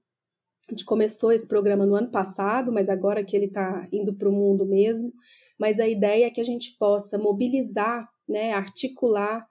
A 0.69 0.73
gente 0.73 0.85
começou 0.85 1.33
esse 1.33 1.47
programa 1.47 1.87
no 1.87 1.95
ano 1.95 2.11
passado, 2.11 2.71
mas 2.71 2.91
agora 2.91 3.25
que 3.25 3.35
ele 3.35 3.47
está 3.47 3.89
indo 3.91 4.15
para 4.15 4.29
o 4.29 4.33
mundo 4.33 4.67
mesmo. 4.67 5.13
Mas 5.59 5.81
a 5.81 5.89
ideia 5.89 6.27
é 6.27 6.31
que 6.31 6.41
a 6.41 6.45
gente 6.45 6.77
possa 6.79 7.17
mobilizar, 7.19 8.07
né, 8.29 8.53
articular 8.53 9.47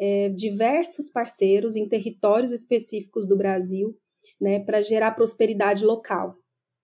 é, 0.00 0.30
diversos 0.30 1.10
parceiros 1.10 1.76
em 1.76 1.86
territórios 1.86 2.52
específicos 2.52 3.28
do 3.28 3.36
Brasil, 3.36 3.94
né, 4.40 4.60
para 4.60 4.80
gerar 4.80 5.12
prosperidade 5.12 5.84
local. 5.84 6.36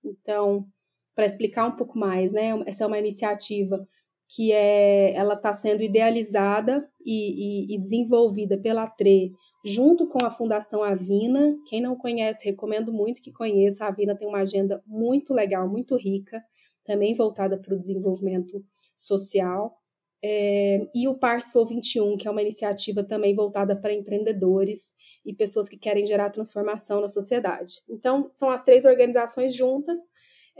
Então, 0.04 0.66
para 1.14 1.26
explicar 1.26 1.66
um 1.66 1.74
pouco 1.74 1.98
mais, 1.98 2.32
né, 2.32 2.50
essa 2.66 2.84
é 2.84 2.86
uma 2.86 2.98
iniciativa 2.98 3.88
que 4.28 4.52
é, 4.52 5.14
ela 5.14 5.34
está 5.34 5.52
sendo 5.54 5.82
idealizada 5.82 6.86
e, 7.04 7.70
e, 7.72 7.74
e 7.74 7.78
desenvolvida 7.78 8.58
pela 8.58 8.86
TRE 8.86 9.32
junto 9.64 10.06
com 10.06 10.24
a 10.24 10.30
Fundação 10.30 10.82
Avina. 10.82 11.56
Quem 11.66 11.80
não 11.80 11.96
conhece, 11.96 12.44
recomendo 12.44 12.92
muito 12.92 13.22
que 13.22 13.32
conheça. 13.32 13.84
A 13.84 13.88
Avina 13.88 14.16
tem 14.16 14.28
uma 14.28 14.40
agenda 14.40 14.82
muito 14.86 15.32
legal, 15.32 15.68
muito 15.68 15.96
rica, 15.96 16.42
também 16.84 17.14
voltada 17.14 17.58
para 17.58 17.74
o 17.74 17.78
desenvolvimento 17.78 18.62
social. 18.94 19.78
É, 20.22 20.86
e 20.94 21.06
o 21.06 21.14
Parsifal 21.14 21.64
21, 21.64 22.16
que 22.16 22.26
é 22.26 22.30
uma 22.30 22.42
iniciativa 22.42 23.04
também 23.04 23.34
voltada 23.34 23.76
para 23.76 23.94
empreendedores 23.94 24.92
e 25.24 25.32
pessoas 25.32 25.68
que 25.68 25.78
querem 25.78 26.04
gerar 26.04 26.30
transformação 26.30 27.00
na 27.00 27.08
sociedade. 27.08 27.74
Então, 27.88 28.28
são 28.32 28.50
as 28.50 28.60
três 28.60 28.84
organizações 28.84 29.54
juntas 29.54 29.98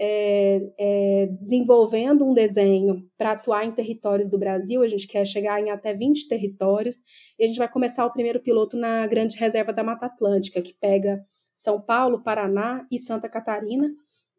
é, 0.00 0.60
é, 0.78 1.26
desenvolvendo 1.40 2.24
um 2.24 2.32
desenho 2.32 3.04
para 3.18 3.32
atuar 3.32 3.64
em 3.64 3.72
territórios 3.72 4.30
do 4.30 4.38
Brasil. 4.38 4.80
A 4.80 4.86
gente 4.86 5.08
quer 5.08 5.26
chegar 5.26 5.60
em 5.60 5.70
até 5.70 5.92
20 5.92 6.28
territórios. 6.28 7.02
E 7.36 7.44
a 7.44 7.46
gente 7.48 7.58
vai 7.58 7.68
começar 7.68 8.06
o 8.06 8.12
primeiro 8.12 8.40
piloto 8.40 8.76
na 8.76 9.04
Grande 9.08 9.36
Reserva 9.36 9.72
da 9.72 9.82
Mata 9.82 10.06
Atlântica, 10.06 10.62
que 10.62 10.72
pega 10.72 11.20
São 11.52 11.80
Paulo, 11.80 12.22
Paraná 12.22 12.86
e 12.92 12.96
Santa 12.96 13.28
Catarina. 13.28 13.90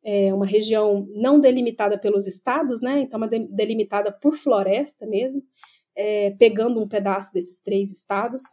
É 0.01 0.33
uma 0.33 0.45
região 0.45 1.05
não 1.13 1.41
delimitada 1.41 1.97
pelos 1.97 2.25
estados, 2.25 2.79
né? 2.79 3.01
Então, 3.01 3.17
uma 3.17 3.27
delimitada 3.27 4.13
por 4.13 4.35
floresta 4.37 5.05
mesmo, 5.05 5.43
é, 5.93 6.31
pegando 6.39 6.81
um 6.81 6.87
pedaço 6.87 7.33
desses 7.33 7.59
três 7.59 7.91
estados. 7.91 8.43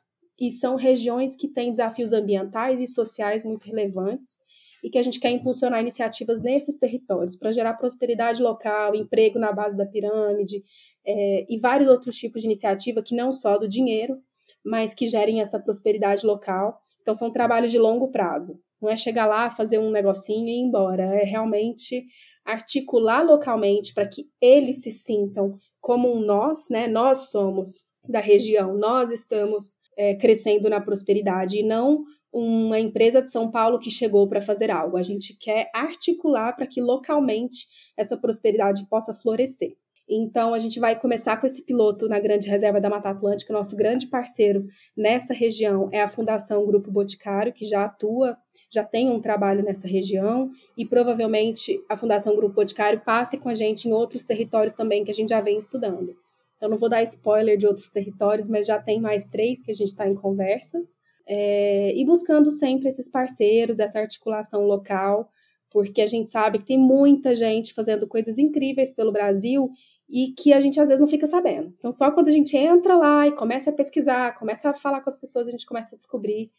E 0.40 0.50
são 0.50 0.74
regiões 0.74 1.36
que 1.36 1.46
têm 1.46 1.70
desafios 1.70 2.12
ambientais 2.12 2.80
e 2.80 2.86
sociais 2.88 3.44
muito 3.44 3.64
relevantes 3.64 4.44
e 4.82 4.90
que 4.90 4.98
a 4.98 5.02
gente 5.02 5.18
quer 5.20 5.30
impulsionar 5.30 5.80
iniciativas 5.80 6.40
nesses 6.40 6.78
territórios 6.78 7.36
para 7.36 7.52
gerar 7.52 7.74
prosperidade 7.74 8.42
local, 8.42 8.94
emprego 8.94 9.38
na 9.38 9.52
base 9.52 9.76
da 9.76 9.86
pirâmide 9.86 10.62
é, 11.04 11.46
e 11.48 11.58
vários 11.58 11.88
outros 11.88 12.16
tipos 12.16 12.42
de 12.42 12.48
iniciativa 12.48 13.02
que 13.02 13.14
não 13.14 13.32
só 13.32 13.58
do 13.58 13.68
dinheiro, 13.68 14.18
mas 14.64 14.94
que 14.94 15.06
gerem 15.06 15.40
essa 15.40 15.58
prosperidade 15.58 16.26
local. 16.26 16.80
Então, 17.00 17.14
são 17.14 17.30
trabalhos 17.30 17.70
de 17.70 17.78
longo 17.78 18.10
prazo. 18.10 18.60
Não 18.82 18.90
é 18.90 18.96
chegar 18.96 19.26
lá, 19.26 19.48
fazer 19.48 19.78
um 19.78 19.90
negocinho 19.90 20.48
e 20.48 20.52
ir 20.52 20.60
embora. 20.60 21.04
É 21.04 21.24
realmente 21.24 22.04
articular 22.44 23.22
localmente 23.22 23.94
para 23.94 24.08
que 24.08 24.28
eles 24.40 24.82
se 24.82 24.90
sintam 24.90 25.56
como 25.80 26.12
um 26.12 26.20
nós, 26.20 26.68
né? 26.68 26.88
Nós 26.88 27.30
somos 27.30 27.86
da 28.08 28.20
região, 28.20 28.76
nós 28.76 29.10
estamos 29.10 29.76
é, 29.96 30.14
crescendo 30.14 30.68
na 30.68 30.80
prosperidade 30.80 31.58
e 31.58 31.62
não 31.62 32.04
uma 32.38 32.78
empresa 32.78 33.22
de 33.22 33.30
São 33.30 33.50
Paulo 33.50 33.78
que 33.78 33.90
chegou 33.90 34.28
para 34.28 34.42
fazer 34.42 34.70
algo. 34.70 34.98
A 34.98 35.02
gente 35.02 35.34
quer 35.38 35.70
articular 35.74 36.52
para 36.52 36.66
que 36.66 36.82
localmente 36.82 37.66
essa 37.96 38.14
prosperidade 38.14 38.86
possa 38.90 39.14
florescer. 39.14 39.72
Então, 40.08 40.52
a 40.52 40.58
gente 40.58 40.78
vai 40.78 40.96
começar 40.96 41.38
com 41.38 41.46
esse 41.46 41.64
piloto 41.64 42.06
na 42.08 42.20
Grande 42.20 42.48
Reserva 42.48 42.80
da 42.80 42.90
Mata 42.90 43.08
Atlântica. 43.08 43.52
Nosso 43.52 43.74
grande 43.74 44.06
parceiro 44.06 44.66
nessa 44.94 45.32
região 45.32 45.88
é 45.90 46.02
a 46.02 46.06
Fundação 46.06 46.64
Grupo 46.66 46.92
Boticário, 46.92 47.54
que 47.54 47.64
já 47.64 47.86
atua, 47.86 48.36
já 48.70 48.84
tem 48.84 49.10
um 49.10 49.18
trabalho 49.18 49.64
nessa 49.64 49.88
região, 49.88 50.50
e 50.76 50.84
provavelmente 50.84 51.82
a 51.88 51.96
Fundação 51.96 52.36
Grupo 52.36 52.54
Boticário 52.54 53.00
passe 53.00 53.38
com 53.38 53.48
a 53.48 53.54
gente 53.54 53.88
em 53.88 53.92
outros 53.92 54.24
territórios 54.24 54.74
também 54.74 55.04
que 55.04 55.10
a 55.10 55.14
gente 55.14 55.30
já 55.30 55.40
vem 55.40 55.58
estudando. 55.58 56.14
Eu 56.60 56.68
não 56.68 56.76
vou 56.76 56.88
dar 56.88 57.02
spoiler 57.02 57.56
de 57.56 57.66
outros 57.66 57.90
territórios, 57.90 58.46
mas 58.46 58.66
já 58.66 58.78
tem 58.78 59.00
mais 59.00 59.24
três 59.24 59.60
que 59.60 59.70
a 59.70 59.74
gente 59.74 59.88
está 59.88 60.06
em 60.06 60.14
conversas. 60.14 60.98
É, 61.28 61.92
e 61.96 62.04
buscando 62.04 62.50
sempre 62.50 62.88
esses 62.88 63.10
parceiros, 63.10 63.80
essa 63.80 63.98
articulação 63.98 64.64
local, 64.64 65.28
porque 65.70 66.00
a 66.00 66.06
gente 66.06 66.30
sabe 66.30 66.58
que 66.58 66.66
tem 66.66 66.78
muita 66.78 67.34
gente 67.34 67.74
fazendo 67.74 68.06
coisas 68.06 68.38
incríveis 68.38 68.92
pelo 68.92 69.12
Brasil 69.12 69.70
e 70.08 70.32
que 70.32 70.52
a 70.52 70.60
gente 70.60 70.80
às 70.80 70.88
vezes 70.88 71.00
não 71.00 71.08
fica 71.08 71.26
sabendo. 71.26 71.74
Então, 71.76 71.90
só 71.90 72.10
quando 72.10 72.28
a 72.28 72.32
gente 72.32 72.56
entra 72.56 72.96
lá 72.96 73.26
e 73.26 73.32
começa 73.32 73.70
a 73.70 73.72
pesquisar, 73.72 74.38
começa 74.38 74.70
a 74.70 74.74
falar 74.74 75.00
com 75.00 75.10
as 75.10 75.16
pessoas, 75.16 75.48
a 75.48 75.50
gente 75.50 75.66
começa 75.66 75.96
a 75.96 75.98
descobrir 75.98 76.50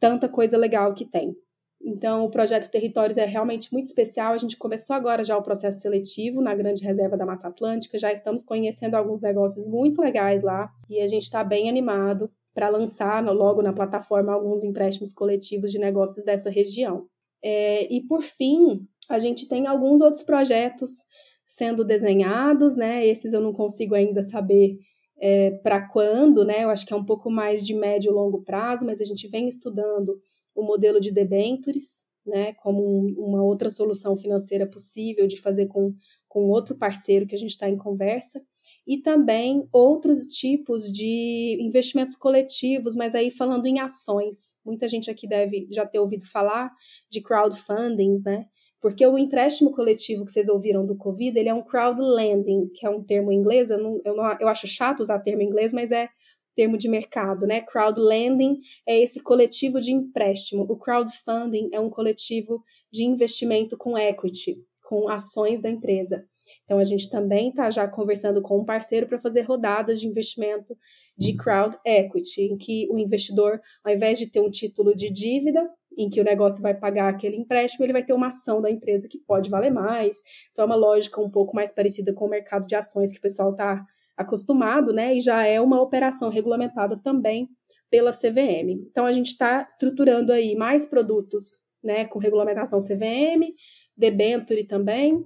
tanta 0.00 0.28
coisa 0.28 0.56
legal 0.56 0.92
que 0.92 1.04
tem. 1.04 1.36
Então, 1.84 2.24
o 2.24 2.30
projeto 2.30 2.70
Territórios 2.70 3.16
é 3.16 3.24
realmente 3.24 3.72
muito 3.72 3.86
especial. 3.86 4.32
A 4.32 4.38
gente 4.38 4.56
começou 4.56 4.94
agora 4.94 5.24
já 5.24 5.36
o 5.36 5.42
processo 5.42 5.80
seletivo 5.80 6.40
na 6.40 6.54
Grande 6.54 6.84
Reserva 6.84 7.16
da 7.16 7.26
Mata 7.26 7.48
Atlântica, 7.48 7.98
já 7.98 8.12
estamos 8.12 8.42
conhecendo 8.42 8.94
alguns 8.94 9.20
negócios 9.20 9.66
muito 9.66 10.00
legais 10.00 10.42
lá 10.42 10.70
e 10.88 11.00
a 11.00 11.06
gente 11.06 11.24
está 11.24 11.42
bem 11.42 11.68
animado 11.68 12.30
para 12.54 12.68
lançar 12.68 13.24
logo 13.24 13.62
na 13.62 13.72
plataforma 13.72 14.32
alguns 14.32 14.64
empréstimos 14.64 15.12
coletivos 15.12 15.70
de 15.70 15.78
negócios 15.78 16.24
dessa 16.24 16.50
região. 16.50 17.06
É, 17.42 17.92
e 17.92 18.00
por 18.02 18.22
fim, 18.22 18.86
a 19.08 19.18
gente 19.18 19.48
tem 19.48 19.66
alguns 19.66 20.00
outros 20.00 20.22
projetos 20.22 21.04
sendo 21.46 21.84
desenhados, 21.84 22.76
né? 22.76 23.06
Esses 23.06 23.32
eu 23.32 23.40
não 23.40 23.52
consigo 23.52 23.94
ainda 23.94 24.22
saber 24.22 24.78
é, 25.20 25.50
para 25.62 25.86
quando, 25.86 26.44
né? 26.44 26.64
Eu 26.64 26.70
acho 26.70 26.86
que 26.86 26.92
é 26.92 26.96
um 26.96 27.04
pouco 27.04 27.30
mais 27.30 27.64
de 27.64 27.74
médio 27.74 28.10
e 28.10 28.14
longo 28.14 28.42
prazo, 28.42 28.84
mas 28.84 29.00
a 29.00 29.04
gente 29.04 29.28
vem 29.28 29.48
estudando 29.48 30.18
o 30.54 30.62
modelo 30.62 31.00
de 31.00 31.10
debentures, 31.10 32.04
né? 32.24 32.52
Como 32.54 32.82
um, 32.82 33.14
uma 33.18 33.42
outra 33.42 33.70
solução 33.70 34.16
financeira 34.16 34.66
possível 34.66 35.26
de 35.26 35.40
fazer 35.40 35.66
com, 35.66 35.94
com 36.28 36.48
outro 36.48 36.76
parceiro 36.76 37.26
que 37.26 37.34
a 37.34 37.38
gente 37.38 37.50
está 37.50 37.68
em 37.68 37.76
conversa. 37.76 38.42
E 38.86 38.98
também 38.98 39.66
outros 39.72 40.26
tipos 40.26 40.90
de 40.90 41.56
investimentos 41.60 42.16
coletivos, 42.16 42.96
mas 42.96 43.14
aí 43.14 43.30
falando 43.30 43.66
em 43.66 43.78
ações. 43.78 44.58
Muita 44.64 44.88
gente 44.88 45.10
aqui 45.10 45.26
deve 45.28 45.68
já 45.70 45.86
ter 45.86 46.00
ouvido 46.00 46.24
falar 46.24 46.70
de 47.08 47.20
crowdfundings, 47.20 48.24
né? 48.24 48.46
Porque 48.80 49.06
o 49.06 49.16
empréstimo 49.16 49.70
coletivo 49.70 50.24
que 50.24 50.32
vocês 50.32 50.48
ouviram 50.48 50.84
do 50.84 50.96
Covid, 50.96 51.38
ele 51.38 51.48
é 51.48 51.54
um 51.54 51.62
crowdlending, 51.62 52.68
que 52.74 52.84
é 52.84 52.90
um 52.90 53.00
termo 53.00 53.30
em 53.30 53.36
inglês, 53.36 53.70
eu, 53.70 53.78
não, 53.78 54.00
eu, 54.04 54.16
não, 54.16 54.24
eu 54.40 54.48
acho 54.48 54.66
chato 54.66 55.00
usar 55.00 55.20
termo 55.20 55.40
em 55.40 55.46
inglês, 55.46 55.72
mas 55.72 55.92
é 55.92 56.08
termo 56.54 56.76
de 56.76 56.88
mercado, 56.88 57.46
né? 57.46 57.60
Crowdlending 57.60 58.58
é 58.86 58.98
esse 58.98 59.20
coletivo 59.20 59.80
de 59.80 59.92
empréstimo. 59.92 60.66
O 60.68 60.76
crowdfunding 60.76 61.70
é 61.72 61.80
um 61.80 61.88
coletivo 61.88 62.62
de 62.90 63.04
investimento 63.04 63.76
com 63.76 63.96
equity, 63.96 64.56
com 64.82 65.08
ações 65.08 65.62
da 65.62 65.70
empresa. 65.70 66.26
Então 66.64 66.78
a 66.78 66.84
gente 66.84 67.10
também 67.10 67.50
está 67.50 67.70
já 67.70 67.86
conversando 67.88 68.40
com 68.42 68.60
um 68.60 68.64
parceiro 68.64 69.06
para 69.06 69.18
fazer 69.18 69.42
rodadas 69.42 70.00
de 70.00 70.08
investimento 70.08 70.76
de 71.16 71.36
crowd 71.36 71.76
equity, 71.84 72.42
em 72.42 72.56
que 72.56 72.88
o 72.90 72.98
investidor, 72.98 73.60
ao 73.84 73.92
invés 73.92 74.18
de 74.18 74.26
ter 74.26 74.40
um 74.40 74.50
título 74.50 74.94
de 74.96 75.10
dívida, 75.10 75.68
em 75.96 76.08
que 76.08 76.20
o 76.20 76.24
negócio 76.24 76.62
vai 76.62 76.74
pagar 76.74 77.08
aquele 77.08 77.36
empréstimo, 77.36 77.84
ele 77.84 77.92
vai 77.92 78.04
ter 78.04 78.12
uma 78.12 78.28
ação 78.28 78.60
da 78.60 78.70
empresa 78.70 79.08
que 79.08 79.18
pode 79.18 79.50
valer 79.50 79.70
mais. 79.70 80.20
Então, 80.50 80.64
é 80.64 80.66
uma 80.66 80.74
lógica 80.74 81.20
um 81.20 81.30
pouco 81.30 81.54
mais 81.54 81.70
parecida 81.70 82.12
com 82.12 82.26
o 82.26 82.30
mercado 82.30 82.66
de 82.66 82.74
ações 82.74 83.12
que 83.12 83.18
o 83.18 83.22
pessoal 83.22 83.52
está 83.52 83.84
acostumado, 84.16 84.92
né? 84.92 85.14
E 85.14 85.20
já 85.20 85.46
é 85.46 85.60
uma 85.60 85.80
operação 85.80 86.30
regulamentada 86.30 86.96
também 86.96 87.48
pela 87.90 88.12
CVM. 88.12 88.86
Então, 88.90 89.04
a 89.04 89.12
gente 89.12 89.28
está 89.28 89.66
estruturando 89.68 90.32
aí 90.32 90.54
mais 90.54 90.86
produtos, 90.86 91.60
né, 91.82 92.06
com 92.06 92.18
regulamentação 92.18 92.78
CVM, 92.78 93.52
debenture 93.96 94.64
também. 94.64 95.24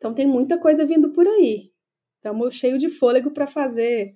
Então, 0.00 0.14
tem 0.14 0.26
muita 0.26 0.58
coisa 0.58 0.86
vindo 0.86 1.12
por 1.12 1.28
aí. 1.28 1.70
Estamos 2.16 2.54
cheio 2.54 2.78
de 2.78 2.88
fôlego 2.88 3.30
para 3.30 3.46
fazer 3.46 4.14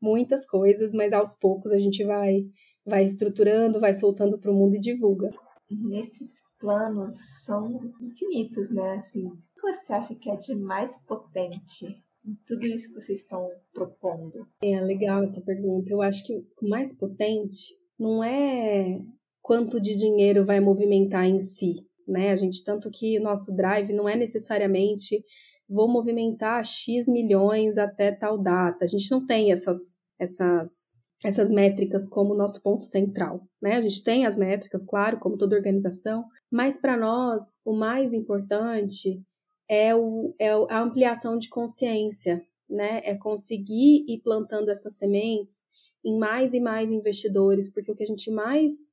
muitas 0.00 0.46
coisas, 0.46 0.94
mas 0.94 1.12
aos 1.12 1.34
poucos 1.34 1.70
a 1.70 1.78
gente 1.78 2.02
vai 2.02 2.46
vai 2.88 3.04
estruturando, 3.04 3.78
vai 3.78 3.92
soltando 3.92 4.38
para 4.38 4.50
o 4.50 4.54
mundo 4.54 4.76
e 4.76 4.80
divulga. 4.80 5.30
Nesses 5.70 6.40
planos 6.58 7.14
são 7.44 7.92
infinitos, 8.00 8.70
né? 8.70 8.94
Assim, 8.94 9.26
o 9.26 9.36
que 9.54 9.60
você 9.60 9.92
acha 9.92 10.14
que 10.14 10.30
é 10.30 10.36
de 10.36 10.54
mais 10.54 10.96
potente 11.04 11.84
em 12.24 12.34
tudo 12.46 12.66
isso 12.66 12.88
que 12.88 12.94
vocês 12.94 13.20
estão 13.20 13.50
propondo? 13.74 14.46
É 14.62 14.80
legal 14.80 15.22
essa 15.22 15.42
pergunta. 15.42 15.92
Eu 15.92 16.00
acho 16.00 16.26
que 16.26 16.38
o 16.62 16.68
mais 16.68 16.94
potente 16.96 17.74
não 17.98 18.24
é 18.24 18.98
quanto 19.42 19.78
de 19.78 19.94
dinheiro 19.94 20.44
vai 20.44 20.60
movimentar 20.60 21.26
em 21.26 21.40
si, 21.40 21.86
né? 22.08 22.30
A 22.30 22.36
gente 22.36 22.64
tanto 22.64 22.90
que 22.90 23.18
nosso 23.18 23.54
drive 23.54 23.92
não 23.92 24.08
é 24.08 24.16
necessariamente 24.16 25.24
vou 25.68 25.86
movimentar 25.86 26.64
X 26.64 27.06
milhões 27.06 27.76
até 27.76 28.10
tal 28.10 28.38
data. 28.38 28.84
A 28.84 28.88
gente 28.88 29.10
não 29.10 29.24
tem 29.24 29.52
essas 29.52 29.96
essas 30.18 30.96
essas 31.24 31.50
métricas 31.50 32.08
como 32.08 32.34
nosso 32.34 32.62
ponto 32.62 32.84
central. 32.84 33.42
Né? 33.60 33.74
A 33.74 33.80
gente 33.80 34.04
tem 34.04 34.24
as 34.24 34.36
métricas, 34.36 34.84
claro, 34.84 35.18
como 35.18 35.36
toda 35.36 35.56
organização, 35.56 36.24
mas 36.50 36.76
para 36.76 36.96
nós 36.96 37.58
o 37.64 37.72
mais 37.72 38.14
importante 38.14 39.20
é, 39.68 39.94
o, 39.94 40.32
é 40.38 40.50
a 40.70 40.80
ampliação 40.80 41.36
de 41.36 41.48
consciência, 41.48 42.40
né? 42.70 43.00
é 43.04 43.16
conseguir 43.16 44.04
ir 44.08 44.20
plantando 44.22 44.70
essas 44.70 44.96
sementes 44.96 45.64
em 46.04 46.16
mais 46.16 46.54
e 46.54 46.60
mais 46.60 46.92
investidores, 46.92 47.68
porque 47.68 47.90
o 47.90 47.94
que 47.94 48.04
a 48.04 48.06
gente 48.06 48.30
mais 48.30 48.92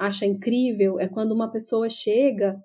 acha 0.00 0.24
incrível 0.24 0.98
é 0.98 1.06
quando 1.06 1.32
uma 1.32 1.50
pessoa 1.50 1.88
chega 1.90 2.58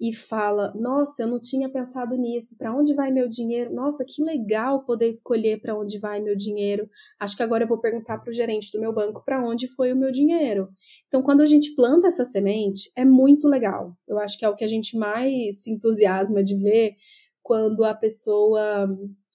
e 0.00 0.14
fala: 0.14 0.72
Nossa, 0.74 1.22
eu 1.22 1.28
não 1.28 1.38
tinha 1.38 1.68
pensado 1.68 2.16
nisso. 2.16 2.56
Para 2.56 2.74
onde 2.74 2.94
vai 2.94 3.12
meu 3.12 3.28
dinheiro? 3.28 3.72
Nossa, 3.72 4.02
que 4.02 4.24
legal 4.24 4.82
poder 4.84 5.08
escolher 5.08 5.60
para 5.60 5.78
onde 5.78 5.98
vai 5.98 6.20
meu 6.20 6.34
dinheiro. 6.34 6.88
Acho 7.20 7.36
que 7.36 7.42
agora 7.42 7.64
eu 7.64 7.68
vou 7.68 7.78
perguntar 7.78 8.18
para 8.18 8.30
o 8.30 8.32
gerente 8.32 8.72
do 8.72 8.80
meu 8.80 8.94
banco 8.94 9.22
para 9.22 9.44
onde 9.46 9.68
foi 9.68 9.92
o 9.92 9.96
meu 9.96 10.10
dinheiro. 10.10 10.70
Então, 11.06 11.20
quando 11.20 11.42
a 11.42 11.46
gente 11.46 11.74
planta 11.74 12.08
essa 12.08 12.24
semente, 12.24 12.90
é 12.96 13.04
muito 13.04 13.46
legal. 13.46 13.94
Eu 14.08 14.18
acho 14.18 14.38
que 14.38 14.44
é 14.44 14.48
o 14.48 14.56
que 14.56 14.64
a 14.64 14.68
gente 14.68 14.96
mais 14.96 15.62
se 15.62 15.70
entusiasma 15.70 16.42
de 16.42 16.56
ver 16.56 16.94
quando 17.42 17.84
a 17.84 17.94
pessoa 17.94 18.88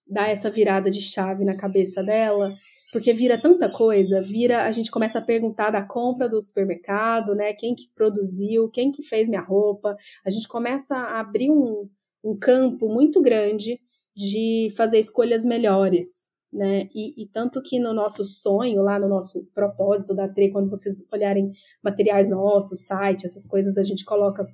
dá 0.08 0.28
essa 0.28 0.50
virada 0.50 0.90
de 0.90 1.02
chave 1.02 1.46
na 1.46 1.56
cabeça 1.56 2.04
dela 2.04 2.52
porque 2.96 3.12
vira 3.12 3.38
tanta 3.38 3.70
coisa, 3.70 4.22
vira, 4.22 4.64
a 4.64 4.72
gente 4.72 4.90
começa 4.90 5.20
a 5.20 5.22
perguntar 5.22 5.70
da 5.70 5.84
compra 5.84 6.30
do 6.30 6.42
supermercado, 6.42 7.36
né? 7.36 7.52
Quem 7.52 7.76
que 7.76 7.90
produziu, 7.94 8.70
quem 8.70 8.90
que 8.90 9.04
fez 9.04 9.28
minha 9.28 9.42
roupa. 9.42 9.98
A 10.26 10.30
gente 10.30 10.48
começa 10.48 10.96
a 10.96 11.20
abrir 11.20 11.52
um, 11.52 11.90
um 12.24 12.40
campo 12.40 12.88
muito 12.88 13.22
grande 13.22 13.82
de 14.16 14.70
fazer 14.78 14.98
escolhas 14.98 15.44
melhores, 15.44 16.30
né? 16.54 16.88
E, 16.96 17.22
e, 17.22 17.28
tanto 17.28 17.62
que 17.62 17.78
no 17.80 17.94
nosso 17.94 18.24
sonho, 18.24 18.82
lá 18.82 18.98
no 18.98 19.10
nosso 19.10 19.46
propósito 19.54 20.16
da 20.16 20.30
TRE, 20.30 20.54
quando 20.54 20.70
vocês 20.70 21.04
olharem 21.12 21.52
materiais 21.84 22.30
nossos, 22.30 22.86
site, 22.86 23.26
essas 23.26 23.46
coisas, 23.46 23.78
a 23.78 23.84
gente 23.84 24.06
coloca 24.06 24.48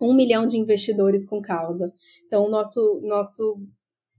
um 0.00 0.14
milhão 0.14 0.46
de 0.46 0.56
investidores 0.56 1.24
com 1.24 1.42
causa. 1.42 1.92
Então, 2.28 2.46
o 2.46 2.48
nosso, 2.48 3.00
nosso 3.02 3.60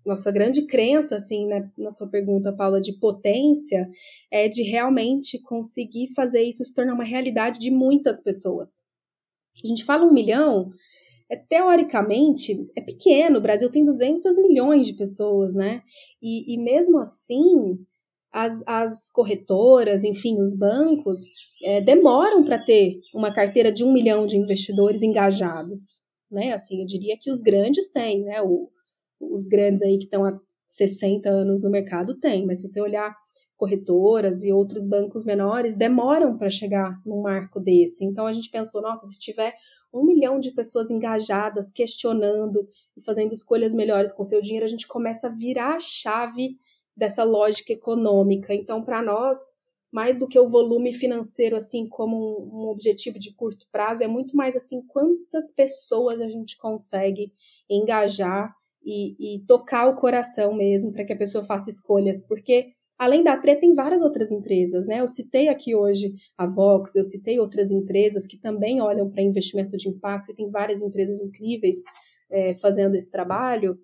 nossa 0.05 0.31
grande 0.31 0.65
crença, 0.65 1.15
assim, 1.15 1.45
né, 1.47 1.69
na 1.77 1.91
sua 1.91 2.07
pergunta, 2.07 2.51
Paula, 2.51 2.81
de 2.81 2.93
potência, 2.93 3.89
é 4.29 4.49
de 4.49 4.63
realmente 4.63 5.39
conseguir 5.41 6.13
fazer 6.13 6.41
isso 6.43 6.63
se 6.63 6.73
tornar 6.73 6.93
uma 6.93 7.03
realidade 7.03 7.59
de 7.59 7.71
muitas 7.71 8.21
pessoas. 8.21 8.83
A 9.63 9.67
gente 9.67 9.85
fala 9.85 10.05
um 10.05 10.13
milhão, 10.13 10.71
é, 11.29 11.37
teoricamente, 11.37 12.69
é 12.75 12.81
pequeno, 12.81 13.39
o 13.39 13.41
Brasil 13.41 13.69
tem 13.71 13.83
200 13.83 14.37
milhões 14.39 14.85
de 14.85 14.93
pessoas, 14.93 15.55
né? 15.55 15.81
E, 16.21 16.53
e 16.53 16.57
mesmo 16.57 16.99
assim, 16.99 17.77
as, 18.31 18.61
as 18.65 19.09
corretoras, 19.09 20.03
enfim, 20.03 20.41
os 20.41 20.55
bancos, 20.55 21.21
é, 21.63 21.79
demoram 21.79 22.43
para 22.43 22.57
ter 22.57 22.99
uma 23.13 23.31
carteira 23.31 23.71
de 23.71 23.83
um 23.83 23.93
milhão 23.93 24.25
de 24.25 24.37
investidores 24.37 25.01
engajados, 25.01 26.01
né? 26.29 26.51
Assim, 26.51 26.81
eu 26.81 26.85
diria 26.85 27.17
que 27.19 27.31
os 27.31 27.41
grandes 27.41 27.89
têm, 27.89 28.23
né? 28.23 28.41
O, 28.41 28.69
os 29.31 29.47
grandes 29.47 29.81
aí 29.81 29.97
que 29.97 30.05
estão 30.05 30.25
há 30.25 30.39
60 30.65 31.29
anos 31.29 31.63
no 31.63 31.69
mercado 31.69 32.15
têm, 32.19 32.45
mas 32.45 32.59
se 32.59 32.67
você 32.67 32.81
olhar 32.81 33.15
corretoras 33.55 34.43
e 34.43 34.51
outros 34.51 34.85
bancos 34.85 35.23
menores 35.23 35.75
demoram 35.75 36.37
para 36.37 36.49
chegar 36.49 36.99
num 37.05 37.21
marco 37.21 37.59
desse. 37.59 38.03
Então 38.03 38.25
a 38.25 38.31
gente 38.31 38.49
pensou, 38.49 38.81
nossa, 38.81 39.07
se 39.07 39.19
tiver 39.19 39.53
um 39.93 40.03
milhão 40.03 40.39
de 40.39 40.51
pessoas 40.51 40.89
engajadas, 40.89 41.71
questionando 41.71 42.67
e 42.97 43.01
fazendo 43.01 43.31
escolhas 43.31 43.73
melhores 43.73 44.11
com 44.11 44.23
seu 44.23 44.41
dinheiro, 44.41 44.65
a 44.65 44.69
gente 44.69 44.87
começa 44.87 45.27
a 45.27 45.29
virar 45.29 45.75
a 45.75 45.79
chave 45.79 46.57
dessa 46.97 47.23
lógica 47.23 47.71
econômica. 47.71 48.53
Então, 48.53 48.83
para 48.83 49.01
nós, 49.01 49.37
mais 49.91 50.17
do 50.17 50.27
que 50.27 50.39
o 50.39 50.49
volume 50.49 50.93
financeiro, 50.93 51.55
assim, 51.55 51.87
como 51.87 52.17
um, 52.17 52.63
um, 52.63 52.67
objetivo 52.69 53.19
de 53.19 53.33
curto 53.33 53.67
prazo, 53.71 54.03
é 54.03 54.07
muito 54.07 54.35
mais 54.35 54.55
assim, 54.55 54.81
quantas 54.87 55.51
pessoas 55.51 56.19
a 56.19 56.27
gente 56.27 56.57
consegue 56.57 57.31
engajar 57.69 58.53
e, 58.85 59.35
e 59.35 59.45
tocar 59.45 59.87
o 59.87 59.95
coração 59.95 60.53
mesmo 60.53 60.91
para 60.91 61.05
que 61.05 61.13
a 61.13 61.17
pessoa 61.17 61.43
faça 61.43 61.69
escolhas, 61.69 62.25
porque 62.25 62.67
além 62.97 63.23
da 63.23 63.37
TRE 63.37 63.55
tem 63.55 63.73
várias 63.73 64.01
outras 64.01 64.31
empresas, 64.31 64.87
né? 64.87 65.01
Eu 65.01 65.07
citei 65.07 65.49
aqui 65.49 65.75
hoje 65.75 66.13
a 66.37 66.45
Vox, 66.45 66.95
eu 66.95 67.03
citei 67.03 67.39
outras 67.39 67.71
empresas 67.71 68.27
que 68.27 68.37
também 68.37 68.81
olham 68.81 69.09
para 69.09 69.21
investimento 69.21 69.75
de 69.77 69.89
impacto, 69.89 70.31
e 70.31 70.35
tem 70.35 70.49
várias 70.49 70.81
empresas 70.81 71.19
incríveis 71.19 71.77
é, 72.31 72.53
fazendo 72.55 72.95
esse 72.95 73.11
trabalho, 73.11 73.77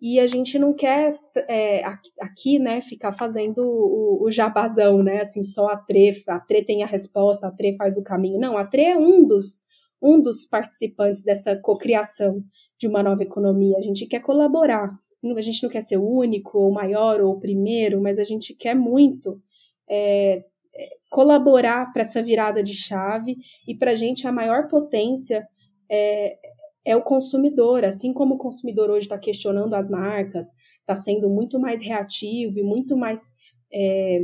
e 0.00 0.20
a 0.20 0.26
gente 0.26 0.58
não 0.58 0.74
quer 0.74 1.18
é, 1.48 1.82
aqui, 2.20 2.58
né, 2.58 2.80
ficar 2.80 3.12
fazendo 3.12 3.58
o, 3.60 4.24
o, 4.24 4.30
jabazão, 4.30 5.02
né, 5.02 5.20
assim, 5.20 5.42
só 5.42 5.68
a 5.68 5.76
TRE, 5.76 6.22
a 6.28 6.38
TRE 6.38 6.64
tem 6.64 6.82
a 6.82 6.86
resposta, 6.86 7.46
a 7.46 7.50
TRE 7.50 7.74
faz 7.76 7.96
o 7.96 8.02
caminho. 8.02 8.38
Não, 8.38 8.58
a 8.58 8.66
TRE 8.66 8.84
é 8.84 8.98
um 8.98 9.26
dos, 9.26 9.62
um 10.02 10.20
dos 10.20 10.44
participantes 10.44 11.22
dessa 11.22 11.56
cocriação 11.56 12.42
de 12.78 12.86
uma 12.86 13.02
nova 13.02 13.22
economia. 13.22 13.78
A 13.78 13.82
gente 13.82 14.06
quer 14.06 14.20
colaborar. 14.20 14.96
A 15.24 15.40
gente 15.40 15.62
não 15.62 15.70
quer 15.70 15.80
ser 15.80 15.96
o 15.96 16.08
único, 16.08 16.58
ou 16.58 16.70
maior, 16.70 17.20
ou 17.20 17.32
o 17.32 17.40
primeiro, 17.40 18.00
mas 18.00 18.18
a 18.18 18.24
gente 18.24 18.54
quer 18.54 18.74
muito 18.74 19.40
é, 19.88 20.44
é 20.74 20.88
colaborar 21.10 21.92
para 21.92 22.02
essa 22.02 22.22
virada 22.22 22.62
de 22.62 22.74
chave 22.74 23.36
e 23.66 23.74
para 23.74 23.92
a 23.92 23.94
gente 23.94 24.26
a 24.26 24.32
maior 24.32 24.68
potência 24.68 25.46
é, 25.90 26.36
é 26.84 26.96
o 26.96 27.02
consumidor. 27.02 27.84
Assim 27.84 28.12
como 28.12 28.34
o 28.34 28.38
consumidor 28.38 28.90
hoje 28.90 29.06
está 29.06 29.18
questionando 29.18 29.74
as 29.74 29.88
marcas, 29.88 30.52
está 30.80 30.94
sendo 30.94 31.28
muito 31.28 31.58
mais 31.58 31.82
reativo 31.82 32.58
e 32.58 32.62
muito 32.62 32.96
mais 32.96 33.34
é, 33.72 34.20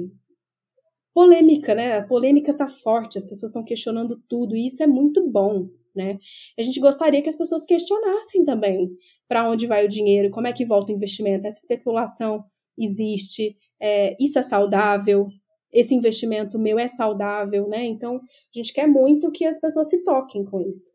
polêmica, 1.13 1.75
né? 1.75 1.99
A 1.99 2.03
polêmica 2.03 2.53
está 2.53 2.69
forte, 2.69 3.19
as 3.19 3.25
pessoas 3.25 3.51
estão 3.51 3.65
questionando 3.65 4.23
tudo, 4.29 4.57
e 4.57 4.67
isso 4.67 4.83
é 4.83 4.87
muito 4.87 5.29
bom, 5.29 5.69
né? 5.95 6.19
A 6.59 6.63
gente 6.63 6.81
gostaria 6.81 7.23
que 7.23 7.29
as 7.29 7.37
pessoas 7.37 7.65
questionassem 7.65 8.45
também 8.45 8.91
para 9.29 9.49
onde 9.49 9.67
vai 9.67 9.85
o 9.85 9.89
dinheiro, 9.89 10.31
como 10.31 10.47
é 10.47 10.53
que 10.53 10.65
volta 10.65 10.93
o 10.93 10.95
investimento, 10.95 11.47
essa 11.47 11.59
especulação 11.59 12.45
existe, 12.79 13.57
é, 13.81 14.17
isso 14.23 14.39
é 14.39 14.43
saudável, 14.43 15.27
esse 15.73 15.95
investimento 15.95 16.59
meu 16.59 16.79
é 16.79 16.87
saudável, 16.87 17.69
né? 17.69 17.85
Então, 17.87 18.17
a 18.17 18.59
gente 18.59 18.73
quer 18.73 18.87
muito 18.87 19.31
que 19.31 19.45
as 19.45 19.59
pessoas 19.61 19.89
se 19.89 20.03
toquem 20.05 20.45
com 20.45 20.61
isso 20.61 20.93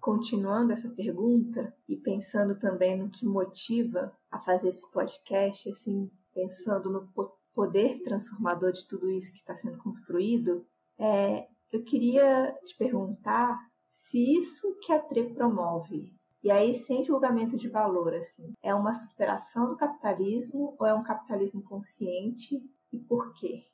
continuando 0.00 0.72
essa 0.72 0.88
pergunta 0.88 1.74
e 1.86 1.96
pensando 1.96 2.58
também 2.58 2.98
no 2.98 3.10
que 3.10 3.26
motiva 3.26 4.16
a 4.30 4.40
fazer 4.40 4.70
esse 4.70 4.90
podcast, 4.90 5.70
assim, 5.70 6.10
pensando 6.32 6.90
no 6.90 7.08
poder 7.54 8.02
transformador 8.02 8.72
de 8.72 8.86
tudo 8.88 9.10
isso 9.10 9.32
que 9.32 9.38
está 9.40 9.54
sendo 9.54 9.78
construído, 9.78 10.64
é, 10.98 11.46
eu 11.70 11.84
queria 11.84 12.52
te 12.64 12.76
perguntar 12.76 13.58
se 13.90 14.38
isso 14.38 14.76
que 14.80 14.92
a 14.92 14.98
TRE 14.98 15.34
promove, 15.34 16.12
e 16.42 16.50
aí 16.50 16.72
sem 16.72 17.04
julgamento 17.04 17.56
de 17.56 17.68
valor, 17.68 18.14
assim, 18.14 18.52
é 18.62 18.74
uma 18.74 18.94
superação 18.94 19.68
do 19.68 19.76
capitalismo 19.76 20.74
ou 20.78 20.86
é 20.86 20.94
um 20.94 21.02
capitalismo 21.02 21.62
consciente 21.62 22.56
e 22.92 22.98
por 22.98 23.34
quê? 23.34 23.64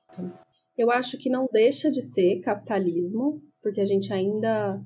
Eu 0.76 0.90
acho 0.90 1.16
que 1.16 1.30
não 1.30 1.46
deixa 1.52 1.90
de 1.90 2.02
ser 2.02 2.40
capitalismo, 2.40 3.40
porque 3.62 3.80
a 3.80 3.84
gente 3.84 4.12
ainda 4.12 4.82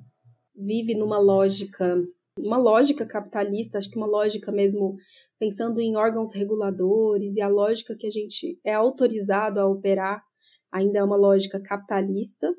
vive 0.55 0.95
numa 0.95 1.17
lógica, 1.17 1.97
uma 2.37 2.57
lógica 2.57 3.05
capitalista, 3.05 3.77
acho 3.77 3.89
que 3.89 3.97
uma 3.97 4.07
lógica 4.07 4.51
mesmo 4.51 4.95
pensando 5.39 5.81
em 5.81 5.97
órgãos 5.97 6.33
reguladores 6.33 7.35
e 7.35 7.41
a 7.41 7.47
lógica 7.47 7.95
que 7.97 8.05
a 8.05 8.11
gente 8.11 8.59
é 8.63 8.73
autorizado 8.73 9.59
a 9.59 9.67
operar 9.67 10.23
ainda 10.71 10.99
é 10.99 11.03
uma 11.03 11.17
lógica 11.17 11.59
capitalista. 11.59 12.53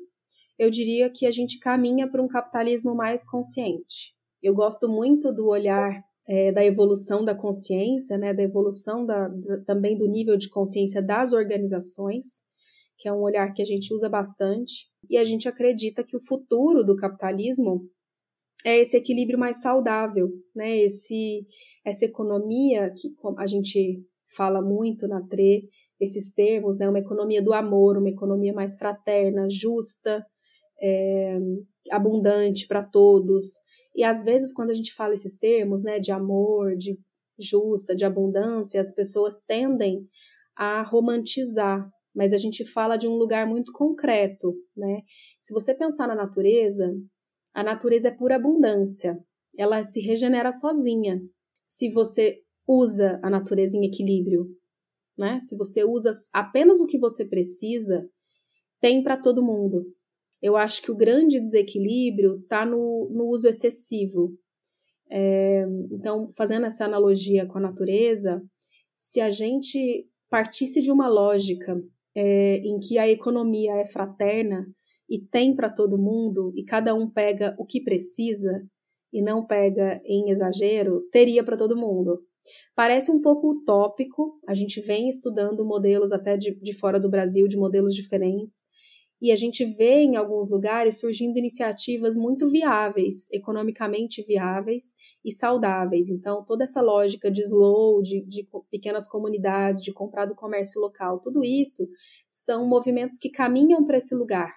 Eu 0.63 0.69
diria 0.69 1.09
que 1.09 1.25
a 1.25 1.31
gente 1.31 1.59
caminha 1.59 2.09
para 2.09 2.21
um 2.21 2.27
capitalismo 2.27 2.95
mais 2.95 3.23
consciente. 3.23 4.13
Eu 4.41 4.53
gosto 4.53 4.87
muito 4.87 5.31
do 5.31 5.47
olhar 5.47 6.01
é, 6.27 6.51
da 6.51 6.63
evolução 6.65 7.23
da 7.23 7.35
consciência, 7.35 8.17
né, 8.17 8.33
da 8.33 8.43
evolução 8.43 9.05
da, 9.05 9.27
da, 9.27 9.61
também 9.65 9.97
do 9.97 10.07
nível 10.07 10.37
de 10.37 10.49
consciência 10.49 11.01
das 11.01 11.33
organizações 11.33 12.43
que 12.97 13.07
é 13.09 13.13
um 13.13 13.21
olhar 13.21 13.53
que 13.53 13.61
a 13.61 13.65
gente 13.65 13.93
usa 13.93 14.07
bastante, 14.07 14.87
e 15.09 15.17
a 15.17 15.23
gente 15.23 15.47
acredita 15.47 16.03
que 16.03 16.15
o 16.15 16.21
futuro 16.21 16.85
do 16.85 16.95
capitalismo 16.95 17.89
é 18.65 18.79
esse 18.79 18.95
equilíbrio 18.95 19.37
mais 19.37 19.61
saudável, 19.61 20.29
né? 20.55 20.77
Esse, 20.77 21.45
essa 21.85 22.05
economia 22.05 22.93
que 22.95 23.13
a 23.37 23.45
gente 23.45 24.01
fala 24.37 24.61
muito 24.61 25.05
na 25.05 25.21
TRE, 25.21 25.67
esses 25.99 26.33
termos, 26.33 26.79
né? 26.79 26.87
Uma 26.87 26.99
economia 26.99 27.41
do 27.41 27.51
amor, 27.51 27.97
uma 27.97 28.09
economia 28.09 28.53
mais 28.53 28.77
fraterna, 28.77 29.49
justa, 29.49 30.25
é, 30.83 31.39
abundante 31.91 32.67
para 32.67 32.83
todos. 32.83 33.61
E 33.95 34.03
às 34.03 34.23
vezes, 34.23 34.51
quando 34.51 34.71
a 34.71 34.73
gente 34.73 34.93
fala 34.93 35.13
esses 35.13 35.37
termos, 35.37 35.83
né, 35.83 35.99
de 35.99 36.11
amor, 36.11 36.75
de 36.75 36.99
justa, 37.39 37.95
de 37.95 38.05
abundância, 38.05 38.81
as 38.81 38.93
pessoas 38.93 39.39
tendem 39.39 40.05
a 40.55 40.83
romantizar 40.83 41.89
mas 42.15 42.31
a 42.31 42.37
gente 42.37 42.63
fala 42.63 42.95
de 42.95 43.07
um 43.07 43.15
lugar 43.15 43.47
muito 43.47 43.71
concreto, 43.71 44.53
né? 44.77 45.01
Se 45.39 45.53
você 45.53 45.73
pensar 45.73 46.07
na 46.07 46.15
natureza, 46.15 46.93
a 47.53 47.63
natureza 47.63 48.09
é 48.09 48.11
pura 48.11 48.35
abundância. 48.35 49.17
Ela 49.57 49.83
se 49.83 49.99
regenera 49.99 50.51
sozinha. 50.51 51.19
Se 51.63 51.91
você 51.91 52.41
usa 52.67 53.19
a 53.23 53.29
natureza 53.29 53.77
em 53.77 53.85
equilíbrio, 53.85 54.47
né? 55.17 55.39
Se 55.39 55.57
você 55.57 55.83
usa 55.83 56.11
apenas 56.33 56.79
o 56.79 56.85
que 56.85 56.99
você 56.99 57.25
precisa, 57.25 58.07
tem 58.79 59.03
para 59.03 59.17
todo 59.17 59.43
mundo. 59.43 59.83
Eu 60.43 60.57
acho 60.57 60.81
que 60.81 60.91
o 60.91 60.95
grande 60.95 61.39
desequilíbrio 61.39 62.39
está 62.39 62.65
no, 62.65 63.09
no 63.09 63.29
uso 63.29 63.47
excessivo. 63.47 64.37
É, 65.09 65.65
então, 65.89 66.29
fazendo 66.35 66.65
essa 66.65 66.83
analogia 66.83 67.45
com 67.45 67.59
a 67.59 67.61
natureza, 67.61 68.43
se 68.93 69.21
a 69.21 69.29
gente 69.29 70.05
partisse 70.29 70.81
de 70.81 70.91
uma 70.91 71.07
lógica 71.07 71.81
é, 72.13 72.57
em 72.57 72.77
que 72.77 72.97
a 72.97 73.07
economia 73.07 73.73
é 73.75 73.85
fraterna 73.85 74.67
e 75.09 75.17
tem 75.17 75.55
para 75.55 75.69
todo 75.69 75.97
mundo 75.97 76.51
e 76.57 76.65
cada 76.65 76.93
um 76.93 77.09
pega 77.09 77.55
o 77.57 77.65
que 77.65 77.81
precisa 77.81 78.51
e 79.13 79.21
não 79.21 79.45
pega 79.45 80.01
em 80.03 80.29
exagero, 80.29 81.07
teria 81.09 81.41
para 81.41 81.55
todo 81.55 81.77
mundo. 81.77 82.19
Parece 82.75 83.09
um 83.09 83.21
pouco 83.21 83.51
utópico, 83.51 84.39
a 84.45 84.53
gente 84.53 84.81
vem 84.81 85.07
estudando 85.07 85.65
modelos 85.65 86.11
até 86.11 86.35
de, 86.35 86.53
de 86.59 86.73
fora 86.77 86.99
do 86.99 87.09
Brasil, 87.09 87.47
de 87.47 87.55
modelos 87.55 87.95
diferentes, 87.95 88.65
e 89.23 89.31
a 89.31 89.37
gente 89.37 89.63
vê 89.63 90.01
em 90.01 90.17
alguns 90.17 90.49
lugares 90.49 90.99
surgindo 90.99 91.39
iniciativas 91.39 92.13
muito 92.13 92.49
viáveis, 92.49 93.31
economicamente 93.31 94.21
viáveis 94.21 94.93
e 95.23 95.31
saudáveis. 95.31 96.09
Então, 96.09 96.43
toda 96.43 96.65
essa 96.65 96.81
lógica 96.81 97.31
de 97.31 97.41
slow, 97.41 98.01
de, 98.01 98.21
de 98.25 98.45
pequenas 98.69 99.07
comunidades, 99.07 99.81
de 99.81 99.93
comprar 99.93 100.25
do 100.25 100.35
comércio 100.35 100.81
local, 100.81 101.21
tudo 101.21 101.41
isso 101.41 101.87
são 102.29 102.67
movimentos 102.67 103.17
que 103.17 103.29
caminham 103.29 103.85
para 103.85 103.95
esse 103.95 104.13
lugar. 104.13 104.51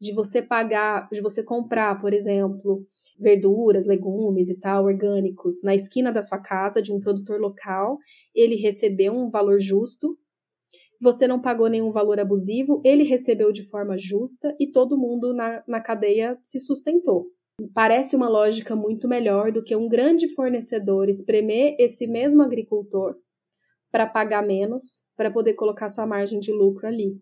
De 0.00 0.12
você 0.12 0.42
pagar, 0.42 1.08
de 1.12 1.20
você 1.20 1.40
comprar, 1.40 2.00
por 2.00 2.12
exemplo, 2.12 2.84
verduras, 3.20 3.86
legumes 3.86 4.50
e 4.50 4.58
tal, 4.58 4.86
orgânicos, 4.86 5.62
na 5.62 5.76
esquina 5.76 6.10
da 6.10 6.22
sua 6.22 6.38
casa, 6.38 6.82
de 6.82 6.92
um 6.92 6.98
produtor 6.98 7.38
local, 7.40 7.96
ele 8.34 8.56
recebeu 8.56 9.12
um 9.12 9.30
valor 9.30 9.60
justo 9.60 10.18
você 11.00 11.26
não 11.26 11.40
pagou 11.40 11.68
nenhum 11.68 11.90
valor 11.90 12.18
abusivo, 12.18 12.80
ele 12.84 13.04
recebeu 13.04 13.52
de 13.52 13.68
forma 13.68 13.96
justa 13.96 14.54
e 14.58 14.70
todo 14.70 14.98
mundo 14.98 15.32
na, 15.32 15.62
na 15.66 15.80
cadeia 15.80 16.38
se 16.42 16.58
sustentou. 16.58 17.26
Parece 17.74 18.14
uma 18.14 18.28
lógica 18.28 18.76
muito 18.76 19.08
melhor 19.08 19.50
do 19.50 19.62
que 19.62 19.74
um 19.74 19.88
grande 19.88 20.28
fornecedor 20.28 21.08
espremer 21.08 21.74
esse 21.78 22.06
mesmo 22.06 22.42
agricultor 22.42 23.16
para 23.90 24.06
pagar 24.06 24.46
menos, 24.46 25.02
para 25.16 25.30
poder 25.30 25.54
colocar 25.54 25.88
sua 25.88 26.06
margem 26.06 26.38
de 26.38 26.52
lucro 26.52 26.86
ali. 26.86 27.20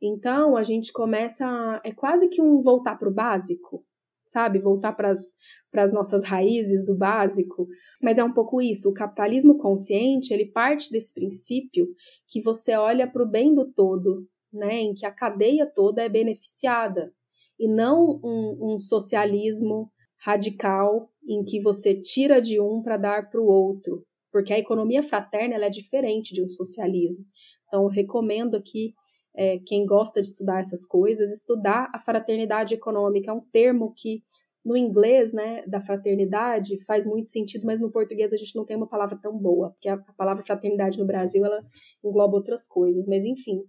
Então, 0.00 0.56
a 0.56 0.62
gente 0.62 0.92
começa. 0.92 1.46
A, 1.46 1.80
é 1.84 1.92
quase 1.92 2.28
que 2.28 2.42
um 2.42 2.60
voltar 2.60 2.98
para 2.98 3.08
o 3.08 3.14
básico, 3.14 3.84
sabe? 4.26 4.58
Voltar 4.58 4.92
para 4.92 5.10
as 5.10 5.92
nossas 5.92 6.24
raízes 6.24 6.84
do 6.84 6.96
básico. 6.96 7.66
Mas 8.02 8.18
é 8.18 8.24
um 8.24 8.32
pouco 8.32 8.60
isso. 8.60 8.90
O 8.90 8.94
capitalismo 8.94 9.56
consciente, 9.56 10.34
ele 10.34 10.46
parte 10.46 10.90
desse 10.90 11.14
princípio 11.14 11.86
que 12.28 12.42
você 12.42 12.74
olha 12.74 13.10
para 13.10 13.22
o 13.22 13.30
bem 13.30 13.54
do 13.54 13.72
todo, 13.72 14.26
né? 14.52 14.80
Em 14.80 14.92
que 14.92 15.06
a 15.06 15.12
cadeia 15.12 15.70
toda 15.72 16.02
é 16.02 16.08
beneficiada. 16.08 17.12
e 17.58 17.66
não 17.68 18.20
um, 18.22 18.74
um 18.74 18.80
socialismo 18.80 19.90
radical 20.18 21.08
em 21.26 21.42
que 21.44 21.60
você 21.60 21.94
tira 21.98 22.40
de 22.40 22.60
um 22.60 22.82
para 22.82 22.96
dar 22.96 23.30
para 23.30 23.40
o 23.40 23.46
outro, 23.46 24.04
porque 24.30 24.52
a 24.52 24.58
economia 24.58 25.02
fraterna 25.02 25.54
ela 25.54 25.66
é 25.66 25.70
diferente 25.70 26.34
de 26.34 26.42
um 26.42 26.48
socialismo. 26.48 27.24
Então, 27.66 27.84
eu 27.84 27.88
recomendo 27.88 28.56
aqui 28.56 28.92
é, 29.36 29.58
quem 29.58 29.84
gosta 29.84 30.20
de 30.20 30.28
estudar 30.28 30.60
essas 30.60 30.86
coisas, 30.86 31.30
estudar 31.30 31.90
a 31.92 31.98
fraternidade 31.98 32.74
econômica, 32.74 33.30
é 33.30 33.34
um 33.34 33.40
termo 33.52 33.92
que 33.94 34.22
no 34.64 34.76
inglês, 34.76 35.32
né, 35.32 35.62
da 35.66 35.80
fraternidade 35.80 36.82
faz 36.84 37.06
muito 37.06 37.30
sentido, 37.30 37.64
mas 37.64 37.80
no 37.80 37.92
português 37.92 38.32
a 38.32 38.36
gente 38.36 38.56
não 38.56 38.64
tem 38.64 38.76
uma 38.76 38.88
palavra 38.88 39.16
tão 39.22 39.38
boa, 39.38 39.70
porque 39.70 39.88
a, 39.88 39.96
palavra 40.16 40.44
fraternidade 40.44 40.98
no 40.98 41.06
Brasil 41.06 41.44
ela 41.44 41.62
engloba 42.02 42.36
outras 42.36 42.66
coisas, 42.66 43.06
mas 43.06 43.24
enfim, 43.24 43.62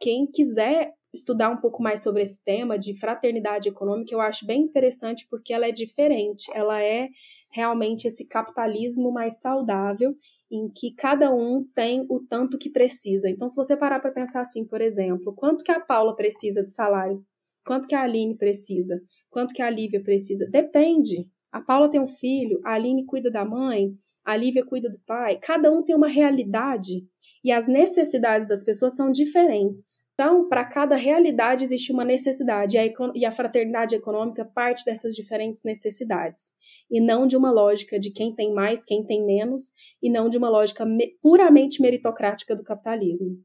quem 0.00 0.26
quiser 0.26 0.94
estudar 1.12 1.50
um 1.50 1.58
pouco 1.58 1.82
mais 1.82 2.00
sobre 2.00 2.22
esse 2.22 2.42
tema 2.42 2.78
de 2.78 2.98
fraternidade 2.98 3.68
econômica, 3.68 4.14
eu 4.14 4.20
acho 4.20 4.46
bem 4.46 4.62
interessante 4.62 5.26
porque 5.28 5.52
ela 5.52 5.66
é 5.66 5.72
diferente, 5.72 6.50
ela 6.54 6.82
é 6.82 7.08
realmente 7.50 8.06
esse 8.06 8.26
capitalismo 8.26 9.10
mais 9.10 9.40
saudável 9.40 10.14
em 10.50 10.68
que 10.68 10.94
cada 10.94 11.34
um 11.34 11.64
tem 11.74 12.06
o 12.08 12.20
tanto 12.20 12.58
que 12.58 12.70
precisa. 12.70 13.28
Então, 13.28 13.48
se 13.48 13.56
você 13.56 13.76
parar 13.76 14.00
para 14.00 14.12
pensar 14.12 14.40
assim, 14.40 14.64
por 14.64 14.80
exemplo, 14.80 15.34
quanto 15.34 15.64
que 15.64 15.72
a 15.72 15.80
Paula 15.80 16.16
precisa 16.16 16.62
de 16.62 16.70
salário? 16.70 17.22
Quanto 17.64 17.86
que 17.86 17.94
a 17.94 18.02
Aline 18.02 18.36
precisa? 18.36 19.00
Quanto 19.28 19.52
que 19.52 19.60
a 19.60 19.68
Lívia 19.68 20.02
precisa? 20.02 20.48
Depende. 20.50 21.28
A 21.50 21.60
Paula 21.60 21.90
tem 21.90 22.00
um 22.00 22.08
filho, 22.08 22.60
a 22.64 22.74
Aline 22.74 23.06
cuida 23.06 23.30
da 23.30 23.44
mãe, 23.44 23.94
a 24.24 24.36
Lívia 24.36 24.64
cuida 24.64 24.90
do 24.90 24.98
pai. 25.06 25.38
Cada 25.40 25.72
um 25.72 25.82
tem 25.82 25.96
uma 25.96 26.08
realidade 26.08 27.06
e 27.42 27.50
as 27.50 27.66
necessidades 27.66 28.46
das 28.46 28.62
pessoas 28.62 28.94
são 28.94 29.10
diferentes. 29.10 30.06
Então, 30.12 30.46
para 30.48 30.64
cada 30.64 30.94
realidade 30.94 31.64
existe 31.64 31.90
uma 31.90 32.04
necessidade 32.04 32.76
e 33.14 33.24
a 33.24 33.30
fraternidade 33.30 33.96
econômica 33.96 34.44
parte 34.44 34.84
dessas 34.84 35.14
diferentes 35.14 35.62
necessidades 35.64 36.52
e 36.90 37.00
não 37.00 37.26
de 37.26 37.36
uma 37.36 37.50
lógica 37.50 37.98
de 37.98 38.10
quem 38.10 38.34
tem 38.34 38.52
mais, 38.52 38.84
quem 38.84 39.02
tem 39.04 39.24
menos 39.24 39.72
e 40.02 40.10
não 40.10 40.28
de 40.28 40.36
uma 40.36 40.50
lógica 40.50 40.84
me 40.84 41.16
puramente 41.22 41.80
meritocrática 41.80 42.54
do 42.54 42.62
capitalismo. 42.62 43.38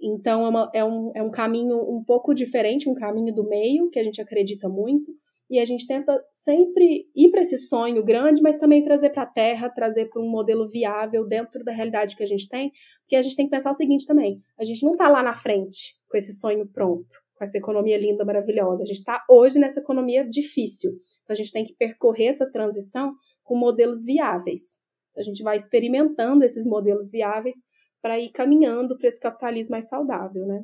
Então, 0.00 0.46
é, 0.46 0.48
uma, 0.48 0.70
é, 0.74 0.84
um, 0.84 1.12
é 1.16 1.22
um 1.22 1.30
caminho 1.30 1.76
um 1.76 2.02
pouco 2.02 2.32
diferente, 2.32 2.88
um 2.88 2.94
caminho 2.94 3.34
do 3.34 3.46
meio, 3.46 3.90
que 3.90 3.98
a 3.98 4.02
gente 4.02 4.20
acredita 4.20 4.68
muito, 4.68 5.12
e 5.50 5.58
a 5.58 5.64
gente 5.64 5.84
tenta 5.84 6.24
sempre 6.30 7.08
ir 7.14 7.30
para 7.30 7.40
esse 7.40 7.58
sonho 7.58 8.04
grande, 8.04 8.40
mas 8.40 8.56
também 8.56 8.84
trazer 8.84 9.10
para 9.10 9.24
a 9.24 9.26
terra, 9.26 9.68
trazer 9.68 10.08
para 10.08 10.22
um 10.22 10.30
modelo 10.30 10.68
viável 10.68 11.26
dentro 11.26 11.64
da 11.64 11.72
realidade 11.72 12.14
que 12.14 12.22
a 12.22 12.26
gente 12.26 12.48
tem, 12.48 12.70
porque 13.00 13.16
a 13.16 13.22
gente 13.22 13.34
tem 13.34 13.46
que 13.46 13.50
pensar 13.50 13.70
o 13.70 13.74
seguinte 13.74 14.06
também: 14.06 14.40
a 14.56 14.64
gente 14.64 14.84
não 14.84 14.92
está 14.92 15.08
lá 15.08 15.24
na 15.24 15.34
frente 15.34 15.98
com 16.08 16.16
esse 16.16 16.32
sonho 16.32 16.68
pronto, 16.68 17.16
com 17.34 17.42
essa 17.42 17.58
economia 17.58 17.98
linda, 17.98 18.24
maravilhosa. 18.24 18.84
A 18.84 18.86
gente 18.86 18.98
está 18.98 19.24
hoje 19.28 19.58
nessa 19.58 19.80
economia 19.80 20.24
difícil. 20.24 20.92
Então 21.24 21.32
a 21.32 21.34
gente 21.34 21.50
tem 21.50 21.64
que 21.64 21.74
percorrer 21.74 22.28
essa 22.28 22.48
transição 22.48 23.12
com 23.42 23.56
modelos 23.56 24.04
viáveis. 24.04 24.78
A 25.16 25.22
gente 25.22 25.42
vai 25.42 25.56
experimentando 25.56 26.44
esses 26.44 26.64
modelos 26.64 27.10
viáveis 27.10 27.56
para 28.00 28.20
ir 28.20 28.30
caminhando 28.30 28.96
para 28.96 29.08
esse 29.08 29.18
capitalismo 29.18 29.72
mais 29.72 29.88
saudável, 29.88 30.46
né? 30.46 30.62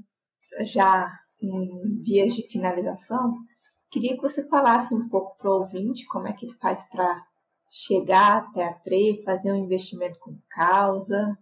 Já 0.64 1.08
em 1.42 2.02
vias 2.02 2.34
de 2.34 2.48
finalização, 2.48 3.34
Queria 3.90 4.16
que 4.16 4.22
você 4.22 4.46
falasse 4.48 4.94
um 4.94 5.08
pouco 5.08 5.36
para 5.38 5.50
o 5.50 5.60
ouvinte 5.60 6.06
como 6.06 6.28
é 6.28 6.32
que 6.32 6.46
ele 6.46 6.54
faz 6.54 6.84
para 6.84 7.24
chegar 7.70 8.38
até 8.38 8.64
a 8.64 8.72
TRE, 8.72 9.22
fazer 9.24 9.52
um 9.52 9.56
investimento 9.56 10.18
com 10.18 10.36
causa. 10.48 11.36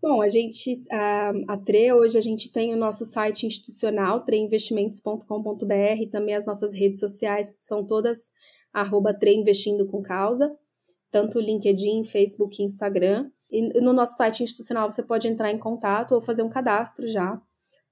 Bom, 0.00 0.22
a 0.22 0.28
gente, 0.28 0.84
a, 0.90 1.32
a 1.48 1.56
TRE, 1.56 1.92
hoje 1.92 2.16
a 2.16 2.20
gente 2.20 2.52
tem 2.52 2.72
o 2.72 2.76
nosso 2.76 3.04
site 3.04 3.46
institucional, 3.46 4.24
treinvestimentos.com.br, 4.24 6.10
também 6.10 6.34
as 6.34 6.46
nossas 6.46 6.72
redes 6.72 7.00
sociais, 7.00 7.50
que 7.50 7.64
são 7.64 7.84
todas 7.84 8.30
arroba 8.72 9.16
Investindo 9.22 9.86
com 9.86 10.00
Causa, 10.00 10.54
tanto 11.10 11.40
LinkedIn, 11.40 12.04
Facebook 12.04 12.60
e 12.60 12.64
Instagram. 12.64 13.30
E 13.50 13.80
no 13.80 13.92
nosso 13.92 14.16
site 14.16 14.42
institucional 14.42 14.90
você 14.90 15.02
pode 15.02 15.26
entrar 15.26 15.50
em 15.50 15.58
contato 15.58 16.12
ou 16.12 16.20
fazer 16.20 16.42
um 16.42 16.48
cadastro 16.48 17.08
já 17.08 17.40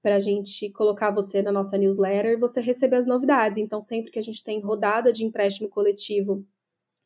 para 0.07 0.15
a 0.15 0.19
gente 0.19 0.69
colocar 0.69 1.11
você 1.11 1.41
na 1.41 1.51
nossa 1.51 1.77
newsletter 1.77 2.31
e 2.31 2.37
você 2.37 2.61
receber 2.61 2.95
as 2.95 3.05
novidades. 3.05 3.59
Então, 3.59 3.81
sempre 3.81 4.09
que 4.09 4.17
a 4.17 4.21
gente 4.21 4.41
tem 4.41 4.61
rodada 4.61 5.11
de 5.11 5.25
empréstimo 5.25 5.67
coletivo 5.67 6.45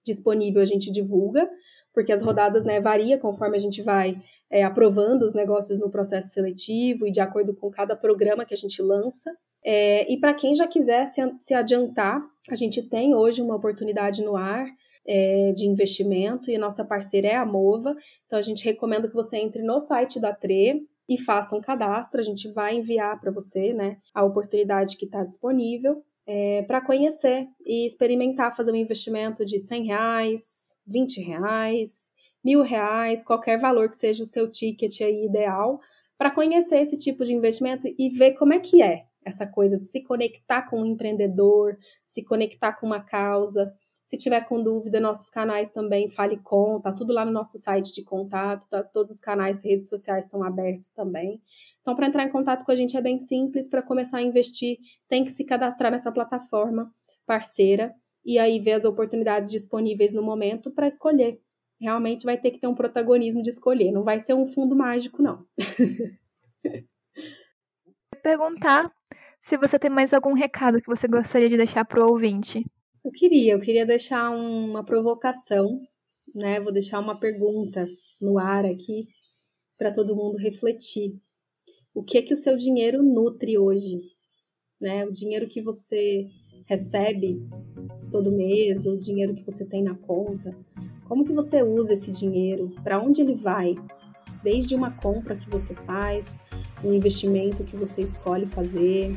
disponível, 0.06 0.62
a 0.62 0.66
gente 0.66 0.92
divulga, 0.92 1.50
porque 1.92 2.12
as 2.12 2.22
rodadas 2.22 2.64
né, 2.64 2.80
varia 2.80 3.18
conforme 3.18 3.58
a 3.58 3.60
gente 3.60 3.82
vai 3.82 4.22
é, 4.52 4.64
aprovando 4.64 5.24
os 5.24 5.34
negócios 5.34 5.80
no 5.80 5.90
processo 5.90 6.30
seletivo 6.30 7.08
e 7.08 7.12
de 7.12 7.20
acordo 7.20 7.56
com 7.56 7.72
cada 7.72 7.96
programa 7.96 8.46
que 8.46 8.54
a 8.54 8.58
gente 8.58 8.80
lança. 8.84 9.36
É, 9.66 10.08
e 10.08 10.20
para 10.20 10.36
quem 10.36 10.54
já 10.54 10.68
quiser 10.68 11.08
se, 11.08 11.22
se 11.40 11.56
adiantar, 11.56 12.22
a 12.52 12.54
gente 12.56 12.84
tem 12.84 13.16
hoje 13.16 13.42
uma 13.42 13.56
oportunidade 13.56 14.24
no 14.24 14.38
ar 14.38 14.68
é, 15.08 15.54
de 15.54 15.66
investimento 15.66 16.52
e 16.52 16.56
a 16.56 16.60
nossa 16.60 16.86
parceira 16.86 17.30
é 17.30 17.36
a 17.36 17.48
Mova. 17.48 17.96
Então 18.28 18.38
a 18.38 18.44
gente 18.44 18.64
recomenda 18.64 19.08
que 19.08 19.16
você 19.16 19.38
entre 19.38 19.64
no 19.64 19.80
site 19.80 20.20
da 20.20 20.32
TRE, 20.32 20.88
e 21.12 21.18
faça 21.18 21.56
um 21.56 21.60
cadastro. 21.60 22.22
A 22.22 22.24
gente 22.24 22.50
vai 22.54 22.78
enviar 22.78 23.20
para 23.20 23.32
você 23.32 23.74
né, 23.74 23.98
a 24.14 24.24
oportunidade 24.24 24.96
que 24.96 25.06
está 25.06 25.26
disponível 25.26 26.02
é, 26.26 26.62
para 26.64 26.80
conhecer 26.80 27.48
e 27.66 27.86
experimentar 27.86 28.56
fazer 28.56 28.72
um 28.72 28.78
investimento 28.78 29.44
de 29.44 29.60
100 29.60 29.86
reais, 29.88 30.76
20 30.88 31.22
reais, 31.22 32.14
mil 32.42 32.62
reais, 32.62 33.24
qualquer 33.24 33.60
valor 33.60 33.90
que 33.90 33.96
seja 33.98 34.24
o 34.24 34.26
seu 34.26 34.50
ticket 34.50 35.02
aí 35.02 35.26
ideal, 35.26 35.80
para 36.18 36.32
conhecer 36.32 36.78
esse 36.78 36.98
tipo 36.98 37.26
de 37.26 37.34
investimento 37.34 37.88
e 38.00 38.10
ver 38.10 38.34
como 38.36 38.54
é 38.54 38.60
que 38.60 38.82
é 38.82 39.04
essa 39.26 39.46
coisa 39.46 39.78
de 39.78 39.86
se 39.86 40.02
conectar 40.02 40.64
com 40.64 40.82
um 40.82 40.86
empreendedor, 40.86 41.78
se 42.04 42.24
conectar 42.24 42.74
com 42.74 42.88
uma 42.88 43.02
causa. 43.02 43.74
Se 44.12 44.18
tiver 44.18 44.42
com 44.42 44.62
dúvida, 44.62 45.00
nossos 45.00 45.30
canais 45.30 45.70
também, 45.70 46.10
Fale 46.10 46.36
Com, 46.36 46.82
tá 46.82 46.92
tudo 46.92 47.14
lá 47.14 47.24
no 47.24 47.32
nosso 47.32 47.58
site 47.58 47.94
de 47.94 48.04
contato, 48.04 48.68
tá, 48.68 48.84
todos 48.84 49.10
os 49.10 49.22
canais, 49.22 49.64
redes 49.64 49.88
sociais 49.88 50.26
estão 50.26 50.44
abertos 50.44 50.90
também. 50.90 51.42
Então, 51.80 51.96
para 51.96 52.08
entrar 52.08 52.26
em 52.26 52.30
contato 52.30 52.66
com 52.66 52.74
a 52.74 52.76
gente 52.76 52.98
é 52.98 53.02
bem 53.02 53.18
simples, 53.18 53.70
para 53.70 53.82
começar 53.82 54.18
a 54.18 54.22
investir, 54.22 54.80
tem 55.08 55.24
que 55.24 55.32
se 55.32 55.46
cadastrar 55.46 55.90
nessa 55.90 56.12
plataforma 56.12 56.94
parceira 57.26 57.96
e 58.26 58.38
aí 58.38 58.60
ver 58.60 58.74
as 58.74 58.84
oportunidades 58.84 59.50
disponíveis 59.50 60.12
no 60.12 60.22
momento 60.22 60.70
para 60.72 60.88
escolher. 60.88 61.40
Realmente 61.80 62.26
vai 62.26 62.38
ter 62.38 62.52
que 62.52 62.60
ter 62.60 62.68
um 62.68 62.76
protagonismo 62.76 63.42
de 63.42 63.50
escolher, 63.50 63.94
não 63.94 64.04
vai 64.04 64.20
ser 64.20 64.34
um 64.34 64.46
fundo 64.46 64.76
mágico, 64.76 65.24
não. 65.24 65.46
Perguntar 68.22 68.92
se 69.40 69.56
você 69.56 69.80
tem 69.80 69.90
mais 69.90 70.14
algum 70.14 70.34
recado 70.34 70.82
que 70.82 70.88
você 70.88 71.08
gostaria 71.08 71.48
de 71.48 71.56
deixar 71.56 71.86
para 71.86 72.06
o 72.06 72.10
ouvinte. 72.10 72.66
Eu 73.04 73.12
queria, 73.12 73.54
eu 73.54 73.60
queria 73.60 73.86
deixar 73.86 74.30
uma 74.30 74.86
provocação, 74.86 75.80
né? 76.36 76.60
Vou 76.60 76.72
deixar 76.72 77.00
uma 77.00 77.20
pergunta 77.20 77.88
no 78.22 78.38
ar 78.38 78.64
aqui 78.64 79.06
para 79.76 79.92
todo 79.92 80.16
mundo 80.16 80.38
refletir. 80.38 81.20
O 81.96 82.04
que 82.04 82.20
é 82.20 82.22
que 82.22 82.34
o 82.34 82.38
seu 82.38 82.56
dinheiro 82.56 83.02
nutre 83.02 83.58
hoje? 83.58 84.00
Né? 84.80 85.04
O 85.04 85.12
dinheiro 85.12 85.48
que 85.48 85.62
você 85.62 86.28
recebe 86.68 87.42
todo 88.12 88.32
mês, 88.32 88.86
o 88.86 88.96
dinheiro 88.96 89.34
que 89.34 89.44
você 89.44 89.66
tem 89.66 89.84
na 89.84 89.96
conta. 89.96 90.56
Como 91.08 91.26
que 91.26 91.34
você 91.34 91.64
usa 91.64 91.94
esse 91.94 92.12
dinheiro? 92.12 92.70
Para 92.84 93.02
onde 93.02 93.22
ele 93.22 93.34
vai? 93.34 93.74
Desde 94.44 94.76
uma 94.76 94.92
compra 94.92 95.36
que 95.36 95.50
você 95.50 95.74
faz, 95.74 96.38
um 96.84 96.94
investimento 96.94 97.64
que 97.64 97.76
você 97.76 98.02
escolhe 98.02 98.46
fazer, 98.46 99.16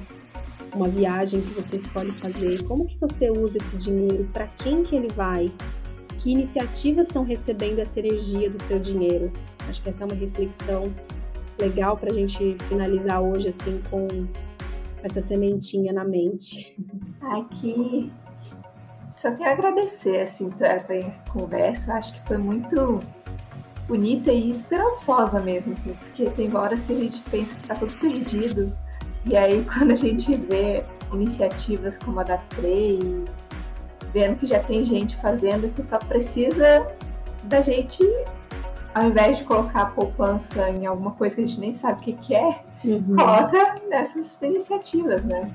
uma 0.75 0.89
viagem 0.89 1.41
que 1.41 1.53
você 1.53 1.77
escolhe 1.77 2.11
fazer, 2.11 2.63
como 2.65 2.87
que 2.87 2.99
você 2.99 3.31
usa 3.31 3.59
esse 3.59 3.77
dinheiro, 3.77 4.29
para 4.33 4.47
quem 4.47 4.83
que 4.83 4.97
ele 4.97 5.09
vai, 5.15 5.51
que 6.19 6.33
iniciativas 6.33 7.07
estão 7.07 7.25
recebendo 7.25 7.79
essa 7.79 8.01
energia 8.01 8.51
do 8.51 8.61
seu 8.61 8.79
dinheiro. 8.79 9.33
Acho 9.69 9.83
que 9.83 9.89
essa 9.89 10.05
é 10.05 10.07
uma 10.07 10.15
reflexão 10.15 10.93
legal 11.59 11.97
para 11.97 12.11
a 12.11 12.13
gente 12.13 12.57
finalizar 12.69 13.23
hoje 13.23 13.49
assim 13.49 13.81
com 13.91 14.09
essa 15.03 15.21
sementinha 15.21 15.93
na 15.93 16.05
mente. 16.05 16.77
Aqui 17.21 18.11
só 19.13 19.31
tenho 19.31 19.49
a 19.49 19.53
agradecer 19.53 20.21
assim 20.21 20.53
essa 20.61 20.95
conversa. 21.31 21.95
Acho 21.95 22.21
que 22.21 22.27
foi 22.27 22.39
muito 22.39 23.01
bonita 23.87 24.33
e 24.33 24.51
esperançosa 24.51 25.41
mesmo, 25.41 25.75
assim, 25.75 25.93
porque 25.95 26.29
tem 26.31 26.55
horas 26.57 26.85
que 26.85 26.93
a 26.93 26.97
gente 26.97 27.21
pensa 27.23 27.55
que 27.55 27.61
está 27.61 27.75
tudo 27.75 27.93
perdido 28.01 28.75
e 29.27 29.37
aí, 29.37 29.65
quando 29.73 29.93
a 29.93 29.97
gente 29.97 30.35
vê 30.37 30.85
iniciativas 31.13 31.99
como 31.99 32.21
a 32.21 32.23
da 32.23 32.39
Trey, 32.39 33.25
vendo 34.13 34.37
que 34.37 34.47
já 34.47 34.61
tem 34.61 34.85
gente 34.85 35.17
fazendo 35.17 35.73
que 35.75 35.83
só 35.83 35.99
precisa 35.99 36.87
da 37.45 37.61
gente, 37.61 38.03
ao 38.95 39.07
invés 39.07 39.39
de 39.39 39.45
colocar 39.45 39.83
a 39.83 39.87
poupança 39.87 40.71
em 40.71 40.87
alguma 40.87 41.13
coisa 41.13 41.37
que 41.37 41.43
a 41.43 41.47
gente 41.47 41.61
nem 41.61 41.75
sabe 41.75 42.01
o 42.01 42.03
que, 42.03 42.13
que 42.15 42.35
é, 42.35 42.65
uhum. 42.85 43.17
coloca 43.17 43.81
nessas 43.89 44.41
iniciativas, 44.43 45.25
né? 45.25 45.55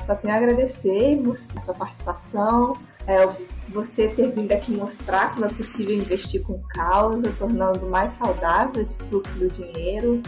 Só 0.00 0.14
tenho 0.14 0.34
a 0.34 0.36
agradecer 0.36 1.18
a 1.56 1.60
sua 1.60 1.74
participação, 1.74 2.74
é, 3.06 3.26
você 3.68 4.08
ter 4.08 4.30
vindo 4.30 4.52
aqui 4.52 4.76
mostrar 4.76 5.32
como 5.32 5.46
é 5.46 5.48
possível 5.48 5.96
investir 5.96 6.42
com 6.42 6.60
causa, 6.68 7.32
tornando 7.38 7.86
mais 7.86 8.12
saudável 8.12 8.82
esse 8.82 8.98
fluxo 9.04 9.38
do 9.38 9.48
dinheiro 9.48 10.22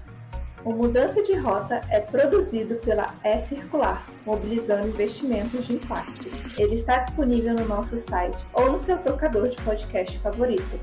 O 0.65 0.73
Mudança 0.73 1.25
de 1.25 1.37
Rota 1.37 1.81
é 1.91 1.99
produzido 1.99 2.77
pela 2.77 3.13
E-Circular, 3.25 4.07
mobilizando 4.25 4.87
investimentos 4.87 5.67
de 5.67 5.73
impacto. 5.73 6.27
Ele 6.57 6.77
está 6.77 6.99
disponível 6.99 7.55
no 7.55 7.67
nosso 7.67 7.99
site 7.99 8.47
ou 8.53 8.71
no 8.71 8.79
seu 8.79 8.99
tocador 8.99 9.49
de 9.49 9.61
podcast 9.63 10.21
favorito. 10.21 10.79